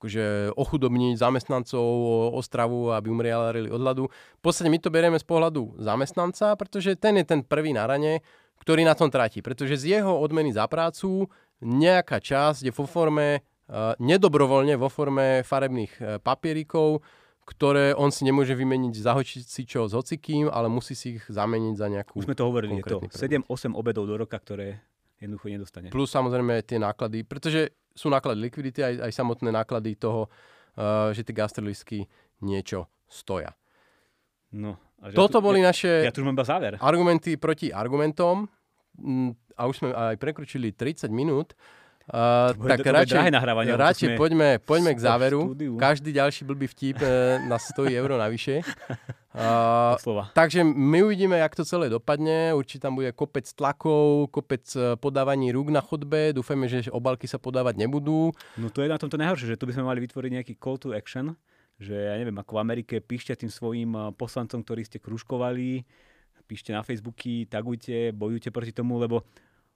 akože 0.00 0.56
ochudobniť 0.56 1.20
zamestnancov 1.20 1.84
Ostravu, 2.32 2.96
aby 2.96 3.12
umriali 3.12 3.68
od 3.68 3.84
hladu. 3.84 4.08
V 4.08 4.42
podstate 4.42 4.72
my 4.72 4.80
to 4.80 4.88
berieme 4.88 5.20
z 5.20 5.28
pohľadu 5.28 5.76
zamestnanca, 5.76 6.56
pretože 6.56 6.96
ten 6.96 7.20
je 7.20 7.28
ten 7.28 7.44
prvý 7.44 7.76
na 7.76 7.84
rane, 7.84 8.24
ktorý 8.64 8.88
na 8.88 8.96
tom 8.96 9.12
tratí. 9.12 9.44
Pretože 9.44 9.76
z 9.76 10.00
jeho 10.00 10.16
odmeny 10.16 10.56
za 10.56 10.64
prácu 10.64 11.28
nejaká 11.60 12.16
časť 12.16 12.64
je 12.64 12.72
vo 12.72 12.88
forme, 12.88 13.44
uh, 13.68 13.92
nedobrovoľne 14.00 14.80
vo 14.80 14.88
forme 14.88 15.44
farebných 15.44 15.92
uh, 16.00 16.04
papierikov, 16.16 17.04
ktoré 17.44 17.92
on 17.92 18.08
si 18.08 18.24
nemôže 18.24 18.56
vymeniť 18.56 18.94
za 18.96 19.12
si 19.26 19.62
čo 19.68 19.84
s 19.84 19.92
hocikým, 19.92 20.48
ale 20.48 20.72
musí 20.72 20.96
si 20.96 21.20
ich 21.20 21.24
zameniť 21.28 21.74
za 21.76 21.86
nejakú 21.92 22.14
Už 22.16 22.24
sme 22.24 22.38
to 22.38 22.46
hovorili, 22.48 22.80
je 22.80 22.88
to 22.88 23.04
7-8 23.12 23.76
obedov 23.76 24.08
do 24.08 24.16
roka, 24.16 24.38
ktoré 24.38 24.80
jednoducho 25.20 25.52
nedostane. 25.52 25.92
Plus 25.92 26.08
samozrejme 26.08 26.64
tie 26.64 26.80
náklady, 26.80 27.22
pretože 27.22 27.76
sú 27.92 28.08
náklady 28.08 28.40
likvidity, 28.40 28.80
aj, 28.80 28.94
aj 29.06 29.12
samotné 29.12 29.52
náklady 29.52 30.00
toho, 30.00 30.26
uh, 30.26 31.12
že 31.12 31.22
tie 31.22 31.36
gastrolistky 31.36 32.08
niečo 32.40 32.88
stoja. 33.04 33.52
No, 34.50 34.80
a 34.98 35.14
Toto 35.14 35.38
tu, 35.38 35.44
boli 35.44 35.62
ja, 35.62 35.70
naše 35.70 36.08
ja 36.08 36.10
tu 36.10 36.26
mám 36.26 36.34
záver. 36.42 36.80
argumenty 36.82 37.38
proti 37.38 37.70
argumentom 37.70 38.50
mm, 38.98 39.54
a 39.54 39.62
už 39.68 39.74
sme 39.78 39.88
aj 39.94 40.16
prekročili 40.18 40.74
30 40.74 41.06
minút. 41.12 41.54
Uh, 42.10 42.50
to 42.58 42.66
tak 42.66 42.82
to 42.82 42.90
radšej, 42.90 43.30
nahrávanie, 43.30 43.70
radšej 43.70 44.18
poďme, 44.18 44.58
poďme 44.58 44.98
k 44.98 45.00
záveru. 45.00 45.54
Každý 45.78 46.10
ďalší 46.10 46.42
blbý 46.42 46.66
vtip 46.66 46.98
uh, 46.98 47.38
nás 47.46 47.62
stojí 47.70 47.94
euro 47.94 48.18
navyše. 48.18 48.66
Uh, 49.30 50.26
takže 50.40 50.66
my 50.66 51.06
uvidíme, 51.06 51.38
jak 51.38 51.54
to 51.54 51.62
celé 51.62 51.86
dopadne. 51.86 52.50
Určite 52.50 52.82
tam 52.82 52.98
bude 52.98 53.14
kopec 53.14 53.46
tlakov, 53.54 54.26
kopec 54.34 54.66
e, 54.74 54.98
podávaní 54.98 55.54
rúk 55.54 55.70
na 55.70 55.78
chodbe. 55.78 56.34
Dúfajme, 56.34 56.66
že 56.66 56.90
obalky 56.90 57.30
sa 57.30 57.38
podávať 57.38 57.78
nebudú. 57.78 58.34
No 58.58 58.74
to 58.74 58.82
je 58.82 58.90
na 58.90 58.98
tomto 58.98 59.14
najhoršie, 59.14 59.54
že 59.54 59.58
tu 59.60 59.70
by 59.70 59.78
sme 59.78 59.86
mali 59.86 60.02
vytvoriť 60.02 60.30
nejaký 60.34 60.54
call 60.58 60.82
to 60.82 60.90
action, 60.90 61.38
že 61.78 61.94
ja 61.94 62.18
neviem, 62.18 62.34
ako 62.42 62.58
v 62.58 62.62
Amerike 62.66 62.94
píšte 62.98 63.38
tým 63.38 63.54
svojim 63.54 63.94
poslancom, 64.18 64.66
ktorí 64.66 64.82
ste 64.82 64.98
kružkovali, 64.98 65.86
píšte 66.50 66.74
na 66.74 66.82
Facebooky, 66.82 67.46
tagujte, 67.46 68.10
bojujte 68.10 68.50
proti 68.50 68.74
tomu, 68.74 68.98
lebo 68.98 69.22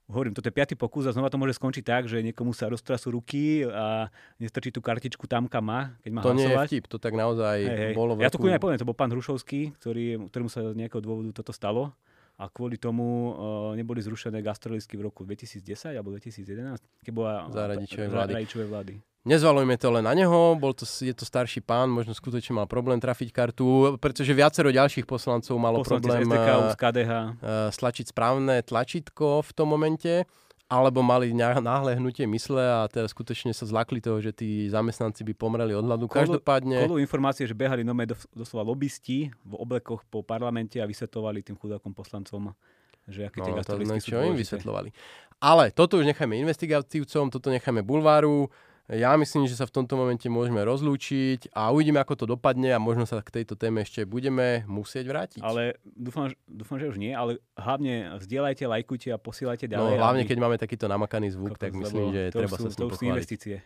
hovorím, 0.08 0.36
toto 0.36 0.48
je 0.48 0.54
piatý 0.54 0.74
pokus 0.76 1.08
a 1.08 1.14
znova 1.16 1.32
to 1.32 1.40
môže 1.40 1.56
skončiť 1.56 1.84
tak, 1.84 2.02
že 2.06 2.20
niekomu 2.20 2.52
sa 2.52 2.68
roztrasú 2.68 3.14
ruky 3.14 3.64
a 3.64 4.12
nestrčí 4.36 4.68
tú 4.68 4.84
kartičku 4.84 5.24
tam, 5.24 5.48
kam 5.48 5.64
má, 5.64 5.96
keď 6.04 6.10
má 6.12 6.20
to 6.20 6.36
hlasovať. 6.36 6.44
nie 6.44 6.52
je 6.52 6.68
vtip, 6.68 6.84
to 6.92 6.96
tak 7.00 7.12
naozaj 7.16 7.56
hej, 7.64 7.78
hej. 7.78 7.92
bolo 7.96 8.12
Ja 8.20 8.28
to 8.28 8.36
kľudne 8.36 8.60
poviem, 8.60 8.76
to 8.76 8.88
bol 8.88 8.96
pán 8.96 9.08
Hrušovský, 9.08 9.72
ktorý, 9.80 10.28
ktorému 10.28 10.50
sa 10.52 10.60
z 10.72 10.76
nejakého 10.76 11.00
dôvodu 11.00 11.32
toto 11.32 11.56
stalo 11.56 11.96
a 12.34 12.50
kvôli 12.50 12.76
tomu 12.76 13.30
uh, 13.30 13.34
neboli 13.78 14.02
zrušené 14.02 14.42
gastrolisky 14.42 14.98
v 14.98 15.06
roku 15.06 15.22
2010 15.22 15.94
alebo 15.94 16.10
2011, 16.12 16.82
keď 17.06 17.12
bola 17.14 17.46
vlády. 17.48 18.44
vlády. 18.66 18.94
Nezvalujme 19.24 19.80
to 19.80 19.88
len 19.88 20.04
na 20.04 20.12
neho, 20.12 20.52
bol 20.60 20.76
to, 20.76 20.84
je 20.84 21.16
to 21.16 21.24
starší 21.24 21.64
pán, 21.64 21.88
možno 21.88 22.12
skutočne 22.12 22.60
mal 22.60 22.68
problém 22.68 23.00
trafiť 23.00 23.32
kartu, 23.32 23.96
pretože 23.96 24.36
viacero 24.36 24.68
ďalších 24.68 25.08
poslancov 25.08 25.56
malo 25.56 25.80
Poslanci 25.80 26.12
problém 26.12 26.28
SDK, 26.28 26.48
z 26.68 26.76
KDH. 26.76 27.12
Uh, 27.12 27.72
stlačiť 27.72 28.12
správne 28.12 28.60
tlačítko 28.60 29.40
v 29.40 29.50
tom 29.56 29.72
momente, 29.72 30.28
alebo 30.68 31.00
mali 31.00 31.32
náhle 31.32 31.96
hnutie 31.96 32.28
mysle 32.28 32.60
a 32.60 32.84
teraz 32.84 33.16
skutočne 33.16 33.56
sa 33.56 33.64
zlakli 33.64 34.04
toho, 34.04 34.20
že 34.20 34.36
tí 34.36 34.68
zamestnanci 34.68 35.24
by 35.24 35.32
pomreli 35.32 35.72
od 35.72 35.88
hladu. 35.88 36.04
Každopádne... 36.04 36.84
Kolo 36.84 37.00
informácie, 37.00 37.48
že 37.48 37.56
behali 37.56 37.80
nome 37.80 38.04
doslova 38.36 38.64
lobbysti 38.68 39.32
v 39.32 39.52
oblekoch 39.56 40.04
po 40.04 40.20
parlamente 40.20 40.80
a 40.80 40.88
vysvetovali 40.88 41.40
tým 41.40 41.56
chudákom 41.56 41.96
poslancom, 41.96 42.52
že 43.08 43.28
aké 43.28 43.40
tie 43.40 43.56
no, 43.56 43.64
to, 43.64 43.80
čo 44.04 44.20
im 44.20 44.36
vysvetlovali. 44.36 44.92
Ale 45.40 45.72
toto 45.72 45.96
už 45.96 46.08
necháme 46.08 46.40
investigatívcom, 46.40 47.32
toto 47.32 47.48
necháme 47.48 47.84
bulváru 47.84 48.52
Ja 48.86 49.16
myslím, 49.16 49.48
že 49.48 49.56
sa 49.56 49.64
v 49.64 49.72
tomto 49.74 49.96
momente 49.96 50.28
môžeme 50.28 50.60
rozlúčiť 50.60 51.48
a 51.50 51.72
uvidíme, 51.72 51.96
ako 51.96 52.14
to 52.14 52.24
dopadne 52.28 52.68
a 52.68 52.76
možno 52.76 53.08
sa 53.08 53.24
k 53.24 53.40
tejto 53.40 53.56
téme 53.56 53.80
ešte 53.80 54.04
budeme 54.04 54.60
musieť 54.68 55.08
vrátiť. 55.08 55.40
Ale 55.40 55.80
dúfam, 55.88 56.28
dúfam 56.44 56.76
že 56.76 56.92
už 56.92 57.00
nie, 57.00 57.16
ale 57.16 57.40
hlavne 57.56 58.20
vzdielajte, 58.20 58.68
lajkujte 58.68 59.08
a 59.08 59.16
posielajte 59.16 59.64
No 59.66 59.88
ďalej. 59.88 59.96
hlavne, 59.96 60.20
aby- 60.20 60.28
keď 60.28 60.38
máme 60.38 60.56
takýto 60.60 60.84
namakaný 60.84 61.32
zvuk, 61.32 61.56
Kokos, 61.56 61.64
tak 61.64 61.72
myslím, 61.72 62.12
že 62.12 62.22
to 62.28 62.38
treba 62.38 62.52
už 62.52 62.60
sa 62.60 62.60
sú, 62.60 62.68
s 62.68 62.76
to 62.76 62.82
tým 62.82 62.92
už 62.92 62.94
sú 62.94 63.04
investície. 63.08 63.56